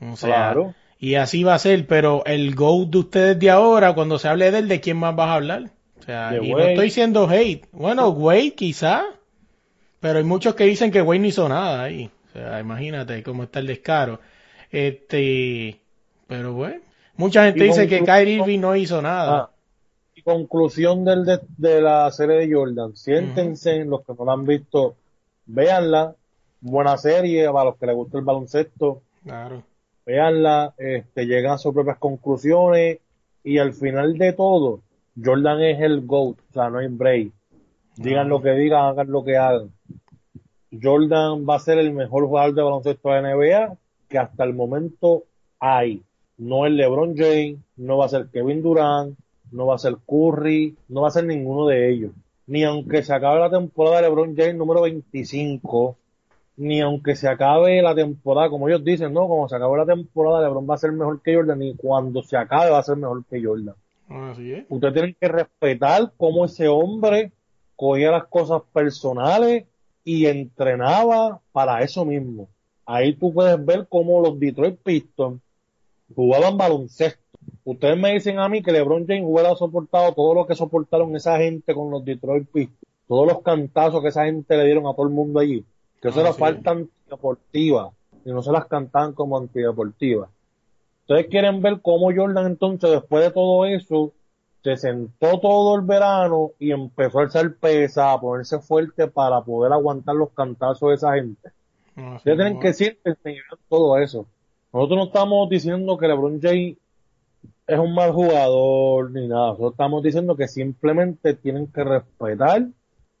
O 0.00 0.16
sea, 0.16 0.28
Claro. 0.52 0.74
y 0.98 1.14
así 1.14 1.44
va 1.44 1.54
a 1.54 1.58
ser, 1.60 1.86
pero 1.86 2.24
el 2.26 2.54
GOAT 2.56 2.88
de 2.90 2.98
ustedes 2.98 3.38
de 3.38 3.50
ahora, 3.50 3.92
cuando 3.94 4.18
se 4.18 4.26
hable 4.28 4.50
de 4.50 4.58
él, 4.58 4.68
¿de 4.68 4.80
quién 4.80 4.96
más 4.96 5.14
vas 5.14 5.28
a 5.28 5.34
hablar? 5.34 5.70
O 6.00 6.02
sea, 6.02 6.30
De 6.32 6.44
y 6.44 6.50
no 6.52 6.58
estoy 6.60 6.86
diciendo 6.86 7.28
hate. 7.30 7.66
Bueno, 7.72 8.08
Wade 8.08 8.54
quizá, 8.54 9.04
pero 10.00 10.18
hay 10.18 10.24
muchos 10.24 10.54
que 10.54 10.64
dicen 10.64 10.90
que 10.90 11.02
Wade 11.02 11.20
no 11.20 11.26
hizo 11.26 11.48
nada 11.48 11.82
ahí. 11.84 12.10
O 12.30 12.32
sea, 12.32 12.60
imagínate 12.60 13.22
cómo 13.22 13.44
está 13.44 13.58
el 13.58 13.66
descaro. 13.66 14.20
Este, 14.70 15.80
pero 16.26 16.52
bueno, 16.52 16.80
mucha 17.16 17.44
gente 17.46 17.64
dice 17.64 17.88
que 17.88 18.04
Kyrie 18.04 18.36
Irving 18.36 18.60
no 18.60 18.76
hizo 18.76 19.00
nada. 19.00 19.38
Ah, 19.38 19.50
y 20.14 20.22
conclusión 20.22 21.04
del, 21.04 21.24
de, 21.24 21.40
de 21.56 21.80
la 21.80 22.10
serie 22.10 22.36
de 22.36 22.54
Jordan. 22.54 22.94
Siéntense, 22.96 23.84
los 23.84 24.04
que 24.04 24.12
no 24.18 24.24
la 24.24 24.32
han 24.32 24.44
visto, 24.44 24.96
véanla. 25.46 26.14
Buena 26.60 26.96
serie 26.96 27.48
para 27.52 27.66
los 27.66 27.76
que 27.76 27.86
les 27.86 27.94
gusta 27.94 28.18
el 28.18 28.24
baloncesto. 28.24 29.02
Claro. 29.22 29.62
Véanla, 30.04 30.74
este, 30.76 31.24
llegan 31.24 31.52
a 31.52 31.58
sus 31.58 31.72
propias 31.72 31.98
conclusiones. 31.98 32.98
Y 33.44 33.58
al 33.58 33.72
final 33.72 34.18
de 34.18 34.32
todo, 34.32 34.80
Jordan 35.22 35.62
es 35.62 35.80
el 35.80 36.04
GOAT. 36.04 36.36
O 36.50 36.52
sea, 36.52 36.68
no 36.68 36.78
hay 36.78 36.88
break. 36.88 37.30
Digan 37.96 38.28
lo 38.28 38.42
que 38.42 38.50
digan, 38.50 38.86
hagan 38.86 39.10
lo 39.10 39.24
que 39.24 39.36
hagan. 39.36 39.72
Jordan 40.70 41.46
va 41.48 41.56
a 41.56 41.60
ser 41.60 41.78
el 41.78 41.92
mejor 41.92 42.26
jugador 42.26 42.54
de 42.54 42.62
baloncesto 42.62 43.08
de 43.10 43.22
la 43.22 43.34
NBA 43.34 43.76
que 44.08 44.18
hasta 44.18 44.44
el 44.44 44.54
momento 44.54 45.24
hay. 45.60 46.02
No 46.36 46.66
es 46.66 46.72
LeBron 46.72 47.16
James, 47.16 47.58
no 47.76 47.98
va 47.98 48.06
a 48.06 48.08
ser 48.08 48.28
Kevin 48.28 48.62
Durant, 48.62 49.16
no 49.50 49.66
va 49.66 49.74
a 49.74 49.78
ser 49.78 49.96
Curry, 50.06 50.76
no 50.88 51.02
va 51.02 51.08
a 51.08 51.12
ser 51.12 51.24
ninguno 51.24 51.66
de 51.66 51.90
ellos. 51.90 52.12
Ni 52.46 52.64
aunque 52.64 53.02
se 53.02 53.14
acabe 53.14 53.40
la 53.40 53.50
temporada 53.50 53.96
de 53.96 54.02
LeBron 54.02 54.36
James 54.36 54.56
número 54.56 54.82
25, 54.82 55.96
ni 56.56 56.80
aunque 56.80 57.14
se 57.14 57.28
acabe 57.28 57.80
la 57.82 57.94
temporada, 57.94 58.50
como 58.50 58.68
ellos 58.68 58.84
dicen, 58.84 59.12
no, 59.12 59.28
como 59.28 59.48
se 59.48 59.56
acabe 59.56 59.78
la 59.78 59.86
temporada, 59.86 60.42
LeBron 60.42 60.68
va 60.68 60.74
a 60.74 60.78
ser 60.78 60.92
mejor 60.92 61.20
que 61.22 61.34
Jordan, 61.34 61.58
ni 61.58 61.74
cuando 61.74 62.22
se 62.22 62.36
acabe 62.36 62.70
va 62.70 62.78
a 62.78 62.82
ser 62.82 62.96
mejor 62.96 63.24
que 63.24 63.44
Jordan. 63.44 63.74
Así 64.08 64.52
es. 64.52 64.64
Ustedes 64.68 64.94
tienen 64.94 65.16
que 65.20 65.28
respetar 65.28 66.12
cómo 66.16 66.46
ese 66.46 66.66
hombre 66.68 67.32
cogía 67.76 68.10
las 68.10 68.26
cosas 68.26 68.62
personales 68.72 69.66
y 70.04 70.26
entrenaba 70.26 71.40
para 71.52 71.82
eso 71.82 72.04
mismo. 72.04 72.48
Ahí 72.90 73.14
tú 73.14 73.34
puedes 73.34 73.62
ver 73.66 73.86
cómo 73.86 74.22
los 74.22 74.40
Detroit 74.40 74.78
Pistons 74.82 75.42
jugaban 76.16 76.56
baloncesto. 76.56 77.20
Ustedes 77.64 77.98
me 77.98 78.14
dicen 78.14 78.38
a 78.38 78.48
mí 78.48 78.62
que 78.62 78.72
LeBron 78.72 79.06
James 79.06 79.24
hubiera 79.26 79.54
soportado 79.56 80.14
todo 80.14 80.32
lo 80.32 80.46
que 80.46 80.54
soportaron 80.54 81.14
esa 81.14 81.36
gente 81.36 81.74
con 81.74 81.90
los 81.90 82.02
Detroit 82.02 82.48
Pistons, 82.50 82.78
todos 83.06 83.26
los 83.26 83.42
cantazos 83.42 84.00
que 84.00 84.08
esa 84.08 84.24
gente 84.24 84.56
le 84.56 84.64
dieron 84.64 84.86
a 84.86 84.94
todo 84.94 85.06
el 85.06 85.12
mundo 85.12 85.38
allí, 85.38 85.66
que 86.00 86.08
eso 86.08 86.20
Ah, 86.20 86.22
era 86.22 86.32
sí. 86.32 86.38
falta 86.40 86.70
antideportiva 86.70 87.90
y 88.24 88.30
no 88.32 88.42
se 88.42 88.52
las 88.52 88.64
cantaban 88.66 89.12
como 89.12 89.36
antideportivas. 89.36 90.30
Ustedes 91.02 91.26
quieren 91.26 91.60
ver 91.60 91.80
cómo 91.82 92.10
Jordan 92.14 92.46
entonces, 92.46 92.90
después 92.90 93.22
de 93.22 93.30
todo 93.32 93.66
eso, 93.66 94.12
se 94.64 94.76
sentó 94.78 95.38
todo 95.40 95.76
el 95.76 95.82
verano 95.82 96.52
y 96.58 96.70
empezó 96.72 97.18
a 97.18 97.22
alzar 97.24 97.54
pesa, 97.56 98.12
a 98.14 98.20
ponerse 98.20 98.58
fuerte 98.60 99.08
para 99.08 99.42
poder 99.42 99.72
aguantar 99.74 100.14
los 100.16 100.30
cantazos 100.30 100.88
de 100.88 100.94
esa 100.94 101.12
gente. 101.14 101.50
Así 101.98 102.16
Ustedes 102.16 102.36
tienen 102.36 102.60
que 102.60 102.68
enseñar 103.04 103.44
todo 103.68 103.98
eso. 103.98 104.26
Nosotros 104.72 104.98
no 104.98 105.04
estamos 105.06 105.48
diciendo 105.48 105.98
que 105.98 106.06
LeBron 106.06 106.40
James 106.40 106.76
es 107.66 107.78
un 107.78 107.94
mal 107.94 108.12
jugador 108.12 109.10
ni 109.10 109.26
nada. 109.26 109.48
Nosotros 109.48 109.72
estamos 109.72 110.02
diciendo 110.02 110.36
que 110.36 110.46
simplemente 110.46 111.34
tienen 111.34 111.66
que 111.66 111.82
respetar 111.82 112.66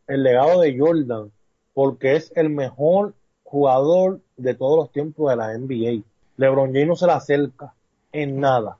el 0.06 0.22
legado 0.22 0.60
de 0.60 0.78
Jordan 0.78 1.30
porque 1.74 2.16
es 2.16 2.32
el 2.36 2.50
mejor 2.50 3.14
jugador 3.42 4.20
de 4.36 4.54
todos 4.54 4.76
los 4.76 4.92
tiempos 4.92 5.30
de 5.30 5.36
la 5.36 5.56
NBA. 5.56 6.02
LeBron 6.36 6.72
James 6.72 6.88
no 6.88 6.96
se 6.96 7.06
le 7.06 7.12
acerca 7.12 7.74
en 8.12 8.38
nada. 8.38 8.78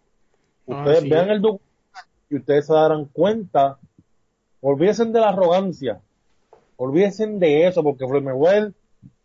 Ustedes 0.66 0.99
Así 0.99 1.11
vean 1.11 1.30
el 1.30 1.40
documental 1.40 2.05
y 2.30 2.36
ustedes 2.36 2.66
se 2.66 2.72
darán 2.72 3.07
cuenta. 3.07 3.78
Olvídense 4.61 5.05
de 5.07 5.20
la 5.20 5.30
arrogancia. 5.30 6.01
Olvídense 6.76 7.26
de 7.26 7.66
eso 7.66 7.82
porque 7.82 8.07
Floyd 8.07 8.22
Mayweather 8.22 8.72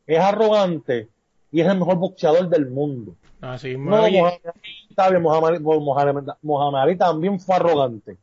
es 0.07 0.19
arrogante 0.19 1.07
y 1.51 1.61
es 1.61 1.67
el 1.67 1.77
mejor 1.77 1.97
boxeador 1.97 2.49
del 2.49 2.67
mundo. 2.67 3.15
Así 3.41 3.69
mismo. 3.69 3.91
No, 3.91 4.03
Oye, 4.03 4.19
Mohamed 4.19 4.39
Ali, 4.45 4.87
está 4.89 5.09
bien, 5.09 5.21
Mohamed 5.21 5.47
Ali, 5.47 5.59
Mohamed, 5.59 6.23
Mohamed 6.41 6.79
Ali 6.79 6.95
también 6.95 7.39
fue 7.39 7.55
arrogante. 7.55 8.17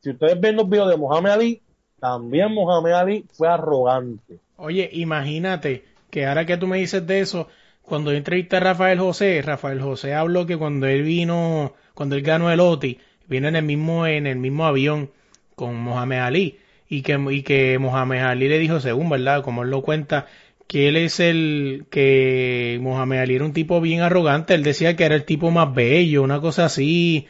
Si 0.00 0.10
ustedes 0.10 0.40
ven 0.40 0.56
los 0.56 0.68
videos 0.68 0.88
de 0.88 0.96
Mohamed 0.96 1.30
Ali, 1.30 1.62
también 2.00 2.52
Mohamed 2.54 2.92
Ali 2.92 3.24
fue 3.32 3.48
arrogante. 3.48 4.38
Oye, 4.56 4.88
imagínate 4.92 5.84
que 6.10 6.26
ahora 6.26 6.46
que 6.46 6.56
tú 6.56 6.66
me 6.66 6.78
dices 6.78 7.06
de 7.06 7.20
eso, 7.20 7.48
cuando 7.82 8.10
yo 8.10 8.18
entrevisté 8.18 8.56
a 8.56 8.60
Rafael 8.60 8.98
José, 8.98 9.42
Rafael 9.42 9.80
José 9.80 10.14
habló 10.14 10.46
que 10.46 10.56
cuando 10.56 10.86
él 10.86 11.02
vino, 11.02 11.74
cuando 11.94 12.16
él 12.16 12.22
ganó 12.22 12.50
el 12.50 12.60
OTI, 12.60 12.98
vino 13.28 13.48
en 13.48 13.56
el 13.56 13.64
mismo, 13.64 14.06
en 14.06 14.26
el 14.26 14.36
mismo 14.36 14.66
avión 14.66 15.10
con 15.54 15.76
Mohamed 15.76 16.18
Ali 16.18 16.58
y 16.88 17.02
que, 17.02 17.18
y 17.30 17.42
que 17.42 17.78
Mohamed 17.78 18.20
Ali 18.20 18.48
le 18.48 18.58
dijo, 18.58 18.80
según 18.80 19.08
verdad, 19.10 19.42
como 19.42 19.62
él 19.62 19.70
lo 19.70 19.82
cuenta, 19.82 20.26
que 20.68 20.88
él 20.88 20.96
es 20.96 21.20
el, 21.20 21.86
que 21.90 22.78
Mohamed 22.82 23.18
Ali 23.20 23.34
era 23.36 23.44
un 23.44 23.52
tipo 23.52 23.80
bien 23.80 24.02
arrogante, 24.02 24.54
él 24.54 24.62
decía 24.62 24.96
que 24.96 25.04
era 25.04 25.16
el 25.16 25.24
tipo 25.24 25.50
más 25.50 25.74
bello, 25.74 26.22
una 26.22 26.40
cosa 26.40 26.66
así, 26.66 27.26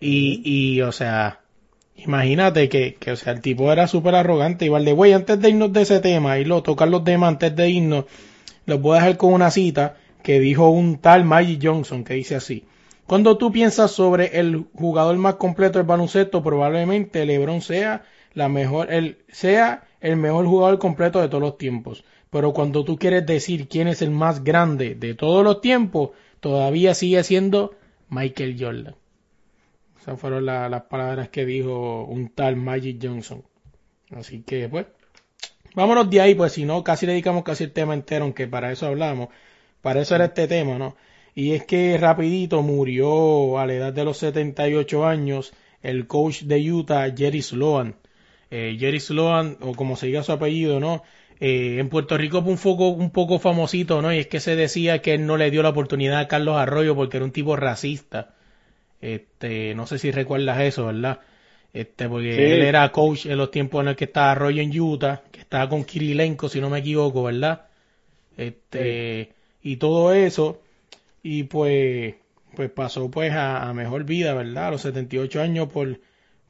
y, 0.00 0.42
y 0.44 0.82
o 0.82 0.92
sea, 0.92 1.40
Imagínate 1.96 2.68
que, 2.68 2.94
que, 2.96 3.12
o 3.12 3.16
sea, 3.16 3.32
el 3.32 3.40
tipo 3.40 3.72
era 3.72 3.86
súper 3.88 4.14
arrogante. 4.14 4.66
Igual 4.66 4.84
de, 4.84 4.92
güey, 4.92 5.12
antes 5.12 5.40
de 5.40 5.50
irnos 5.50 5.72
de 5.72 5.82
ese 5.82 6.00
tema 6.00 6.38
y 6.38 6.44
lo 6.44 6.62
tocar 6.62 6.88
los 6.88 7.04
temas 7.04 7.30
antes 7.30 7.56
de 7.56 7.70
irnos, 7.70 8.04
los 8.66 8.80
voy 8.80 8.96
a 8.96 9.00
dejar 9.00 9.16
con 9.16 9.32
una 9.32 9.50
cita 9.50 9.96
que 10.22 10.38
dijo 10.40 10.68
un 10.68 10.98
tal 10.98 11.24
Magic 11.24 11.60
Johnson 11.62 12.04
que 12.04 12.14
dice 12.14 12.36
así. 12.36 12.64
Cuando 13.06 13.38
tú 13.38 13.52
piensas 13.52 13.92
sobre 13.92 14.38
el 14.38 14.66
jugador 14.74 15.16
más 15.16 15.36
completo 15.36 15.78
del 15.78 15.86
baloncesto, 15.86 16.42
probablemente 16.42 17.24
LeBron 17.24 17.60
sea 17.60 18.02
la 18.34 18.48
mejor, 18.48 18.92
el, 18.92 19.18
sea 19.28 19.84
el 20.00 20.16
mejor 20.16 20.46
jugador 20.46 20.78
completo 20.78 21.20
de 21.20 21.28
todos 21.28 21.42
los 21.42 21.56
tiempos. 21.56 22.04
Pero 22.36 22.52
cuando 22.52 22.84
tú 22.84 22.98
quieres 22.98 23.24
decir 23.24 23.66
quién 23.66 23.88
es 23.88 24.02
el 24.02 24.10
más 24.10 24.44
grande 24.44 24.94
de 24.94 25.14
todos 25.14 25.42
los 25.42 25.62
tiempos, 25.62 26.10
todavía 26.40 26.92
sigue 26.92 27.24
siendo 27.24 27.74
Michael 28.10 28.58
Jordan. 28.60 28.94
Esas 29.98 30.20
fueron 30.20 30.44
la- 30.44 30.68
las 30.68 30.82
palabras 30.82 31.30
que 31.30 31.46
dijo 31.46 32.04
un 32.04 32.28
tal 32.28 32.56
Magic 32.56 32.98
Johnson. 33.02 33.42
Así 34.10 34.42
que, 34.42 34.68
pues, 34.68 34.84
vámonos 35.74 36.10
de 36.10 36.20
ahí, 36.20 36.34
pues 36.34 36.52
si 36.52 36.66
no, 36.66 36.84
casi 36.84 37.06
dedicamos 37.06 37.42
casi 37.42 37.64
el 37.64 37.72
tema 37.72 37.94
entero, 37.94 38.24
aunque 38.24 38.46
para 38.46 38.70
eso 38.70 38.84
hablamos. 38.86 39.30
Para 39.80 40.02
eso 40.02 40.14
era 40.14 40.26
este 40.26 40.46
tema, 40.46 40.76
¿no? 40.76 40.94
Y 41.34 41.52
es 41.52 41.64
que 41.64 41.96
rapidito 41.96 42.60
murió 42.60 43.58
a 43.58 43.64
la 43.64 43.72
edad 43.72 43.92
de 43.94 44.04
los 44.04 44.18
78 44.18 45.06
años 45.06 45.54
el 45.80 46.06
coach 46.06 46.42
de 46.42 46.70
Utah, 46.70 47.10
Jerry 47.16 47.40
Sloan. 47.40 47.96
Eh, 48.50 48.76
Jerry 48.78 49.00
Sloan, 49.00 49.56
o 49.62 49.72
como 49.72 49.96
se 49.96 50.06
diga 50.08 50.22
su 50.22 50.32
apellido, 50.32 50.80
¿no? 50.80 51.02
Eh, 51.40 51.78
en 51.80 51.88
Puerto 51.88 52.16
Rico 52.16 52.42
fue 52.42 52.52
un 52.52 52.58
poco, 52.58 52.88
un 52.90 53.10
poco 53.10 53.38
famosito, 53.38 54.00
¿no? 54.02 54.12
Y 54.12 54.18
es 54.18 54.26
que 54.26 54.40
se 54.40 54.56
decía 54.56 55.02
que 55.02 55.14
él 55.14 55.26
no 55.26 55.36
le 55.36 55.50
dio 55.50 55.62
la 55.62 55.70
oportunidad 55.70 56.18
a 56.20 56.28
Carlos 56.28 56.56
Arroyo 56.56 56.94
porque 56.94 57.18
era 57.18 57.26
un 57.26 57.32
tipo 57.32 57.56
racista. 57.56 58.34
Este, 59.00 59.74
no 59.74 59.86
sé 59.86 59.98
si 59.98 60.10
recuerdas 60.10 60.60
eso, 60.62 60.86
¿verdad? 60.86 61.20
Este, 61.72 62.08
porque 62.08 62.34
Sí. 62.36 62.42
él 62.52 62.62
era 62.62 62.90
coach 62.92 63.26
en 63.26 63.38
los 63.38 63.50
tiempos 63.50 63.80
en 63.80 63.86
los 63.86 63.96
que 63.96 64.04
estaba 64.06 64.32
Arroyo 64.32 64.62
en 64.62 64.78
Utah, 64.80 65.22
que 65.32 65.40
estaba 65.40 65.68
con 65.68 65.84
Kirilenko, 65.84 66.48
si 66.48 66.60
no 66.60 66.70
me 66.70 66.80
equivoco, 66.80 67.24
¿verdad? 67.24 67.66
Este, 68.36 69.32
y 69.62 69.76
todo 69.76 70.12
eso, 70.14 70.62
y 71.22 71.44
pues, 71.44 72.16
pues 72.56 72.70
pasó 72.70 73.10
pues 73.10 73.32
a, 73.32 73.68
a 73.68 73.74
mejor 73.74 74.04
vida, 74.04 74.34
¿verdad? 74.34 74.68
A 74.68 74.70
los 74.72 74.82
78 74.82 75.40
años 75.42 75.68
por, 75.72 76.00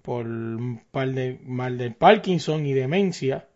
por 0.03 0.27
un 0.27 0.83
par 0.91 1.11
de 1.13 1.41
mal 1.45 1.79
del 1.79 1.95
Parkinson 1.95 2.67
y 2.67 2.75
demencia. 2.75 3.49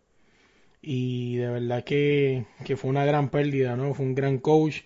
Y 0.81 1.37
de 1.37 1.47
verdad 1.49 1.83
que, 1.83 2.45
que 2.65 2.75
fue 2.77 2.89
una 2.89 3.05
gran 3.05 3.29
pérdida, 3.29 3.75
¿no? 3.75 3.93
Fue 3.93 4.05
un 4.05 4.15
gran 4.15 4.39
coach. 4.39 4.81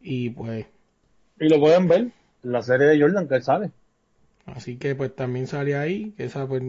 Y 0.00 0.30
pues, 0.30 0.66
Y 1.40 1.48
lo 1.48 1.58
pueden 1.58 1.88
ver 1.88 2.00
en 2.00 2.12
la 2.52 2.60
serie 2.60 2.88
de 2.88 3.00
Jordan 3.00 3.26
que 3.26 3.36
él 3.36 3.42
sale. 3.42 3.72
Así 4.46 4.78
que 4.78 4.94
pues 4.94 5.14
también 5.14 5.46
sale 5.46 5.76
ahí, 5.76 6.12
que 6.16 6.24
esa 6.24 6.46
pues 6.46 6.62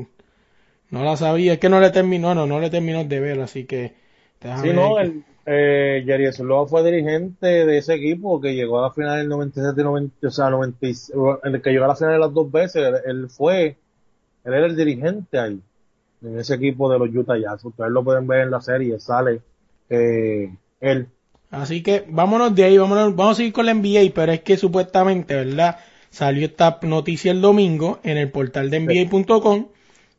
no 0.91 1.03
la 1.03 1.17
sabía, 1.17 1.53
es 1.53 1.59
que 1.59 1.69
no 1.69 1.79
le 1.81 1.91
terminó, 1.91 2.35
no, 2.35 2.47
no 2.47 2.59
le 2.59 2.69
terminó 2.69 3.03
de 3.05 3.19
ver, 3.19 3.39
así 3.41 3.65
que 3.65 3.95
Sí, 4.53 4.73
no, 4.73 4.99
el, 4.99 5.23
eh, 5.45 6.03
Jerry 6.05 6.31
Sloan 6.33 6.67
fue 6.67 6.83
dirigente 6.83 7.45
de 7.65 7.77
ese 7.77 7.93
equipo 7.95 8.41
que 8.41 8.55
llegó 8.55 8.79
a 8.79 8.83
la 8.83 8.91
final 8.91 9.17
del 9.19 9.29
97 9.29 9.81
y 9.81 9.83
90, 9.83 10.27
o 10.27 10.31
sea, 10.31 10.49
90, 10.49 10.87
y- 10.87 10.93
en 11.43 11.55
el 11.55 11.61
que 11.61 11.69
llegó 11.71 11.85
a 11.85 11.89
la 11.89 11.95
final 11.95 12.19
las 12.19 12.33
dos 12.33 12.51
veces, 12.51 12.75
él, 12.83 12.95
él 13.05 13.29
fue, 13.29 13.77
él 14.45 14.53
era 14.53 14.67
el 14.67 14.75
dirigente 14.77 15.39
ahí, 15.39 15.61
en 16.21 16.39
ese 16.39 16.55
equipo 16.55 16.91
de 16.91 16.99
los 16.99 17.13
Utah 17.13 17.37
Jazz, 17.37 17.63
ustedes 17.63 17.91
lo 17.91 18.03
pueden 18.03 18.27
ver 18.27 18.41
en 18.41 18.51
la 18.51 18.61
serie, 18.61 18.99
sale, 18.99 19.41
eh, 19.89 20.51
él. 20.81 21.07
Así 21.49 21.81
que 21.81 22.05
vámonos 22.07 22.53
de 22.55 22.63
ahí, 22.63 22.77
vámonos, 22.77 23.15
vamos 23.15 23.33
a 23.33 23.37
seguir 23.37 23.53
con 23.53 23.65
la 23.65 23.73
NBA, 23.73 24.11
pero 24.13 24.31
es 24.31 24.41
que 24.41 24.57
supuestamente, 24.57 25.35
¿verdad? 25.35 25.77
Salió 26.09 26.45
esta 26.45 26.79
noticia 26.81 27.31
el 27.31 27.41
domingo 27.41 27.99
en 28.03 28.17
el 28.17 28.31
portal 28.31 28.69
de 28.69 28.79
NBA.com 28.79 29.67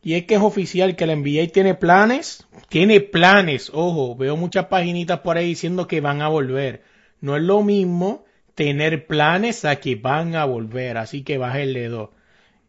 y 0.03 0.15
es 0.15 0.25
que 0.25 0.37
es 0.37 0.41
oficial 0.41 0.97
que 0.97 1.07
la 1.07 1.17
NBA 1.17 1.49
tiene 1.53 1.75
planes, 1.75 2.47
tiene 2.69 3.01
planes, 3.01 3.71
ojo, 3.75 4.17
veo 4.17 4.37
muchas 4.37 4.67
paginitas 4.67 5.21
por 5.21 5.37
ahí 5.37 5.49
diciendo 5.49 5.87
que 5.87 6.01
van 6.01 6.23
a 6.23 6.29
volver. 6.29 6.83
No 7.21 7.37
es 7.37 7.43
lo 7.43 7.63
mismo 7.63 8.25
tener 8.55 9.07
planes 9.07 9.65
a 9.65 9.77
que 9.77 9.97
van 9.97 10.35
a 10.35 10.45
volver, 10.45 10.99
así 10.99 11.23
que 11.23 11.37
bájenle 11.37 11.89
dos. 11.89 12.11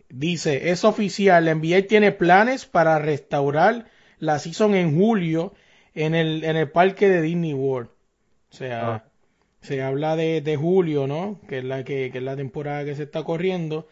Dice, 0.10 0.72
es 0.72 0.84
oficial, 0.86 1.45
la 1.45 1.51
NBA 1.55 1.88
tiene 1.88 2.12
planes 2.12 2.66
para 2.66 2.99
restaurar 2.99 3.86
la 4.20 4.39
season 4.39 4.76
en 4.76 4.97
julio 4.97 5.53
en 5.93 6.16
el, 6.16 6.43
en 6.43 6.57
el 6.57 6.70
parque 6.72 7.10
de 7.10 7.22
Disney 7.22 7.53
World. 7.53 7.89
O 8.51 8.55
sea, 8.55 8.95
Ah. 8.95 9.03
se 9.62 9.82
habla 9.84 10.16
de, 10.16 10.41
de 10.41 10.55
julio, 10.57 11.07
¿no? 11.07 11.39
Que 11.47 11.60
es 11.60 11.64
la 11.64 11.84
que, 11.84 12.12
que 12.12 12.18
es 12.20 12.24
la 12.24 12.36
temporada 12.36 12.86
que 12.86 12.95
se 12.95 13.03
está 13.03 13.24
corriendo. 13.24 13.88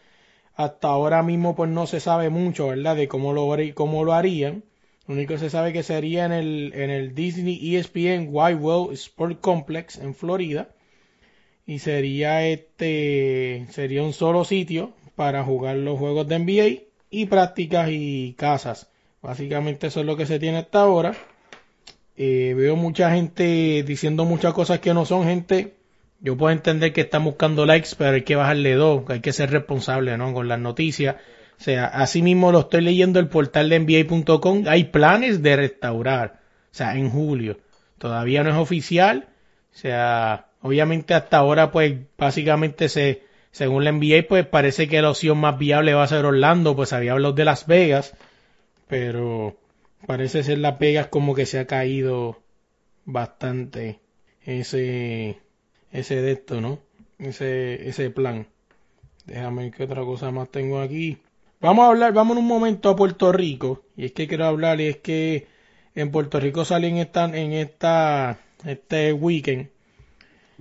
Hasta 0.54 0.88
ahora 0.88 1.22
mismo 1.22 1.54
pues 1.56 1.70
no 1.70 1.86
se 1.86 2.00
sabe 2.00 2.30
mucho, 2.30 2.68
¿verdad? 2.68 2.96
De 2.96 3.08
cómo 3.08 3.32
lo, 3.32 3.48
cómo 3.74 4.04
lo 4.04 4.12
harían. 4.14 4.64
Lo 5.06 5.14
único 5.14 5.34
que 5.34 5.38
se 5.40 5.50
sabe 5.50 5.72
que 5.72 5.82
sería 5.82 6.26
en 6.26 6.32
el, 6.32 6.72
en 6.74 6.90
el 6.90 7.14
Disney 7.14 7.76
ESPN 7.76 8.28
Wide 8.30 8.56
World 8.56 8.92
Sport 8.94 9.40
Complex 9.40 9.98
en 9.98 10.14
Florida. 10.14 10.68
Y 11.66 11.80
sería 11.80 12.46
este, 12.48 13.66
sería 13.70 14.02
un 14.02 14.12
solo 14.12 14.44
sitio 14.44 14.94
para 15.18 15.42
jugar 15.42 15.74
los 15.74 15.98
juegos 15.98 16.28
de 16.28 16.38
NBA 16.38 16.84
y 17.10 17.26
prácticas 17.26 17.88
y 17.90 18.36
casas. 18.38 18.88
Básicamente 19.20 19.88
eso 19.88 19.98
es 19.98 20.06
lo 20.06 20.16
que 20.16 20.26
se 20.26 20.38
tiene 20.38 20.58
hasta 20.58 20.82
ahora. 20.82 21.12
Eh, 22.16 22.54
veo 22.56 22.76
mucha 22.76 23.10
gente 23.10 23.82
diciendo 23.84 24.24
muchas 24.24 24.54
cosas 24.54 24.78
que 24.78 24.94
no 24.94 25.04
son 25.04 25.24
gente. 25.24 25.74
Yo 26.20 26.36
puedo 26.36 26.52
entender 26.52 26.92
que 26.92 27.00
están 27.00 27.24
buscando 27.24 27.66
likes, 27.66 27.90
pero 27.98 28.12
hay 28.12 28.22
que 28.22 28.36
bajarle 28.36 28.74
dos, 28.74 29.02
hay 29.08 29.18
que 29.18 29.32
ser 29.32 29.50
responsable, 29.50 30.16
¿no? 30.16 30.32
Con 30.32 30.46
las 30.46 30.60
noticias. 30.60 31.16
O 31.58 31.64
sea, 31.64 31.86
así 31.86 32.22
mismo 32.22 32.52
lo 32.52 32.60
estoy 32.60 32.82
leyendo 32.82 33.18
el 33.18 33.26
portal 33.26 33.70
de 33.70 33.80
NBA.com. 33.80 34.66
Hay 34.68 34.84
planes 34.84 35.42
de 35.42 35.56
restaurar. 35.56 36.42
O 36.70 36.74
sea, 36.76 36.94
en 36.94 37.10
julio. 37.10 37.58
Todavía 37.98 38.44
no 38.44 38.50
es 38.50 38.56
oficial. 38.56 39.30
O 39.74 39.76
sea, 39.76 40.46
obviamente 40.62 41.12
hasta 41.14 41.38
ahora, 41.38 41.72
pues, 41.72 41.96
básicamente 42.16 42.88
se, 42.88 43.26
según 43.58 43.82
la 43.82 43.90
NBA, 43.90 44.28
pues 44.28 44.46
parece 44.46 44.86
que 44.86 45.02
la 45.02 45.10
opción 45.10 45.36
más 45.38 45.58
viable 45.58 45.92
va 45.92 46.04
a 46.04 46.06
ser 46.06 46.24
Orlando, 46.24 46.76
pues 46.76 46.92
había 46.92 47.10
hablado 47.10 47.34
de 47.34 47.44
Las 47.44 47.66
Vegas, 47.66 48.14
pero 48.86 49.56
parece 50.06 50.44
ser 50.44 50.58
Las 50.58 50.78
Vegas 50.78 51.08
como 51.08 51.34
que 51.34 51.44
se 51.44 51.58
ha 51.58 51.66
caído 51.66 52.40
bastante 53.04 53.98
ese, 54.44 55.40
ese 55.90 56.22
de 56.22 56.30
esto, 56.30 56.60
¿no? 56.60 56.78
Ese, 57.18 57.88
ese 57.88 58.10
plan. 58.10 58.46
Déjame 59.26 59.64
ver 59.64 59.72
qué 59.72 59.82
otra 59.82 60.02
cosa 60.02 60.30
más 60.30 60.48
tengo 60.52 60.80
aquí. 60.80 61.18
Vamos 61.60 61.84
a 61.84 61.88
hablar, 61.88 62.12
vamos 62.12 62.36
en 62.36 62.44
un 62.44 62.48
momento 62.48 62.90
a 62.90 62.94
Puerto 62.94 63.32
Rico. 63.32 63.82
Y 63.96 64.04
es 64.04 64.12
que 64.12 64.28
quiero 64.28 64.44
hablar, 64.44 64.80
y 64.80 64.86
es 64.86 64.98
que 64.98 65.48
en 65.96 66.12
Puerto 66.12 66.38
Rico 66.38 66.64
salió 66.64 66.90
en 66.90 66.98
esta, 66.98 67.24
en 67.24 67.52
esta, 67.54 68.38
este 68.64 69.12
weekend, 69.12 69.70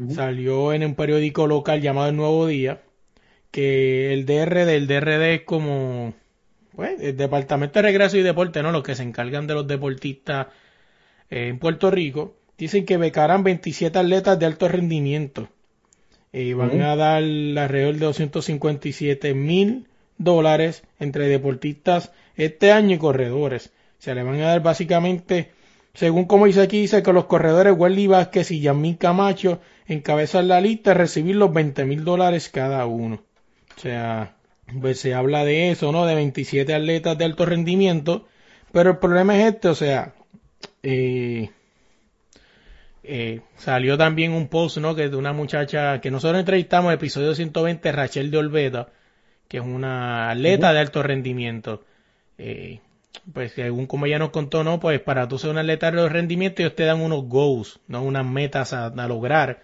salió 0.10 0.74
en 0.74 0.84
un 0.84 0.96
periódico 0.96 1.46
local 1.46 1.80
llamado 1.80 2.10
El 2.10 2.16
Nuevo 2.16 2.48
Día, 2.48 2.82
que 3.58 4.14
el 4.14 4.28
DRD, 4.28 4.76
el 4.76 4.86
DRD 4.86 5.34
es 5.34 5.42
como, 5.42 6.14
pues, 6.76 7.02
el 7.02 7.18
Departamento 7.18 7.80
de 7.80 7.88
Regreso 7.88 8.16
y 8.16 8.22
Deporte, 8.22 8.62
¿no? 8.62 8.72
Los 8.72 8.84
que 8.84 8.94
se 8.94 9.02
encargan 9.02 9.48
de 9.48 9.56
los 9.56 9.66
deportistas 9.66 10.46
eh, 11.32 11.48
en 11.48 11.58
Puerto 11.58 11.90
Rico, 11.90 12.36
dicen 12.56 12.86
que 12.86 12.98
becarán 12.98 13.44
27 13.44 13.98
atletas 13.98 14.38
de 14.38 14.46
alto 14.46 14.68
rendimiento. 14.68 15.50
Eh, 16.34 16.54
van 16.54 16.80
a 16.82 16.96
dar 16.96 17.24
alrededor 17.24 17.96
de 17.96 18.06
257 18.06 19.34
mil 19.34 19.88
dólares 20.20 20.84
entre 21.00 21.28
deportistas 21.28 22.12
este 22.36 22.72
año 22.72 22.98
y 22.98 23.00
corredores. 23.00 23.72
Se 23.98 24.14
le 24.14 24.22
van 24.22 24.40
a 24.40 24.50
dar 24.50 24.62
básicamente, 24.62 25.50
según 25.96 26.26
como 26.26 26.46
dice 26.46 26.62
aquí, 26.62 26.82
dice 26.82 27.02
que 27.02 27.12
los 27.12 27.26
corredores 27.26 27.74
Welly 27.76 28.06
Vázquez 28.06 28.52
y 28.52 28.60
Yamín 28.60 28.98
Camacho 28.98 29.62
encabezan 29.88 30.48
la 30.48 30.62
lista 30.62 30.92
de 30.92 31.00
recibir 31.00 31.38
los 31.38 31.52
20 31.52 31.86
mil 31.86 32.04
dólares 32.04 32.50
cada 32.50 32.86
uno. 32.86 33.26
O 33.78 33.80
sea, 33.80 34.36
pues 34.82 35.00
se 35.00 35.14
habla 35.14 35.46
de 35.46 35.72
eso, 35.72 35.92
¿no? 35.92 36.06
De 36.06 36.16
27 36.16 36.74
atletas 36.74 37.18
de 37.18 37.26
alto 37.26 37.46
rendimiento. 37.46 38.28
Pero 38.72 38.92
el 38.92 38.98
problema 38.98 39.38
es 39.38 39.54
este, 39.54 39.70
o 39.70 39.76
sea, 39.76 40.14
eh, 40.84 41.50
eh, 43.04 43.42
salió 43.56 43.98
también 43.98 44.34
un 44.34 44.48
post, 44.48 44.78
¿no? 44.78 44.96
Que 44.96 45.10
de 45.10 45.16
una 45.16 45.34
muchacha 45.34 46.02
que 46.02 46.12
nosotros 46.12 46.40
entrevistamos, 46.40 46.94
episodio 46.94 47.36
120, 47.36 47.92
Rachel 47.92 48.32
de 48.32 48.38
Olveda, 48.38 48.90
que 49.48 49.58
es 49.58 49.64
una 49.64 50.32
atleta 50.32 50.74
de 50.74 50.80
alto 50.80 51.04
rendimiento. 51.04 51.86
Eh, 52.38 52.82
pues 53.34 53.54
según 53.54 53.88
como 53.88 54.06
ella 54.06 54.20
nos 54.20 54.32
contó, 54.32 54.64
¿no? 54.64 54.80
Pues 54.80 55.00
para 55.02 55.28
tú 55.28 55.38
ser 55.38 55.52
un 55.52 55.58
atleta 55.60 55.92
de 55.92 56.00
alto 56.00 56.10
rendimiento, 56.10 56.62
ellos 56.62 56.76
te 56.76 56.84
dan 56.86 57.02
unos 57.02 57.26
goals, 57.26 57.80
¿no? 57.88 58.04
Unas 58.04 58.26
metas 58.26 58.74
a, 58.74 58.88
a 58.88 59.08
lograr, 59.08 59.64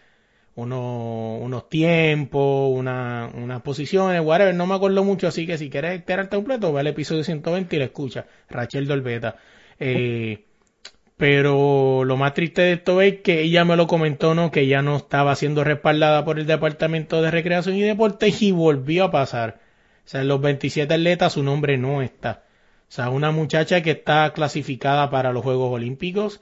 unos, 0.56 1.42
unos 1.42 1.70
tiempos, 1.70 2.72
una, 2.78 3.30
unas 3.34 3.62
posiciones, 3.62 4.22
whatever, 4.22 4.54
no 4.54 4.68
me 4.68 4.76
acuerdo 4.76 5.04
mucho, 5.04 5.28
así 5.28 5.48
que 5.48 5.58
si 5.58 5.70
quieres 5.70 5.96
enterarte 5.96 6.36
completo, 6.36 6.72
ve 6.72 6.82
al 6.82 6.88
episodio 6.88 7.24
120 7.24 7.76
y 7.76 7.80
lo 7.80 7.86
escucha, 7.86 8.28
Rachel 8.50 8.88
de 8.88 8.94
Olveda. 8.94 9.38
Eh, 9.80 10.46
pero 11.18 12.04
lo 12.04 12.18
más 12.18 12.34
triste 12.34 12.62
de 12.64 12.74
esto 12.74 13.02
es 13.02 13.22
que 13.22 13.42
ella 13.42 13.66
me 13.66 13.76
lo 13.76 13.88
comentó, 13.88 14.36
¿no? 14.36 14.52
Que 14.52 14.62
ella 14.62 14.82
no 14.82 14.98
estaba 14.98 15.36
siendo 15.36 15.64
respaldada 15.64 16.26
por 16.26 16.40
el 16.40 16.48
Departamento 16.48 17.22
de 17.22 17.32
Recreación 17.32 17.76
y 17.76 17.82
Deportes 17.82 18.42
y 18.42 18.52
volvió 18.52 19.06
a 19.06 19.12
pasar. 19.12 19.62
O 20.06 20.08
sea, 20.08 20.22
en 20.22 20.28
los 20.28 20.42
27 20.42 20.94
atletas 20.94 21.34
su 21.34 21.44
nombre 21.44 21.78
no 21.78 22.02
está. 22.02 22.44
O 22.90 22.92
sea, 22.92 23.10
una 23.10 23.32
muchacha 23.32 23.82
que 23.82 23.92
está 23.92 24.34
clasificada 24.34 25.10
para 25.10 25.32
los 25.32 25.44
Juegos 25.44 25.72
Olímpicos. 25.72 26.42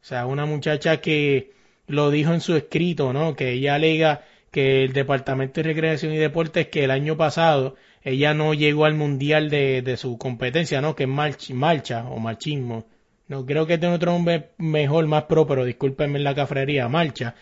O 0.00 0.04
sea, 0.04 0.26
una 0.26 0.46
muchacha 0.46 1.00
que 1.00 1.52
lo 1.88 2.10
dijo 2.10 2.32
en 2.34 2.40
su 2.40 2.56
escrito, 2.56 3.12
¿no? 3.12 3.34
Que 3.36 3.52
ella 3.52 3.74
alega 3.74 4.22
que 4.50 4.84
el 4.84 4.92
Departamento 4.92 5.60
de 5.60 5.68
Recreación 5.68 6.12
y 6.12 6.16
Deportes 6.18 6.68
que 6.68 6.84
el 6.84 6.90
año 6.90 7.16
pasado 7.16 7.76
ella 8.02 8.32
no 8.34 8.54
llegó 8.54 8.84
al 8.86 8.94
mundial 8.94 9.50
de, 9.50 9.82
de 9.82 9.96
su 9.96 10.18
competencia, 10.18 10.80
¿no? 10.80 10.94
Que 10.96 11.04
es 11.04 11.08
march- 11.08 11.52
marcha 11.54 12.04
o 12.08 12.18
machismo. 12.18 12.86
No, 13.26 13.44
creo 13.44 13.66
que 13.66 13.76
tiene 13.78 13.94
otro 13.96 14.12
nombre 14.12 14.50
mejor, 14.58 15.06
más 15.06 15.24
pro, 15.24 15.46
pero 15.46 15.64
discúlpenme 15.64 16.18
la 16.18 16.34
cafrería, 16.34 16.88
marcha. 16.88 17.34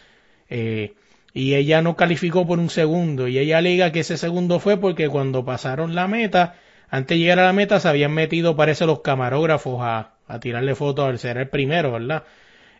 Eh, 0.49 0.95
y 1.33 1.55
ella 1.55 1.83
no 1.83 1.97
calificó 1.97 2.47
por 2.47 2.59
un 2.59 2.71
segundo. 2.71 3.29
Y 3.29 3.39
ella 3.39 3.59
alega 3.59 3.93
que 3.93 4.01
ese 4.01 4.17
segundo 4.17 4.59
fue 4.59 4.79
porque 4.79 5.09
cuando 5.09 5.45
pasaron 5.45 5.95
la 5.95 6.09
meta, 6.09 6.57
antes 6.89 7.17
de 7.17 7.21
llegar 7.21 7.39
a 7.41 7.45
la 7.47 7.53
meta, 7.53 7.79
se 7.81 7.89
habían 7.89 8.13
metido, 8.13 8.57
parece, 8.57 8.87
los 8.87 9.01
camarógrafos 9.01 9.79
a, 9.83 10.15
a 10.27 10.41
tirarle 10.41 10.75
fotos 10.75 11.09
al 11.09 11.19
ser 11.19 11.37
el 11.39 11.49
primero, 11.49 11.93
¿verdad? 11.93 12.25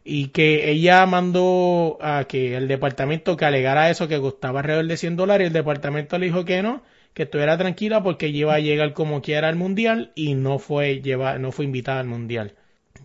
Y 0.09 0.29
que 0.29 0.71
ella 0.71 1.05
mandó 1.07 1.99
a 2.01 2.25
que 2.29 2.57
el 2.57 2.69
departamento 2.69 3.37
que 3.37 3.45
alegara 3.45 3.91
eso, 3.91 4.07
que 4.09 4.21
costaba 4.21 4.61
alrededor 4.61 4.87
de 4.87 4.97
100 4.97 5.17
dólares, 5.17 5.49
el 5.49 5.53
departamento 5.53 6.17
le 6.19 6.27
dijo 6.27 6.45
que 6.45 6.63
no, 6.63 6.83
que 7.15 7.25
estuviera 7.25 7.59
tranquila 7.59 8.03
porque 8.03 8.29
iba 8.29 8.55
a 8.55 8.61
llegar 8.61 8.93
como 8.93 9.21
quiera 9.23 9.49
al 9.49 9.57
mundial 9.57 10.13
y 10.15 10.35
no 10.35 10.59
fue, 10.61 11.01
lleva, 11.03 11.39
no 11.39 11.51
fue 11.53 11.65
invitada 11.65 12.01
al 12.01 12.07
mundial. 12.07 12.55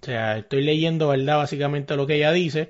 O 0.01 0.05
sea, 0.05 0.37
estoy 0.37 0.61
leyendo, 0.63 1.07
¿verdad? 1.09 1.37
Básicamente 1.37 1.95
lo 1.95 2.05
que 2.07 2.15
ella 2.15 2.31
dice. 2.31 2.69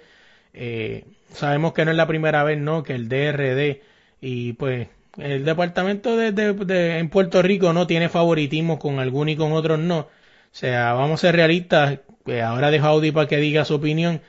Eh, 0.53 1.05
sabemos 1.31 1.73
que 1.73 1.85
no 1.85 1.91
es 1.91 1.97
la 1.97 2.07
primera 2.07 2.43
vez, 2.43 2.57
¿no? 2.59 2.83
Que 2.83 2.93
el 2.95 3.09
DRD 3.09 3.81
y 4.21 4.53
pues 4.53 4.87
el 5.17 5.43
departamento 5.45 6.15
de, 6.17 6.31
de- 6.31 6.53
de- 6.53 6.99
en 6.99 7.09
Puerto 7.09 7.41
Rico 7.41 7.73
no 7.73 7.87
tiene 7.87 8.09
favoritismo 8.09 8.79
con 8.79 8.99
algunos 8.99 9.33
y 9.33 9.37
con 9.37 9.51
otros 9.53 9.79
no. 9.79 9.99
O 9.99 10.07
sea, 10.51 10.93
vamos 10.93 11.19
a 11.23 11.27
ser 11.27 11.35
realistas. 11.35 11.99
Eh, 12.25 12.41
ahora 12.41 12.71
dejo 12.71 12.85
a 12.85 12.89
Audi 12.89 13.11
para 13.11 13.27
que 13.27 13.37
diga 13.37 13.65
su 13.65 13.75
opinión. 13.75 14.21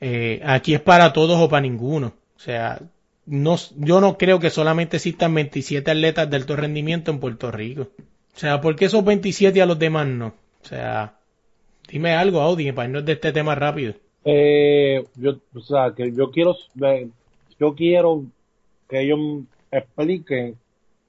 Eh, 0.00 0.40
aquí 0.44 0.74
es 0.74 0.80
para 0.80 1.12
todos 1.12 1.40
o 1.40 1.48
para 1.48 1.62
ninguno. 1.62 2.14
O 2.36 2.40
sea, 2.40 2.80
no, 3.26 3.56
yo 3.76 4.00
no 4.00 4.18
creo 4.18 4.40
que 4.40 4.50
solamente 4.50 4.96
existan 4.96 5.34
27 5.34 5.90
atletas 5.90 6.28
de 6.28 6.36
alto 6.36 6.56
rendimiento 6.56 7.10
en 7.10 7.20
Puerto 7.20 7.50
Rico. 7.50 7.88
O 8.34 8.38
sea, 8.38 8.60
¿por 8.60 8.76
qué 8.76 8.86
esos 8.86 9.04
27 9.04 9.58
y 9.58 9.62
a 9.62 9.66
los 9.66 9.78
demás 9.78 10.06
no? 10.06 10.34
O 10.62 10.66
sea, 10.66 11.18
dime 11.88 12.14
algo, 12.14 12.40
Audi, 12.40 12.72
para 12.72 12.88
irnos 12.88 13.04
de 13.04 13.12
este 13.12 13.32
tema 13.32 13.54
rápido. 13.54 13.94
Eh, 14.24 15.04
o 15.54 15.60
sea, 15.60 15.92
que 15.96 16.12
yo 16.12 16.30
quiero, 16.30 16.56
yo 17.58 17.74
quiero 17.74 18.24
que 18.88 19.02
ellos 19.02 19.44
expliquen 19.70 20.56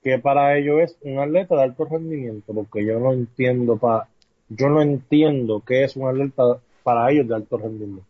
que 0.04 0.20
para 0.20 0.58
ellos 0.58 0.82
es 0.82 0.98
un 1.02 1.20
atleta 1.20 1.56
de 1.56 1.64
alto 1.64 1.86
rendimiento, 1.86 2.54
porque 2.54 2.86
yo 2.86 3.00
no 3.00 3.14
entiendo 3.14 3.78
pa, 3.78 4.10
yo 4.58 4.70
no 4.70 4.82
entiendo 4.82 5.64
qué 5.66 5.84
es 5.84 5.95
un 5.95 6.08
atleta 6.10 6.43
para 6.84 7.12
ellos 7.12 7.28
de 7.28 7.36
alto 7.36 7.58
rendimiento. 7.58 8.08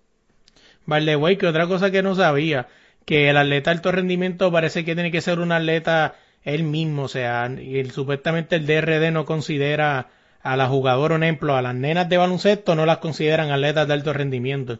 Vale, 0.85 1.15
güey, 1.15 1.37
que 1.37 1.47
otra 1.47 1.67
cosa 1.67 1.91
que 1.91 2.03
no 2.03 2.15
sabía, 2.15 2.67
que 3.05 3.29
el 3.29 3.37
atleta 3.37 3.69
de 3.71 3.75
alto 3.77 3.91
rendimiento 3.91 4.51
parece 4.51 4.83
que 4.85 4.95
tiene 4.95 5.11
que 5.11 5.21
ser 5.21 5.39
un 5.39 5.51
atleta 5.51 6.15
él 6.43 6.63
mismo, 6.63 7.03
o 7.03 7.07
sea, 7.07 7.49
y 7.59 7.79
el- 7.79 7.91
supuestamente 7.91 8.55
el 8.57 8.65
DRD 8.65 9.11
no 9.11 9.25
considera 9.25 10.09
a 10.41 10.57
la 10.57 10.67
jugadora, 10.67 11.15
un 11.15 11.23
ejemplo, 11.23 11.55
a 11.55 11.61
las 11.61 11.75
nenas 11.75 12.09
de 12.09 12.17
baloncesto 12.17 12.75
no 12.75 12.85
las 12.85 12.97
consideran 12.97 13.51
atletas 13.51 13.87
de 13.87 13.93
alto 13.93 14.11
rendimiento, 14.13 14.79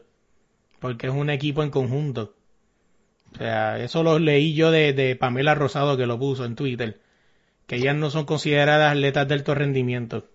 porque 0.80 1.08
es 1.08 1.14
un 1.14 1.30
equipo 1.30 1.64
en 1.64 1.72
conjunto. 1.72 2.36
O 3.34 3.38
sea, 3.38 3.80
eso 3.80 4.04
lo 4.04 4.20
leí 4.20 4.54
yo 4.56 4.72
de, 4.72 4.94
de 4.94 5.16
Pamela 5.16 5.56
Rosado 5.56 5.98
que 5.98 6.06
lo 6.06 6.20
puso 6.20 6.46
en 6.46 6.56
Twitter, 6.56 7.00
que 7.68 7.78
ellas 7.78 7.96
no 7.96 8.10
son 8.12 8.26
consideradas 8.26 8.92
atletas 8.94 9.28
de 9.28 9.36
alto 9.36 9.56
rendimiento. 9.56 10.30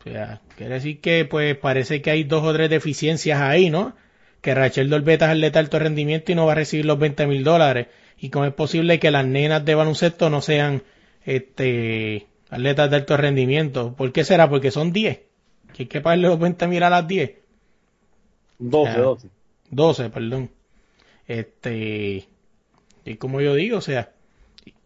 O 0.00 0.02
sea, 0.04 0.40
quiere 0.56 0.74
decir 0.74 1.00
que 1.00 1.24
pues 1.26 1.56
parece 1.56 2.00
que 2.00 2.10
hay 2.10 2.24
dos 2.24 2.42
o 2.44 2.52
tres 2.52 2.70
deficiencias 2.70 3.40
ahí, 3.40 3.68
¿no? 3.70 3.94
Que 4.40 4.54
Rachel 4.54 4.88
Dolbeta 4.88 5.26
es 5.26 5.32
atleta 5.32 5.58
de 5.58 5.64
alto 5.64 5.78
rendimiento 5.78 6.32
y 6.32 6.34
no 6.34 6.46
va 6.46 6.52
a 6.52 6.54
recibir 6.56 6.86
los 6.86 6.98
20 6.98 7.26
mil 7.26 7.44
dólares. 7.44 7.88
Y 8.18 8.30
cómo 8.30 8.46
es 8.46 8.54
posible 8.54 8.98
que 8.98 9.10
las 9.10 9.26
nenas 9.26 9.64
de 9.64 9.74
baloncesto 9.74 10.30
no 10.30 10.40
sean 10.40 10.82
este 11.24 12.26
atletas 12.48 12.90
de 12.90 12.96
alto 12.96 13.16
rendimiento. 13.16 13.94
¿Por 13.94 14.12
qué 14.12 14.24
será? 14.24 14.48
Porque 14.48 14.70
son 14.70 14.92
10. 14.92 15.20
Que 15.74 15.82
hay 15.84 15.86
que 15.86 16.00
pagarle 16.00 16.28
los 16.28 16.38
20 16.38 16.66
mil 16.66 16.82
a 16.82 16.90
las 16.90 17.06
10. 17.06 17.32
12, 18.58 18.90
Ah. 18.90 18.96
12. 18.98 19.28
12, 19.70 20.10
perdón. 20.10 20.50
Este, 21.28 22.26
y 23.04 23.14
como 23.16 23.40
yo 23.40 23.54
digo, 23.54 23.78
o 23.78 23.82
sea, 23.82 24.10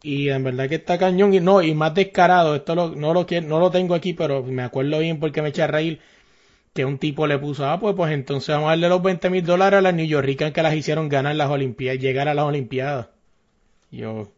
y 0.03 0.29
en 0.31 0.45
verdad 0.45 0.69
que 0.69 0.77
está 0.77 0.99
cañón 0.99 1.35
y 1.35 1.41
no, 1.41 1.63
y 1.63 1.75
más 1.75 1.95
descarado, 1.95 2.55
esto 2.57 2.75
lo- 2.75 2.91
no 2.95 3.15
lo 3.15 3.27
quiero, 3.27 3.47
no 3.49 3.59
lo 3.61 3.71
tengo 3.71 3.95
aquí, 3.95 4.13
pero 4.15 4.43
me 4.43 4.63
acuerdo 4.63 4.99
bien 5.01 5.19
porque 5.21 5.43
me 5.43 5.49
eché 5.51 5.63
a 5.63 5.67
reír 5.67 6.01
que 6.75 6.85
un 6.85 6.99
tipo 6.99 7.27
le 7.27 7.39
puso, 7.39 7.67
ah, 7.67 7.79
pues, 7.81 7.95
pues 7.97 8.13
entonces 8.13 8.49
vamos 8.55 8.69
a 8.69 8.71
darle 8.73 8.89
los 8.91 9.03
20 9.03 9.31
mil 9.31 9.45
dólares 9.45 9.79
a 9.79 9.83
las 9.83 9.95
New 9.95 10.07
Yorkers 10.07 10.53
que 10.53 10.63
las 10.63 10.75
hicieron 10.75 11.09
ganar 11.09 11.37
las 11.37 11.51
Olimpiadas, 11.51 12.01
llegar 12.01 12.29
a 12.29 12.35
las 12.35 12.45
Olimpiadas. 12.47 13.09
Yo, 13.91 14.29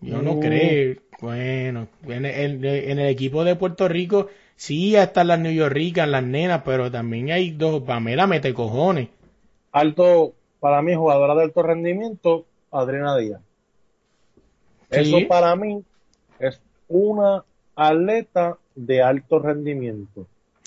yo 0.00 0.22
no 0.22 0.38
creo, 0.40 0.96
bueno, 1.20 1.88
en 2.08 2.26
el, 2.26 2.64
en 2.64 2.98
el 2.98 3.08
equipo 3.08 3.44
de 3.44 3.56
Puerto 3.56 3.88
Rico 3.88 4.28
sí 4.56 4.96
están 4.96 5.28
las 5.28 5.38
New 5.40 5.52
Yorkers, 5.52 6.08
las 6.08 6.24
nenas, 6.24 6.62
pero 6.64 6.90
también 6.90 7.30
hay 7.32 7.50
dos, 7.52 7.82
Pamela 7.84 8.26
mete 8.26 8.54
cojones. 8.54 9.08
Alto, 9.72 10.34
para 10.60 10.80
mí, 10.82 10.94
jugadora 10.94 11.34
de 11.34 11.42
alto 11.42 11.62
rendimiento, 11.62 12.46
Adriana 12.70 13.16
Díaz. 13.18 13.42
Eso 14.92 15.16
para 15.28 15.56
mí 15.56 15.82
es 16.38 16.60
una 16.88 17.44
atleta 17.74 18.58
de 18.74 19.02
alto 19.02 19.38
rendimiento. 19.38 20.26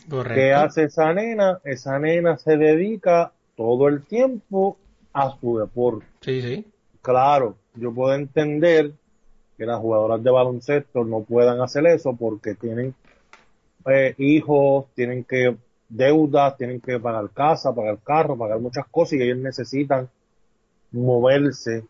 Correcto. 0.10 0.36
¿Qué 0.36 0.54
hace 0.54 0.84
esa 0.84 1.14
nena? 1.14 1.60
Esa 1.64 2.00
nena 2.00 2.38
se 2.38 2.58
dedica 2.58 3.32
todo 3.56 3.88
el 3.88 4.04
tiempo 4.04 4.78
a 5.14 5.38
su 5.40 5.58
deporte. 5.60 6.06
Sí, 6.22 6.42
sí. 6.42 6.66
Claro, 7.02 7.56
yo 7.76 7.94
puedo 7.94 8.14
entender 8.14 8.92
que 9.58 9.66
las 9.66 9.80
jugadoras 9.80 10.24
de 10.24 10.32
baloncesto 10.32 11.04
no 11.04 11.22
puedan 11.22 11.62
hacer 11.62 11.86
eso 11.88 12.16
porque 12.16 12.56
tienen 12.56 12.94
eh, 13.86 14.16
hijos, 14.18 14.88
tienen 14.96 15.24
que 15.24 15.56
deudas, 15.88 16.58
tienen 16.58 16.82
que 16.82 17.00
pagar 17.00 17.30
casa, 17.30 17.74
pagar 17.74 18.00
carro, 18.04 18.38
pagar 18.38 18.60
muchas 18.60 18.86
cosas 18.88 19.14
y 19.14 19.22
ellos 19.22 19.38
necesitan 19.38 20.10
moverse 20.92 21.84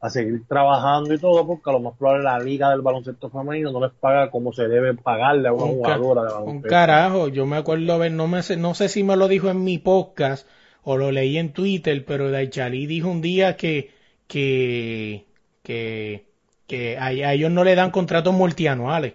a 0.00 0.10
seguir 0.10 0.46
trabajando 0.46 1.12
y 1.14 1.18
todo 1.18 1.46
porque 1.46 1.70
a 1.70 1.72
lo 1.72 1.80
más 1.80 1.94
probable 1.98 2.24
la 2.24 2.38
liga 2.38 2.70
del 2.70 2.82
baloncesto 2.82 3.30
femenino 3.30 3.72
no 3.72 3.80
les 3.80 3.92
paga 3.92 4.30
como 4.30 4.52
se 4.52 4.68
debe 4.68 4.94
pagarle 4.94 5.48
a 5.48 5.52
una 5.52 5.64
Un, 5.64 5.70
jugadora 5.72 6.24
de 6.24 6.32
un 6.44 6.62
baloncesto. 6.62 6.68
carajo, 6.68 7.28
yo 7.28 7.46
me 7.46 7.56
acuerdo, 7.56 7.92
a 7.94 7.98
ver, 7.98 8.12
no, 8.12 8.28
me 8.28 8.42
sé, 8.42 8.56
no 8.56 8.74
sé 8.74 8.88
si 8.88 9.02
me 9.02 9.16
lo 9.16 9.28
dijo 9.28 9.48
en 9.50 9.64
mi 9.64 9.78
podcast 9.78 10.46
o 10.82 10.96
lo 10.96 11.10
leí 11.12 11.36
en 11.38 11.52
Twitter, 11.52 12.04
pero 12.04 12.30
Daichali 12.30 12.86
dijo 12.86 13.08
un 13.10 13.20
día 13.20 13.56
que, 13.56 13.90
que, 14.26 15.26
que, 15.62 16.26
que 16.66 16.96
a, 16.98 17.06
a 17.06 17.32
ellos 17.34 17.50
no 17.50 17.64
le 17.64 17.74
dan 17.74 17.90
contratos 17.90 18.32
multianuales. 18.34 19.14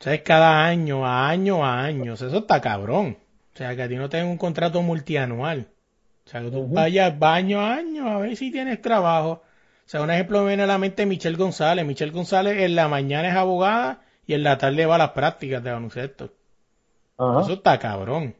O 0.00 0.02
sea, 0.02 0.14
es 0.14 0.22
cada 0.22 0.64
año, 0.66 1.06
a 1.06 1.28
año, 1.28 1.64
a 1.64 1.82
años. 1.82 2.22
Eso 2.22 2.38
está 2.38 2.60
cabrón. 2.60 3.18
O 3.54 3.56
sea, 3.56 3.74
que 3.74 3.82
a 3.82 3.88
ti 3.88 3.96
no 3.96 4.08
te 4.08 4.18
den 4.18 4.26
un 4.26 4.36
contrato 4.38 4.82
multianual. 4.82 5.68
O 6.26 6.30
sea, 6.30 6.42
que 6.42 6.50
tú 6.50 6.68
vayas 6.68 7.14
va 7.20 7.34
año 7.34 7.60
a 7.60 7.74
año 7.74 8.08
a 8.08 8.18
ver 8.18 8.36
si 8.36 8.50
tienes 8.52 8.80
trabajo. 8.82 9.42
O 9.88 9.90
sea, 9.90 10.02
un 10.02 10.10
ejemplo 10.10 10.42
me 10.42 10.48
viene 10.48 10.64
a 10.64 10.66
la 10.66 10.76
mente 10.76 11.06
Michelle 11.06 11.38
González. 11.38 11.86
Michelle 11.86 12.12
González 12.12 12.58
en 12.60 12.74
la 12.74 12.88
mañana 12.88 13.26
es 13.30 13.34
abogada 13.34 14.02
y 14.26 14.34
en 14.34 14.42
la 14.42 14.58
tarde 14.58 14.84
va 14.84 14.96
a 14.96 14.98
las 14.98 15.12
prácticas 15.12 15.64
de 15.64 15.70
baloncesto. 15.70 16.28
Ajá. 17.16 17.40
Eso 17.40 17.54
está 17.54 17.78
cabrón. 17.78 18.34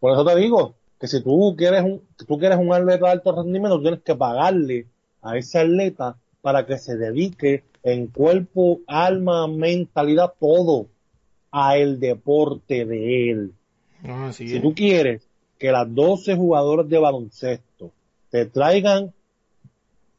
Por 0.00 0.14
eso 0.14 0.24
te 0.24 0.34
digo 0.36 0.76
que 0.98 1.06
si 1.06 1.22
tú 1.22 1.54
quieres 1.58 1.82
un, 1.82 2.00
tú 2.26 2.38
quieres 2.38 2.56
un 2.56 2.72
atleta 2.72 3.04
de 3.04 3.12
alto 3.12 3.36
rendimiento, 3.36 3.78
tienes 3.82 4.00
que 4.00 4.14
pagarle 4.14 4.86
a 5.20 5.36
ese 5.36 5.58
atleta 5.58 6.16
para 6.40 6.64
que 6.64 6.78
se 6.78 6.96
dedique 6.96 7.64
en 7.82 8.06
cuerpo, 8.06 8.80
alma, 8.86 9.46
mentalidad, 9.46 10.32
todo 10.40 10.86
a 11.52 11.76
el 11.76 12.00
deporte 12.00 12.86
de 12.86 13.30
él. 13.30 13.52
Así 14.04 14.48
Si 14.48 14.56
es. 14.56 14.62
tú 14.62 14.72
quieres 14.74 15.28
que 15.58 15.70
las 15.70 15.94
12 15.94 16.34
jugadoras 16.34 16.88
de 16.88 16.96
baloncesto 16.98 17.90
te 18.30 18.46
traigan 18.46 19.12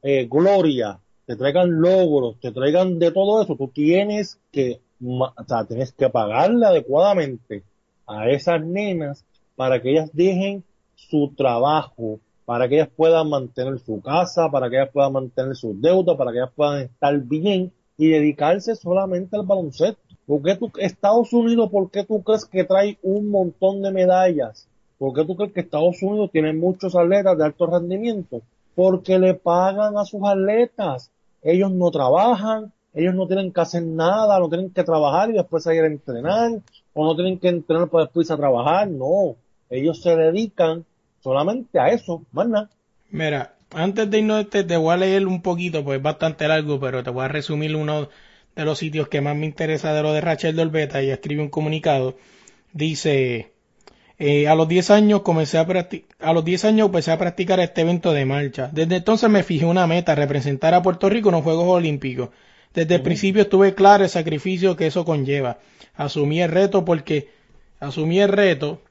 eh, 0.02 0.28
gloria, 0.30 1.00
te 1.26 1.36
traigan 1.36 1.82
logros, 1.82 2.39
te 2.39 2.52
traigan 2.52 3.00
de 3.00 3.12
todo 3.12 3.41
eso, 3.41 3.56
tú 3.56 3.68
tienes 3.68 4.39
que, 4.52 4.82
o 5.04 5.32
sea, 5.47 5.66
tienes 5.66 5.91
que 5.91 6.10
pagarle 6.10 6.66
adecuadamente 6.66 7.64
a 8.08 8.30
esas 8.30 8.66
nenas 8.66 9.26
para 9.56 9.82
que 9.82 9.91
ellas 9.91 10.10
dejen 10.14 10.64
su 10.95 11.34
trabajo, 11.36 12.20
para 12.45 12.68
que 12.68 12.76
ellas 12.76 12.89
puedan 12.95 13.30
mantener 13.30 13.80
su 13.80 14.02
casa, 14.02 14.50
para 14.50 14.70
que 14.70 14.78
ellas 14.78 14.89
puedan 14.91 15.14
mantener 15.14 15.56
sus 15.56 15.80
deudas, 15.80 16.18
para 16.18 16.32
que 16.32 16.39
ellas 16.39 16.52
puedan 16.56 16.82
estar 16.82 17.20
bien 17.20 17.72
y 17.97 18.08
dedicarse 18.08 18.76
solamente 18.76 19.36
al 19.36 19.45
baloncesto. 19.45 20.02
¿Por 20.26 20.41
qué 20.41 20.56
tú, 20.56 20.72
Estados 20.78 21.34
Unidos, 21.34 21.70
por 21.70 21.91
qué 21.91 22.04
tú 22.04 22.24
crees 22.24 22.45
que 22.45 22.64
trae 22.64 22.97
un 23.04 23.30
montón 23.30 23.82
de 23.82 23.91
medallas? 23.91 24.68
¿Por 24.97 25.14
qué 25.14 25.26
tú 25.26 25.36
crees 25.36 25.54
que 25.54 25.62
Estados 25.62 26.02
Unidos 26.02 26.32
tiene 26.32 26.54
muchos 26.54 26.95
atletas 26.95 27.38
de 27.38 27.45
alto 27.45 27.66
rendimiento? 27.68 28.41
Porque 28.80 29.19
le 29.19 29.34
pagan 29.34 29.97
a 29.97 30.05
sus 30.05 30.21
atletas. 30.23 31.11
Ellos 31.43 31.69
no 31.69 31.91
trabajan, 31.91 32.71
ellos 32.93 33.13
no 33.13 33.27
tienen 33.27 33.51
que 33.51 33.59
hacer 33.59 33.84
nada, 33.84 34.39
no 34.39 34.47
tienen 34.47 34.69
que 34.69 34.86
trabajar 34.86 35.30
y 35.30 35.34
después 35.34 35.65
ir 35.65 35.84
a 35.84 35.88
entrenar, 35.88 36.51
o 36.93 37.05
no 37.05 37.13
tienen 37.13 37.38
que 37.39 37.49
entrenar 37.49 37.89
para 37.89 38.05
después 38.05 38.32
a 38.32 38.38
trabajar. 38.38 38.88
No, 38.88 39.36
ellos 39.69 40.01
se 40.01 40.15
dedican 40.15 40.86
solamente 41.21 41.77
a 41.77 41.89
eso, 41.89 42.23
más. 42.32 42.69
Mira, 43.09 43.53
antes 43.71 44.09
de 44.09 44.19
irnos 44.19 44.39
este, 44.39 44.63
te 44.63 44.77
voy 44.77 44.93
a 44.93 44.97
leer 44.97 45.27
un 45.27 45.41
poquito, 45.41 45.84
pues 45.84 45.97
es 45.97 46.03
bastante 46.03 46.47
largo, 46.47 46.80
pero 46.80 47.03
te 47.03 47.09
voy 47.09 47.25
a 47.25 47.27
resumir 47.27 47.75
uno 47.75 48.07
de 48.55 48.63
los 48.63 48.77
sitios 48.77 49.09
que 49.09 49.19
más 49.19 49.36
me 49.36 49.45
interesa 49.45 49.93
de 49.93 50.03
lo 50.03 50.13
de 50.13 50.21
Rachel 50.21 50.55
Dolbeta 50.55 51.03
y 51.03 51.09
escribe 51.09 51.41
un 51.41 51.49
comunicado. 51.49 52.15
Dice, 52.71 53.51
eh, 54.22 54.49
a 54.49 54.55
los 54.55 54.67
10 54.67 54.91
años 54.91 55.22
comencé 55.22 55.57
a 55.57 55.65
a 56.20 56.34
los 56.34 56.43
10 56.43 56.65
años 56.65 56.88
empecé 56.88 57.11
a 57.11 57.17
practicar 57.17 57.61
este 57.61 57.82
evento 57.82 58.11
de 58.11 58.26
marcha. 58.26 58.70
Desde 58.74 58.97
entonces 58.97 59.30
me 59.30 59.43
fijé 59.43 59.65
una 59.65 59.88
meta, 59.88 60.13
representar 60.13 60.74
a 60.74 60.84
Puerto 60.84 61.07
Rico 61.07 61.30
en 61.30 61.36
los 61.36 61.43
Juegos 61.43 61.65
Olímpicos. 61.67 62.30
Desde 62.74 62.95
el 62.95 63.01
principio 63.01 63.43
estuve 63.43 63.74
claro 63.74 64.03
el 64.03 64.09
sacrificio 64.09 64.76
que 64.76 64.88
eso 64.88 65.05
conlleva. 65.05 65.59
Asumí 65.95 66.41
el 66.41 66.51
reto 66.51 66.84
porque 66.84 67.30
asumí 67.80 68.20
el 68.20 68.30
reto 68.30 68.82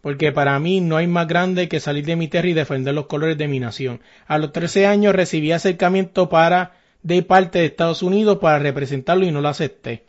porque 0.00 0.32
para 0.32 0.58
mí 0.58 0.80
no 0.80 0.96
hay 0.96 1.06
más 1.06 1.28
grande 1.28 1.68
que 1.68 1.78
salir 1.78 2.04
de 2.04 2.16
mi 2.16 2.26
tierra 2.26 2.48
y 2.48 2.52
defender 2.52 2.92
los 2.92 3.06
colores 3.06 3.38
de 3.38 3.46
mi 3.46 3.60
nación. 3.60 4.00
A 4.26 4.36
los 4.38 4.52
13 4.52 4.86
años 4.86 5.14
recibí 5.14 5.52
acercamiento 5.52 6.28
para 6.28 6.72
de 7.04 7.22
parte 7.22 7.60
de 7.60 7.66
Estados 7.66 8.02
Unidos 8.02 8.38
para 8.38 8.58
representarlo 8.58 9.24
y 9.24 9.30
no 9.30 9.40
lo 9.40 9.48
acepté. 9.48 10.02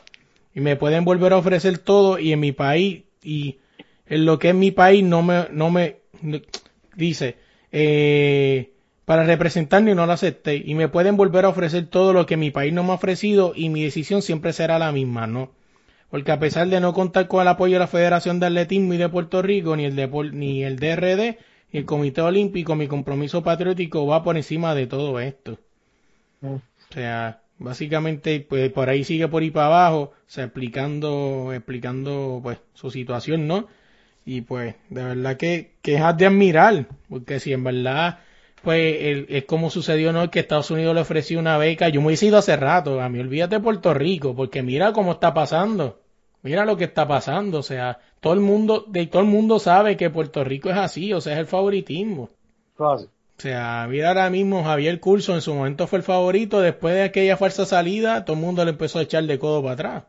Y 0.55 0.61
me 0.61 0.75
pueden 0.75 1.05
volver 1.05 1.33
a 1.33 1.37
ofrecer 1.37 1.77
todo 1.77 2.17
y 2.17 2.33
en 2.33 2.39
mi 2.39 2.51
país 2.53 3.03
y 3.21 3.59
en 4.07 4.25
lo 4.25 4.39
que 4.39 4.49
es 4.49 4.55
mi 4.55 4.71
país 4.71 5.03
no 5.03 5.21
me 5.23 5.47
no 5.51 5.69
me 5.71 5.97
dice 6.95 7.37
eh, 7.71 8.71
para 9.05 9.23
representarlo 9.23 9.91
y 9.91 9.95
no 9.95 10.05
lo 10.05 10.13
acepté 10.13 10.55
y 10.63 10.75
me 10.75 10.87
pueden 10.89 11.17
volver 11.17 11.45
a 11.45 11.49
ofrecer 11.49 11.87
todo 11.87 12.13
lo 12.13 12.25
que 12.25 12.37
mi 12.37 12.51
país 12.51 12.73
no 12.73 12.83
me 12.83 12.91
ha 12.91 12.95
ofrecido 12.95 13.53
y 13.55 13.69
mi 13.69 13.83
decisión 13.83 14.21
siempre 14.21 14.53
será 14.53 14.79
la 14.79 14.91
misma, 14.91 15.27
¿no? 15.27 15.51
Porque 16.09 16.31
a 16.31 16.39
pesar 16.39 16.67
de 16.69 16.79
no 16.79 16.93
contar 16.93 17.27
con 17.27 17.41
el 17.41 17.47
apoyo 17.49 17.73
de 17.75 17.79
la 17.79 17.87
Federación 17.87 18.39
de 18.39 18.47
Atletismo 18.47 18.93
y 18.93 18.97
de 18.97 19.09
Puerto 19.09 19.41
Rico, 19.41 19.75
ni 19.75 19.85
el, 19.85 19.95
Depor- 19.97 20.31
ni 20.33 20.63
el 20.63 20.77
DRD, 20.77 21.37
ni 21.71 21.79
el 21.79 21.85
Comité 21.85 22.21
Olímpico, 22.21 22.75
mi 22.75 22.87
compromiso 22.87 23.43
patriótico 23.43 24.05
va 24.07 24.23
por 24.23 24.37
encima 24.37 24.75
de 24.75 24.87
todo 24.87 25.19
esto. 25.19 25.59
O 26.41 26.61
sea, 26.93 27.41
básicamente, 27.57 28.39
pues 28.41 28.71
por 28.71 28.89
ahí 28.89 29.03
sigue 29.03 29.27
por 29.27 29.41
ahí 29.43 29.51
para 29.51 29.67
abajo, 29.67 29.99
o 30.01 30.13
sea, 30.27 30.45
explicando, 30.45 31.51
explicando, 31.53 32.39
pues, 32.43 32.59
su 32.73 32.91
situación, 32.91 33.47
¿no? 33.47 33.67
Y 34.25 34.41
pues, 34.41 34.75
de 34.89 35.03
verdad 35.03 35.37
que, 35.37 35.73
que 35.81 35.95
es 35.95 36.17
de 36.17 36.25
admirar, 36.25 36.87
porque 37.09 37.39
si 37.39 37.53
en 37.53 37.63
verdad 37.63 38.19
pues 38.61 38.95
el- 39.01 39.25
es 39.29 39.43
como 39.45 39.69
sucedió, 39.69 40.13
¿no? 40.13 40.31
Que 40.31 40.39
Estados 40.39 40.71
Unidos 40.71 40.95
le 40.95 41.01
ofreció 41.01 41.39
una 41.39 41.57
beca. 41.57 41.89
Yo 41.89 41.99
me 42.01 42.07
hubiese 42.07 42.27
ido 42.27 42.37
hace 42.37 42.55
rato, 42.55 43.01
a 43.01 43.09
mí 43.09 43.19
olvídate 43.19 43.55
de 43.57 43.61
Puerto 43.61 43.93
Rico, 43.93 44.35
porque 44.35 44.63
mira 44.63 44.93
cómo 44.93 45.13
está 45.13 45.33
pasando. 45.33 45.99
Mira 46.43 46.65
lo 46.65 46.77
que 46.77 46.85
está 46.85 47.07
pasando, 47.07 47.59
o 47.59 47.63
sea, 47.63 47.99
todo 48.21 48.33
el 48.33 48.39
mundo, 48.41 48.85
de 48.87 49.07
todo 49.07 49.21
el 49.21 49.27
mundo 49.27 49.59
sabe 49.59 49.97
que 49.97 50.09
Puerto 50.09 50.43
Rico 50.43 50.69
es 50.69 50.77
así, 50.77 51.13
o 51.13 51.21
sea, 51.21 51.33
es 51.33 51.39
el 51.39 51.45
favoritismo. 51.47 52.29
Fácil. 52.77 53.09
O 53.37 53.41
sea, 53.41 53.85
mira 53.89 54.07
ahora 54.09 54.29
mismo 54.31 54.63
Javier 54.63 54.99
Curso 54.99 55.35
en 55.35 55.41
su 55.41 55.53
momento 55.53 55.85
fue 55.87 55.99
el 55.99 56.03
favorito, 56.03 56.61
después 56.61 56.95
de 56.95 57.03
aquella 57.03 57.37
falsa 57.37 57.65
salida, 57.65 58.25
todo 58.25 58.35
el 58.37 58.41
mundo 58.41 58.63
le 58.65 58.71
empezó 58.71 58.99
a 58.99 59.03
echar 59.03 59.23
de 59.25 59.37
codo 59.39 59.61
para 59.61 59.73
atrás. 59.73 60.03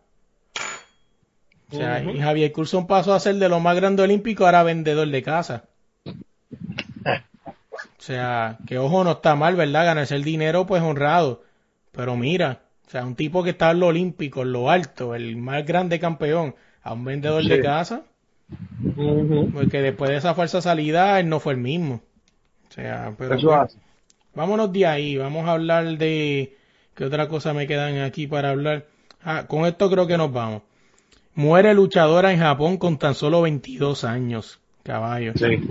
O 1.70 1.76
sea, 1.76 2.02
y 2.02 2.18
Javier 2.20 2.52
Curso 2.52 2.86
pasó 2.86 3.14
a 3.14 3.20
ser 3.20 3.36
de 3.36 3.48
lo 3.48 3.60
más 3.60 3.76
grande 3.76 4.02
olímpico, 4.02 4.44
ahora 4.46 4.62
vendedor 4.62 5.08
de 5.08 5.22
casa. 5.22 5.64
O 7.98 8.02
sea, 8.02 8.60
que 8.66 8.78
ojo, 8.78 9.02
no 9.04 9.12
está 9.12 9.34
mal, 9.34 9.56
¿verdad? 9.56 9.86
Ganarse 9.86 10.14
el 10.14 10.24
dinero, 10.24 10.66
pues 10.66 10.82
honrado. 10.82 11.42
Pero 11.92 12.16
mira, 12.16 12.62
o 12.86 12.90
sea, 12.90 13.04
un 13.04 13.14
tipo 13.16 13.42
que 13.42 13.50
está 13.50 13.70
en 13.70 13.80
lo 13.80 13.88
olímpico, 13.88 14.42
en 14.42 14.52
lo 14.52 14.70
alto, 14.70 15.14
el 15.14 15.36
más 15.36 15.64
grande 15.64 15.98
campeón, 15.98 16.54
a 16.82 16.92
un 16.92 17.04
vendedor 17.04 17.44
de 17.44 17.62
casa, 17.62 18.04
Ujú. 18.96 19.50
porque 19.52 19.80
después 19.80 20.10
de 20.10 20.16
esa 20.16 20.34
falsa 20.34 20.60
salida, 20.60 21.18
él 21.20 21.28
no 21.28 21.40
fue 21.40 21.54
el 21.54 21.58
mismo. 21.60 22.02
O 22.68 22.72
sea, 22.72 23.14
pero 23.16 23.34
Eso 23.34 23.54
hace. 23.54 23.78
Vámonos 24.34 24.72
de 24.72 24.86
ahí, 24.86 25.16
vamos 25.16 25.46
a 25.48 25.52
hablar 25.52 25.96
de 25.96 26.56
qué 26.94 27.04
otra 27.04 27.28
cosa 27.28 27.54
me 27.54 27.66
quedan 27.66 27.98
aquí 27.98 28.26
para 28.26 28.50
hablar. 28.50 28.86
Ah, 29.22 29.46
con 29.46 29.64
esto 29.66 29.90
creo 29.90 30.06
que 30.06 30.18
nos 30.18 30.32
vamos. 30.32 30.62
Muere 31.34 31.74
luchadora 31.74 32.32
en 32.32 32.38
Japón 32.38 32.76
con 32.76 32.98
tan 32.98 33.14
solo 33.14 33.42
22 33.42 34.04
años, 34.04 34.60
caballo. 34.82 35.32
Sí. 35.34 35.68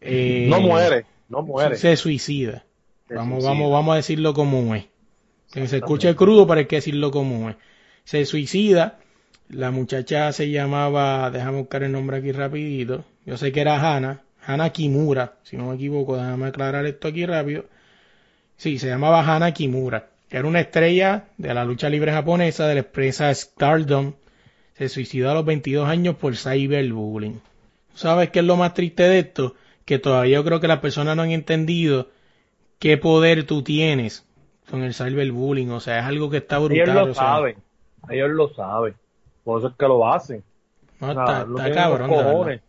Eh, 0.00 0.46
No 0.48 0.60
muere, 0.60 1.06
no 1.28 1.42
muere. 1.42 1.76
Se 1.76 1.96
suicida. 1.96 2.64
Se 3.08 3.14
vamos, 3.14 3.42
suicida. 3.44 3.50
vamos, 3.50 3.72
vamos 3.72 3.92
a 3.94 3.96
decirlo 3.96 4.34
como 4.34 4.74
es. 4.74 4.84
Que 5.52 5.66
se 5.68 5.76
escuche 5.78 6.14
crudo, 6.16 6.46
pero 6.46 6.60
hay 6.60 6.66
que 6.66 6.76
decirlo 6.76 7.10
como 7.10 7.48
es. 7.50 7.56
Se 8.04 8.24
suicida. 8.26 8.98
La 9.48 9.70
muchacha 9.70 10.32
se 10.32 10.50
llamaba, 10.50 11.30
déjame 11.30 11.58
buscar 11.60 11.84
el 11.84 11.92
nombre 11.92 12.16
aquí 12.16 12.32
rapidito. 12.32 13.04
Yo 13.24 13.36
sé 13.36 13.52
que 13.52 13.60
era 13.60 13.76
Hana, 13.96 14.22
Hana 14.44 14.70
Kimura, 14.70 15.34
si 15.44 15.56
no 15.56 15.68
me 15.68 15.76
equivoco, 15.76 16.16
déjame 16.16 16.46
aclarar 16.46 16.84
esto 16.84 17.06
aquí 17.08 17.24
rápido. 17.26 17.64
Sí, 18.56 18.78
se 18.78 18.88
llamaba 18.88 19.20
Hana 19.20 19.52
Kimura. 19.52 20.08
Era 20.30 20.48
una 20.48 20.60
estrella 20.60 21.26
de 21.36 21.54
la 21.54 21.64
lucha 21.64 21.88
libre 21.88 22.10
japonesa 22.12 22.66
de 22.66 22.74
la 22.74 22.80
empresa 22.80 23.32
Stardom. 23.32 24.14
Se 24.76 24.88
suicidó 24.88 25.30
a 25.30 25.34
los 25.34 25.44
22 25.44 25.88
años 25.88 26.16
por 26.16 26.36
cyberbullying. 26.36 27.40
¿Sabes 27.94 28.30
qué 28.30 28.40
es 28.40 28.44
lo 28.44 28.56
más 28.56 28.74
triste 28.74 29.04
de 29.04 29.20
esto? 29.20 29.54
Que 29.84 29.98
todavía 29.98 30.34
yo 30.36 30.44
creo 30.44 30.60
que 30.60 30.68
las 30.68 30.80
personas 30.80 31.16
no 31.16 31.22
han 31.22 31.30
entendido 31.30 32.08
qué 32.78 32.98
poder 32.98 33.44
tú 33.44 33.62
tienes 33.62 34.26
con 34.70 34.82
el 34.82 34.92
cyberbullying. 34.94 35.70
O 35.70 35.80
sea, 35.80 36.00
es 36.00 36.04
algo 36.04 36.28
que 36.28 36.38
está 36.38 36.58
brutal. 36.58 36.76
Ellos 36.90 36.94
lo 36.94 37.02
o 37.12 37.14
sea, 37.14 37.22
saben, 37.24 37.56
ellos 38.10 38.30
lo 38.30 38.48
saben. 38.54 38.94
Por 39.44 39.60
eso 39.60 39.68
es 39.68 39.74
que 39.76 39.86
lo 39.88 40.06
hacen. 40.12 40.42
no, 41.00 41.10
O 41.10 41.12
sea, 41.14 41.22
está, 41.24 41.44
no 41.46 41.56
está 41.56 41.62
tienen 41.64 41.74
cabrón. 41.74 42.10
los 42.10 42.22
cojones. 42.22 42.60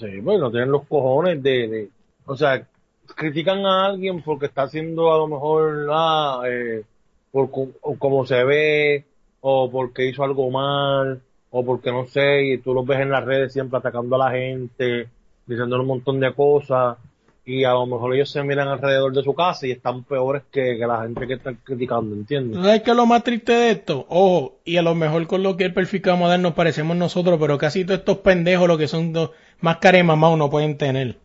Sí, 0.00 0.20
pues 0.24 0.40
no 0.40 0.50
tienen 0.50 0.70
los 0.72 0.84
cojones 0.86 1.42
de, 1.42 1.68
de- 1.68 1.88
O 2.26 2.36
sea, 2.36 2.66
critican 3.14 3.64
a 3.66 3.86
alguien 3.86 4.22
porque 4.22 4.46
está 4.46 4.62
haciendo 4.62 5.12
a 5.12 5.18
lo 5.18 5.28
mejor 5.28 5.88
ah, 5.92 6.42
eh, 6.46 6.82
por 7.30 7.50
o 7.82 7.96
como 7.98 8.26
se 8.26 8.42
ve, 8.42 9.04
o 9.40 9.70
porque 9.70 10.06
hizo 10.08 10.24
algo 10.24 10.50
mal, 10.50 11.20
o 11.54 11.64
porque 11.64 11.92
no 11.92 12.06
sé, 12.06 12.44
y 12.46 12.58
tú 12.58 12.72
los 12.74 12.84
ves 12.86 13.00
en 13.00 13.10
las 13.10 13.24
redes 13.24 13.52
siempre 13.52 13.78
atacando 13.78 14.16
a 14.16 14.30
la 14.30 14.30
gente, 14.32 15.06
diciendo 15.46 15.78
un 15.80 15.86
montón 15.86 16.18
de 16.18 16.32
cosas, 16.32 16.96
y 17.44 17.64
a 17.64 17.72
lo 17.72 17.86
mejor 17.86 18.14
ellos 18.14 18.30
se 18.30 18.42
miran 18.42 18.68
alrededor 18.68 19.12
de 19.12 19.22
su 19.22 19.34
casa 19.34 19.66
y 19.66 19.72
están 19.72 20.04
peores 20.04 20.44
que, 20.50 20.78
que 20.78 20.86
la 20.86 21.02
gente 21.02 21.26
que 21.26 21.34
está 21.34 21.52
criticando, 21.62 22.14
¿entiendes? 22.14 22.56
¿Tú 22.56 22.64
¿Sabes 22.64 22.82
qué 22.82 22.90
es 22.92 22.96
lo 22.96 23.04
más 23.06 23.22
triste 23.24 23.52
de 23.52 23.70
esto? 23.72 24.06
Ojo, 24.08 24.54
y 24.64 24.76
a 24.76 24.82
lo 24.82 24.94
mejor 24.94 25.26
con 25.26 25.42
lo 25.42 25.56
que 25.56 25.64
el 25.64 25.74
perfil 25.74 26.00
que 26.02 26.10
vamos 26.10 26.26
a 26.26 26.30
dar 26.30 26.40
nos 26.40 26.54
parecemos 26.54 26.96
nosotros, 26.96 27.38
pero 27.40 27.58
casi 27.58 27.84
todos 27.84 27.98
estos 28.00 28.18
pendejos, 28.18 28.66
lo 28.68 28.78
que 28.78 28.88
son 28.88 29.12
dos 29.12 29.30
más 29.60 29.78
caremamados, 29.78 30.38
no 30.38 30.48
pueden 30.50 30.78
tener. 30.78 31.16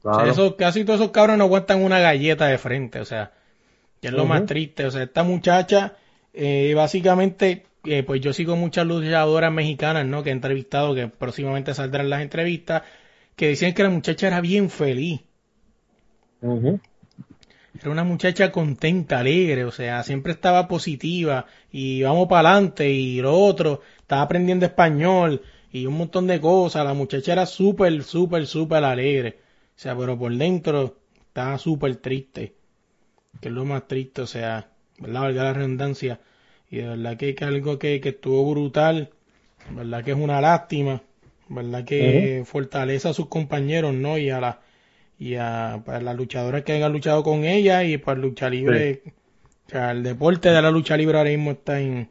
O 0.00 0.02
sea, 0.02 0.12
Claro. 0.12 0.30
esos- 0.32 0.54
casi 0.56 0.84
todos 0.84 1.00
esos 1.00 1.12
cabros 1.12 1.38
no 1.38 1.44
aguantan 1.44 1.82
una 1.84 2.00
galleta 2.00 2.46
de 2.48 2.58
frente, 2.58 2.98
o 3.00 3.04
sea, 3.04 3.30
que 4.00 4.08
es 4.08 4.12
lo 4.12 4.26
más 4.26 4.44
triste. 4.46 4.84
O 4.84 4.90
sea, 4.90 5.04
esta 5.04 5.22
muchacha, 5.22 5.94
eh, 6.34 6.72
básicamente, 6.74 7.62
eh, 7.84 8.02
pues 8.02 8.20
yo 8.20 8.32
sigo 8.32 8.56
muchas 8.56 8.86
luchadoras 8.86 9.52
mexicanas, 9.52 10.06
¿no? 10.06 10.22
Que 10.22 10.30
he 10.30 10.32
entrevistado, 10.32 10.94
que 10.94 11.08
próximamente 11.08 11.74
saldrán 11.74 12.10
las 12.10 12.22
entrevistas, 12.22 12.82
que 13.36 13.48
decían 13.48 13.74
que 13.74 13.82
la 13.82 13.90
muchacha 13.90 14.28
era 14.28 14.40
bien 14.40 14.70
feliz. 14.70 15.20
Era 17.80 17.90
una 17.90 18.04
muchacha 18.04 18.52
contenta, 18.52 19.18
alegre, 19.18 19.64
o 19.64 19.72
sea, 19.72 20.02
siempre 20.02 20.32
estaba 20.32 20.68
positiva 20.68 21.46
y 21.70 22.02
vamos 22.02 22.28
para 22.28 22.50
adelante 22.50 22.90
y 22.90 23.20
lo 23.20 23.34
otro, 23.34 23.80
estaba 23.98 24.22
aprendiendo 24.22 24.66
español 24.66 25.42
y 25.72 25.86
un 25.86 25.94
montón 25.94 26.26
de 26.26 26.40
cosas. 26.40 26.84
La 26.84 26.94
muchacha 26.94 27.32
era 27.32 27.46
súper, 27.46 28.02
súper, 28.04 28.46
súper 28.46 28.84
alegre. 28.84 29.40
O 29.74 29.78
sea, 29.78 29.96
pero 29.96 30.18
por 30.18 30.32
dentro 30.36 30.98
estaba 31.26 31.58
súper 31.58 31.96
triste. 31.96 32.54
Que 33.40 33.48
es 33.48 33.54
lo 33.54 33.64
más 33.64 33.88
triste, 33.88 34.22
o 34.22 34.26
sea, 34.26 34.68
¿verdad? 34.98 35.22
Valga 35.22 35.44
la 35.44 35.52
redundancia. 35.54 36.20
Y 36.72 36.78
de 36.78 36.88
verdad 36.88 37.18
que 37.18 37.28
es 37.28 37.42
algo 37.42 37.78
que, 37.78 38.00
que 38.00 38.08
estuvo 38.08 38.50
brutal. 38.50 39.10
¿Verdad 39.72 40.02
que 40.02 40.12
es 40.12 40.16
una 40.16 40.40
lástima? 40.40 41.02
¿Verdad 41.50 41.84
que 41.84 42.44
fortalece 42.46 43.10
a 43.10 43.12
sus 43.12 43.26
compañeros, 43.26 43.92
¿no? 43.92 44.16
Y 44.16 44.30
a 44.30 44.40
la 44.40 44.60
y 45.18 45.34
a 45.34 45.82
para 45.84 46.00
las 46.00 46.16
luchadoras 46.16 46.62
que 46.64 46.72
hayan 46.72 46.90
luchado 46.90 47.22
con 47.22 47.44
ella 47.44 47.84
y 47.84 47.98
para 47.98 48.18
lucha 48.18 48.48
libre. 48.48 49.02
O 49.66 49.70
sea, 49.70 49.90
el 49.90 50.02
deporte 50.02 50.48
de 50.48 50.62
la 50.62 50.70
lucha 50.70 50.96
libre 50.96 51.18
ahora 51.18 51.28
mismo 51.28 51.50
está 51.50 51.78
en, 51.78 52.08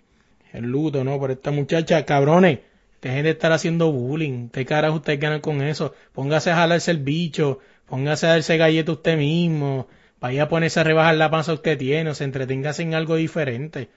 en 0.54 0.66
luto, 0.68 1.04
¿no? 1.04 1.18
Por 1.18 1.32
esta 1.32 1.50
muchacha, 1.50 2.06
cabrones, 2.06 2.60
dejen 3.02 3.24
de 3.24 3.32
estar 3.32 3.52
haciendo 3.52 3.92
bullying. 3.92 4.50
¿Qué 4.50 4.64
carajo 4.64 4.98
ustedes 4.98 5.20
ganan 5.20 5.42
con 5.42 5.64
eso? 5.64 5.96
Póngase 6.14 6.52
a 6.52 6.56
jalarse 6.56 6.92
el 6.92 7.00
bicho, 7.00 7.58
póngase 7.88 8.28
a 8.28 8.30
darse 8.34 8.58
galleta 8.58 8.92
usted 8.92 9.18
mismo, 9.18 9.88
vaya 10.20 10.44
a 10.44 10.50
ponerse 10.50 10.80
a 10.80 10.84
rebajar 10.84 11.16
la 11.16 11.32
panza 11.32 11.52
que 11.54 11.56
usted 11.56 11.78
tiene, 11.80 12.12
o 12.12 12.14
sea, 12.14 12.26
entreténgase 12.26 12.84
en 12.84 12.94
algo 12.94 13.16
diferente. 13.16 13.90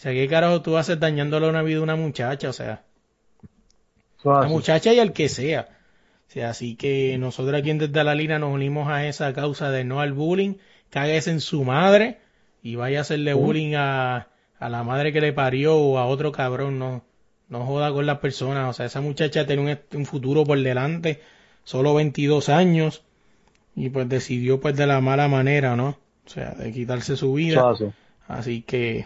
O 0.00 0.02
sea, 0.02 0.12
¿qué 0.12 0.26
carajo 0.28 0.62
tú 0.62 0.78
haces 0.78 0.98
dañándole 0.98 1.46
una 1.46 1.60
vida 1.60 1.80
a 1.80 1.82
una 1.82 1.94
muchacha? 1.94 2.48
O 2.48 2.54
sea, 2.54 2.84
la 4.24 4.48
muchacha 4.48 4.94
y 4.94 4.98
al 4.98 5.12
que 5.12 5.28
sea. 5.28 5.68
O 6.26 6.32
sea, 6.32 6.48
así 6.48 6.74
que 6.74 7.18
nosotros 7.18 7.54
aquí 7.54 7.68
en 7.68 7.76
Desde 7.76 8.02
la 8.02 8.14
Línea 8.14 8.38
nos 8.38 8.50
unimos 8.50 8.88
a 8.88 9.06
esa 9.06 9.30
causa 9.34 9.70
de 9.70 9.84
no 9.84 10.00
al 10.00 10.14
bullying, 10.14 10.54
cáguese 10.88 11.32
en 11.32 11.40
su 11.42 11.64
madre 11.64 12.16
y 12.62 12.76
vaya 12.76 13.00
a 13.00 13.00
hacerle 13.02 13.34
bullying 13.34 13.74
a, 13.74 14.28
a 14.58 14.68
la 14.70 14.84
madre 14.84 15.12
que 15.12 15.20
le 15.20 15.34
parió 15.34 15.76
o 15.76 15.98
a 15.98 16.06
otro 16.06 16.32
cabrón, 16.32 16.78
no, 16.78 17.04
no 17.50 17.66
joda 17.66 17.92
con 17.92 18.06
las 18.06 18.20
personas, 18.20 18.70
o 18.70 18.72
sea, 18.72 18.86
esa 18.86 19.02
muchacha 19.02 19.46
tiene 19.46 19.78
un, 19.92 20.06
futuro 20.06 20.44
por 20.44 20.58
delante, 20.62 21.20
solo 21.62 21.92
22 21.92 22.48
años 22.48 23.04
y 23.76 23.90
pues 23.90 24.08
decidió 24.08 24.60
pues 24.60 24.78
de 24.78 24.86
la 24.86 25.02
mala 25.02 25.28
manera, 25.28 25.76
¿no? 25.76 25.98
O 26.24 26.28
sea, 26.30 26.52
de 26.52 26.72
quitarse 26.72 27.18
su 27.18 27.34
vida, 27.34 27.74
así 28.28 28.62
que 28.62 29.04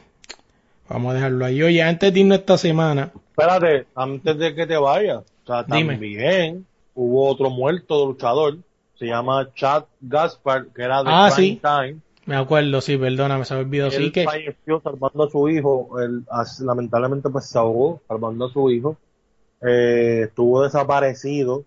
vamos 0.88 1.10
a 1.12 1.14
dejarlo 1.14 1.44
ahí. 1.44 1.62
Oye, 1.62 1.82
antes 1.82 2.12
de 2.12 2.20
irnos 2.20 2.38
esta 2.38 2.58
semana, 2.58 3.10
Espérate, 3.36 3.86
antes 3.96 4.38
de 4.38 4.54
que 4.54 4.66
te 4.66 4.76
vayas, 4.76 5.24
o 5.42 5.46
sea, 5.46 5.64
Dime. 5.64 5.94
también 5.94 6.64
hubo 6.94 7.28
otro 7.28 7.50
muerto 7.50 8.00
de 8.00 8.06
luchador, 8.06 8.58
se 8.94 9.06
llama 9.06 9.50
Chad 9.54 9.84
Gaspar, 10.00 10.66
que 10.68 10.82
era 10.82 11.02
de 11.02 11.10
Ah, 11.12 11.30
sí. 11.32 11.60
Time. 11.60 11.96
me 12.26 12.36
acuerdo, 12.36 12.80
sí, 12.80 12.96
perdóname, 12.96 13.44
se 13.44 13.54
me 13.54 13.60
olvidó, 13.60 13.90
sí 13.90 14.12
que... 14.12 14.24
falleció 14.24 14.80
salvando 14.82 15.24
a 15.24 15.30
su 15.30 15.48
hijo, 15.48 16.00
él 16.00 16.22
lamentablemente 16.60 17.28
pues 17.28 17.46
se 17.46 17.58
ahogó 17.58 18.00
salvando 18.06 18.46
a 18.46 18.52
su 18.52 18.70
hijo, 18.70 18.96
eh, 19.60 20.26
estuvo 20.28 20.62
desaparecido 20.62 21.64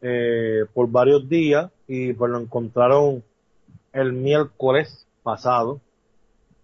eh, 0.00 0.64
por 0.74 0.88
varios 0.90 1.28
días 1.28 1.70
y 1.88 2.12
pues 2.12 2.30
lo 2.30 2.38
encontraron 2.38 3.24
el 3.92 4.12
miércoles 4.12 5.06
pasado 5.22 5.80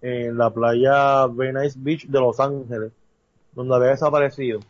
en 0.03 0.36
la 0.38 0.51
playa 0.51 1.26
Venice 1.26 1.78
Beach 1.78 2.07
de 2.07 2.20
Los 2.20 2.40
Ángeles, 2.40 2.92
donde 3.53 3.74
había 3.74 3.88
desaparecido 3.90 4.61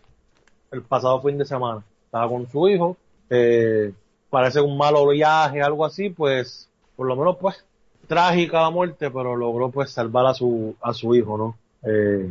el 0.73 0.83
pasado 0.83 1.21
fin 1.23 1.39
de 1.39 1.45
semana. 1.45 1.83
Estaba 2.07 2.29
con 2.29 2.49
su 2.51 2.69
hijo, 2.69 2.97
eh, 3.29 3.93
parece 4.29 4.61
un 4.61 4.77
malo 4.77 5.07
viaje, 5.09 5.63
algo 5.63 5.85
así, 5.85 6.11
pues 6.11 6.69
por 6.97 7.07
lo 7.07 7.17
menos 7.17 7.37
pues 7.41 7.65
trágica 8.09 8.63
la 8.63 8.71
muerte, 8.71 9.11
pero 9.11 9.37
logró 9.37 9.71
pues 9.71 9.91
salvar 9.91 10.27
a 10.27 10.35
su 10.35 10.75
a 10.83 10.93
su 10.93 11.15
hijo, 11.15 11.39
¿no? 11.39 11.57
Eh, 11.85 12.31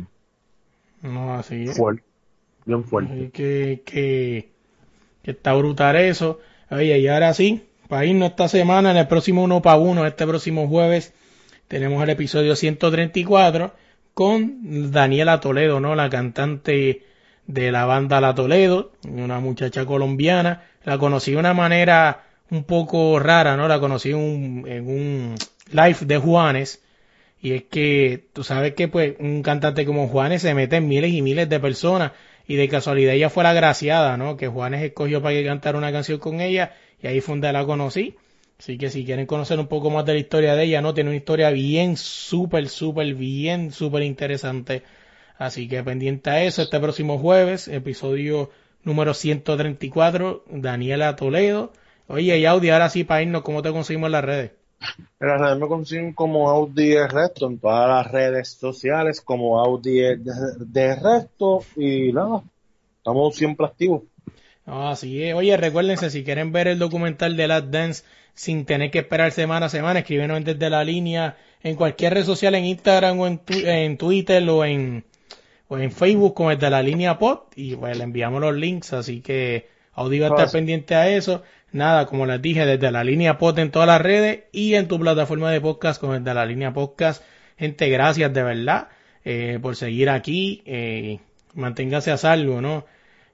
No, 1.02 1.34
así 1.34 1.64
es. 1.64 1.76
fuerte, 1.76 2.02
bien 2.66 2.84
fuerte. 2.84 3.12
Así 3.12 3.28
que, 3.30 3.82
que, 3.84 4.50
que 5.22 5.30
está 5.30 5.54
brutal 5.54 5.96
eso. 5.96 6.38
Oye, 6.70 6.98
y 6.98 7.08
ahora 7.08 7.32
sí, 7.34 7.66
para 7.88 8.04
irnos 8.04 8.30
esta 8.30 8.48
semana, 8.48 8.90
en 8.90 8.98
el 8.98 9.08
próximo 9.08 9.42
uno 9.42 9.62
para 9.62 9.78
uno, 9.78 10.06
este 10.06 10.26
próximo 10.26 10.68
jueves, 10.68 11.12
tenemos 11.70 12.02
el 12.02 12.10
episodio 12.10 12.56
134 12.56 13.72
con 14.12 14.90
Daniela 14.90 15.38
Toledo, 15.38 15.78
¿no? 15.78 15.94
La 15.94 16.10
cantante 16.10 17.04
de 17.46 17.70
la 17.70 17.84
banda 17.84 18.20
La 18.20 18.34
Toledo, 18.34 18.90
una 19.04 19.38
muchacha 19.38 19.86
colombiana. 19.86 20.64
La 20.82 20.98
conocí 20.98 21.30
de 21.30 21.36
una 21.36 21.54
manera 21.54 22.24
un 22.50 22.64
poco 22.64 23.20
rara, 23.20 23.56
¿no? 23.56 23.68
La 23.68 23.78
conocí 23.78 24.10
en 24.10 24.16
un, 24.16 25.36
live 25.70 25.98
de 26.00 26.18
Juanes. 26.18 26.82
Y 27.40 27.52
es 27.52 27.62
que 27.70 28.24
tú 28.32 28.42
sabes 28.42 28.74
que 28.74 28.88
pues 28.88 29.14
un 29.20 29.44
cantante 29.44 29.86
como 29.86 30.08
Juanes 30.08 30.42
se 30.42 30.54
mete 30.54 30.74
en 30.74 30.88
miles 30.88 31.12
y 31.12 31.22
miles 31.22 31.48
de 31.48 31.60
personas 31.60 32.10
y 32.48 32.56
de 32.56 32.68
casualidad 32.68 33.14
ella 33.14 33.30
fue 33.30 33.44
la 33.44 33.52
graciada, 33.52 34.16
¿no? 34.16 34.36
Que 34.36 34.48
Juanes 34.48 34.82
escogió 34.82 35.22
para 35.22 35.36
que 35.36 35.44
cantara 35.44 35.78
una 35.78 35.92
canción 35.92 36.18
con 36.18 36.40
ella 36.40 36.74
y 37.00 37.06
ahí 37.06 37.20
fue 37.20 37.34
donde 37.34 37.52
la 37.52 37.64
conocí. 37.64 38.16
Así 38.60 38.76
que 38.76 38.90
si 38.90 39.06
quieren 39.06 39.24
conocer 39.24 39.58
un 39.58 39.68
poco 39.68 39.88
más 39.88 40.04
de 40.04 40.12
la 40.12 40.18
historia 40.18 40.54
de 40.54 40.64
ella, 40.64 40.82
¿no? 40.82 40.92
Tiene 40.92 41.08
una 41.08 41.16
historia 41.16 41.48
bien, 41.48 41.96
súper, 41.96 42.68
súper, 42.68 43.14
bien, 43.14 43.72
súper 43.72 44.02
interesante. 44.02 44.82
Así 45.38 45.66
que 45.66 45.82
pendiente 45.82 46.28
a 46.28 46.44
eso, 46.44 46.60
este 46.60 46.78
próximo 46.78 47.18
jueves, 47.18 47.68
episodio 47.68 48.50
número 48.84 49.14
134, 49.14 50.44
Daniela 50.50 51.16
Toledo. 51.16 51.72
Oye, 52.06 52.36
y 52.36 52.44
Audi, 52.44 52.68
ahora 52.68 52.90
sí 52.90 53.02
para 53.02 53.22
irnos, 53.22 53.40
¿cómo 53.40 53.62
te 53.62 53.72
conseguimos 53.72 54.08
en 54.08 54.12
las 54.12 54.24
redes? 54.24 54.50
En 55.20 55.28
las 55.28 55.40
redes 55.40 55.58
me 55.58 55.66
consiguen 55.66 56.12
como 56.12 56.50
Audi 56.50 56.88
de 56.88 57.08
Resto 57.08 57.46
en 57.46 57.58
todas 57.58 57.88
las 57.88 58.12
redes 58.12 58.50
sociales, 58.50 59.22
como 59.22 59.58
Audi 59.58 60.00
de, 60.18 60.96
Resto 60.96 61.60
y 61.76 62.12
nada, 62.12 62.42
estamos 62.98 63.34
siempre 63.34 63.64
activos. 63.64 64.02
No, 64.70 64.88
así 64.88 65.22
es. 65.24 65.34
Oye, 65.34 65.56
recuérdense, 65.56 66.10
si 66.10 66.22
quieren 66.22 66.52
ver 66.52 66.68
el 66.68 66.78
documental 66.78 67.36
de 67.36 67.48
Last 67.48 67.66
Dance 67.66 68.04
sin 68.34 68.64
tener 68.64 68.90
que 68.92 69.00
esperar 69.00 69.32
semana 69.32 69.66
a 69.66 69.68
semana, 69.68 69.98
escríbenos 70.00 70.44
desde 70.44 70.70
la 70.70 70.84
línea 70.84 71.36
en 71.62 71.74
cualquier 71.74 72.14
red 72.14 72.24
social, 72.24 72.54
en 72.54 72.64
Instagram 72.64 73.18
o 73.18 73.26
en, 73.26 73.38
tu- 73.38 73.66
en 73.66 73.96
Twitter 73.98 74.48
o 74.48 74.64
en, 74.64 75.04
o 75.68 75.76
en 75.76 75.90
Facebook 75.90 76.34
como 76.34 76.52
el 76.52 76.58
de 76.58 76.70
la 76.70 76.82
línea 76.82 77.18
pod 77.18 77.40
y 77.56 77.74
pues 77.74 77.96
le 77.98 78.04
enviamos 78.04 78.40
los 78.40 78.54
links, 78.54 78.92
así 78.92 79.20
que 79.20 79.68
Audi 79.94 80.20
va 80.20 80.26
a 80.26 80.30
estar 80.30 80.44
Fácil. 80.46 80.58
pendiente 80.58 80.94
a 80.94 81.08
eso. 81.08 81.42
Nada, 81.72 82.06
como 82.06 82.24
les 82.26 82.40
dije, 82.40 82.64
desde 82.64 82.90
la 82.92 83.02
línea 83.04 83.38
pod 83.38 83.58
en 83.58 83.70
todas 83.72 83.88
las 83.88 84.00
redes 84.00 84.44
y 84.52 84.74
en 84.74 84.86
tu 84.88 84.98
plataforma 85.00 85.50
de 85.50 85.60
podcast 85.60 86.00
como 86.00 86.14
el 86.14 86.22
de 86.24 86.32
la 86.34 86.46
línea 86.46 86.72
podcast. 86.72 87.22
Gente, 87.58 87.88
gracias 87.88 88.32
de 88.32 88.42
verdad 88.42 88.88
eh, 89.24 89.58
por 89.60 89.74
seguir 89.76 90.10
aquí. 90.10 90.62
Eh, 90.64 91.18
manténgase 91.54 92.10
a 92.12 92.16
salvo, 92.16 92.60
¿no? 92.60 92.86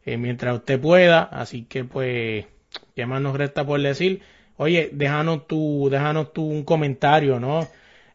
Eh, 0.06 0.16
mientras 0.16 0.56
usted 0.56 0.80
pueda. 0.80 1.22
Así 1.24 1.64
que 1.64 1.84
pues, 1.84 2.46
¿qué 2.94 3.06
más 3.06 3.20
nos 3.20 3.36
resta 3.36 3.66
por 3.66 3.80
decir? 3.82 4.22
Oye, 4.56 4.88
déjanos 4.92 5.46
tu, 5.46 5.88
déjanos 5.90 6.32
tu 6.32 6.46
un 6.46 6.64
comentario, 6.64 7.38
¿no? 7.40 7.68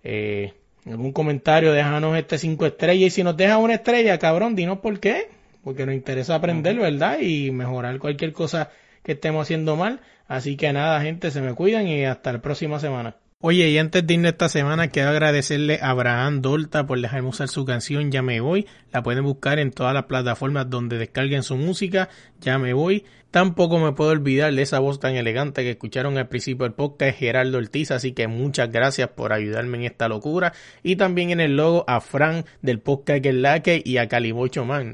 Eh, 0.04 0.54
algún 0.88 1.12
comentario, 1.12 1.74
déjanos 1.74 2.18
este 2.18 2.38
cinco 2.38 2.66
estrellas. 2.66 3.08
Y 3.08 3.10
si 3.12 3.24
nos 3.24 3.38
deja 3.38 3.58
una 3.58 3.76
estrella, 3.76 4.18
cabrón, 4.18 4.56
dinos 4.56 4.80
por 4.80 5.00
qué. 5.00 5.30
Porque 5.64 5.86
nos 5.86 5.94
interesa 5.94 6.36
aprender, 6.36 6.78
¿verdad? 6.80 7.20
Y 7.20 7.52
mejorar 7.52 8.00
cualquier 8.00 8.34
cosa 8.34 8.72
que 9.04 9.12
estemos 9.12 9.44
haciendo 9.44 9.76
mal. 9.76 10.02
Así 10.28 10.58
que 10.58 10.74
nada, 10.74 11.02
gente, 11.02 11.30
se 11.30 11.42
me 11.42 11.54
cuidan 11.54 11.88
y 11.88 12.06
hasta 12.06 12.34
la 12.34 12.42
próxima 12.42 12.80
semana. 12.80 13.16
Oye, 13.44 13.70
y 13.70 13.80
antes 13.80 14.06
de 14.06 14.14
irnos 14.14 14.34
esta 14.34 14.50
semana, 14.50 14.90
quiero 14.90 15.10
agradecerle 15.10 15.80
a 15.82 15.90
Abraham 15.90 16.44
Dolta 16.44 16.86
por 16.86 17.02
dejarme 17.02 17.30
usar 17.30 17.48
su 17.48 17.66
canción 17.66 18.12
Ya 18.12 18.22
Me 18.22 18.40
Voy. 18.40 18.68
La 18.94 19.02
pueden 19.02 19.24
buscar 19.24 19.58
en 19.58 19.72
todas 19.72 19.96
las 19.96 20.04
plataformas 20.04 20.70
donde 20.70 21.00
descarguen 21.00 21.42
su 21.42 21.58
música. 21.58 22.10
Ya 22.40 22.60
Me 22.60 22.74
Voy. 22.74 23.04
Tampoco 23.32 23.80
me 23.80 23.94
puedo 23.94 24.12
olvidar 24.12 24.54
de 24.54 24.62
esa 24.62 24.78
voz 24.78 25.00
tan 25.00 25.16
elegante 25.16 25.64
que 25.64 25.72
escucharon 25.72 26.20
al 26.20 26.28
principio 26.28 26.66
del 26.66 26.74
podcast, 26.74 27.18
Gerardo 27.18 27.58
Ortiz. 27.58 27.90
Así 27.90 28.12
que 28.12 28.28
muchas 28.28 28.72
gracias 28.72 29.10
por 29.10 29.34
ayudarme 29.34 29.80
en 29.80 29.84
esta 29.86 30.08
locura. 30.08 30.54
Y 30.84 30.98
también 30.98 31.32
en 31.32 31.40
el 31.40 31.56
logo 31.56 31.84
a 31.88 32.00
Fran 32.00 32.46
del 32.62 32.80
podcast 32.80 33.24
Que 33.24 33.30
es 33.30 33.36
la 33.36 33.64
que 33.64 33.82
y 33.84 33.98
a 33.98 34.08
Calibocho 34.08 34.66
Man. 34.66 34.94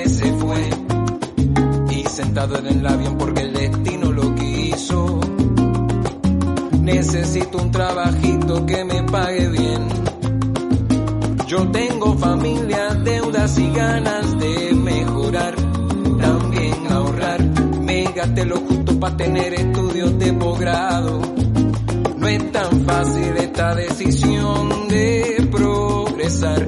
Y 2.41 2.43
sentado 2.43 2.57
en 2.57 2.79
el 2.79 2.87
avión 2.87 3.17
porque 3.19 3.41
el 3.41 3.53
destino 3.53 4.11
lo 4.11 4.33
quiso. 4.33 5.19
Necesito 6.81 7.59
un 7.59 7.71
trabajito 7.71 8.65
que 8.65 8.83
me 8.83 9.03
pague 9.03 9.47
bien. 9.49 9.87
Yo 11.45 11.69
tengo 11.69 12.17
familia, 12.17 12.95
deudas 13.03 13.59
y 13.59 13.69
ganas 13.69 14.39
de 14.39 14.73
mejorar, 14.73 15.53
también 16.19 16.91
ahorrar. 16.91 17.43
Me 17.81 18.05
gasté 18.05 18.45
lo 18.45 18.57
justo 18.57 18.99
para 18.99 19.17
tener 19.17 19.53
estudios 19.53 20.17
de 20.17 20.33
posgrado. 20.33 21.21
No 22.17 22.27
es 22.27 22.51
tan 22.51 22.85
fácil 22.85 23.37
esta 23.37 23.75
decisión 23.75 24.87
de 24.87 25.47
progresar, 25.51 26.67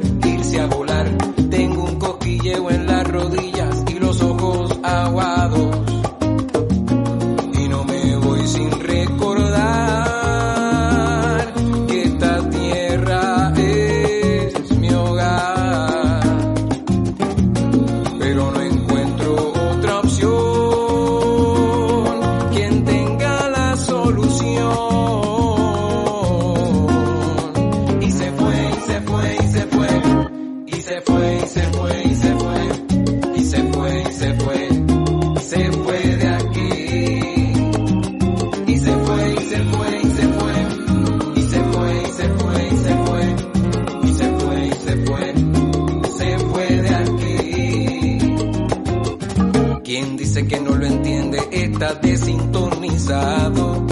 Dice 50.17 50.47
que 50.47 50.59
no 50.59 50.75
lo 50.75 50.85
entiende 50.85 51.39
está 51.51 51.95
desintonizado. 51.95 53.85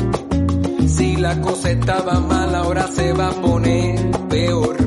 Si 0.88 1.16
la 1.16 1.40
cosa 1.42 1.72
estaba 1.72 2.20
mal, 2.20 2.54
ahora 2.56 2.88
se 2.88 3.12
va 3.14 3.30
a 3.30 3.42
poner 3.42 4.12
peor. 4.30 4.78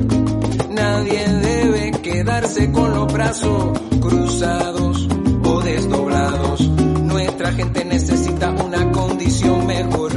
Nadie 0.69 1.27
debe 1.27 1.91
quedarse 2.01 2.71
con 2.71 2.93
los 2.93 3.11
brazos 3.11 3.79
cruzados 3.99 5.07
o 5.43 5.61
desdoblados. 5.61 6.61
Nuestra 7.03 7.51
gente 7.53 7.85
necesita 7.85 8.51
una 8.51 8.91
condición 8.91 9.65
mejor. 9.67 10.11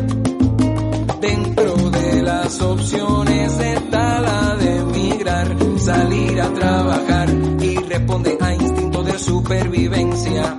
Dentro 1.21 1.75
de 1.91 2.23
las 2.23 2.61
opciones 2.61 3.59
está 3.59 4.21
la 4.21 4.57
de 4.57 4.77
emigrar, 4.77 5.57
salir 5.79 6.41
a 6.41 6.53
trabajar 6.55 7.29
y 7.61 7.77
responde 7.77 8.37
a 8.41 8.55
instinto 8.55 9.03
de 9.03 9.19
supervivencia, 9.19 10.57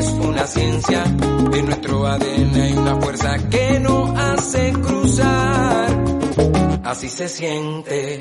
es 0.00 0.12
una 0.12 0.46
ciencia. 0.46 1.04
En 1.52 1.66
nuestro 1.66 2.06
ADN 2.06 2.54
hay 2.54 2.72
una 2.72 2.96
fuerza 2.96 3.36
que 3.50 3.80
nos 3.80 4.18
hace 4.18 4.72
cruzar. 4.72 5.88
Así 6.84 7.08
se 7.08 7.28
siente, 7.28 8.20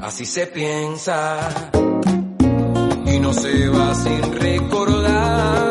así 0.00 0.26
se 0.26 0.46
piensa 0.48 1.70
y 3.06 3.18
no 3.20 3.32
se 3.32 3.68
va 3.68 3.94
sin 3.94 4.22
recordar 4.32 5.69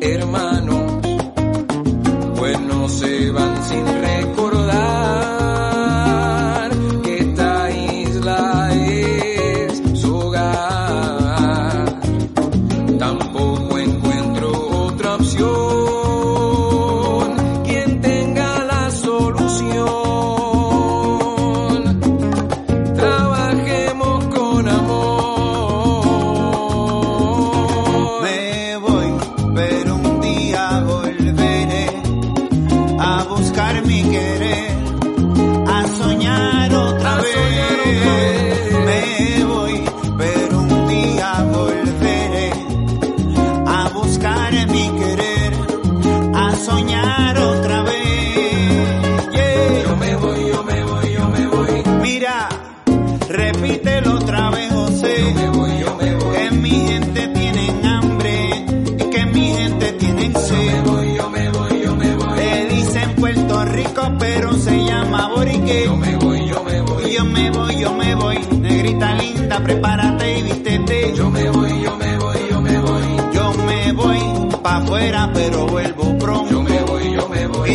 hermano. 0.00 0.77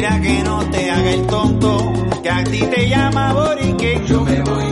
mira 0.03 0.19
que 0.19 0.43
no 0.43 0.59
te 0.69 0.91
haga 0.91 1.11
el 1.11 1.27
tonto, 1.27 1.93
que 2.21 2.29
a 2.29 2.43
ti 2.43 2.59
te 2.59 2.89
llama 2.89 3.33
Borique. 3.33 4.01
Yo 4.05 4.21
me 4.21 4.41
voy. 4.41 4.62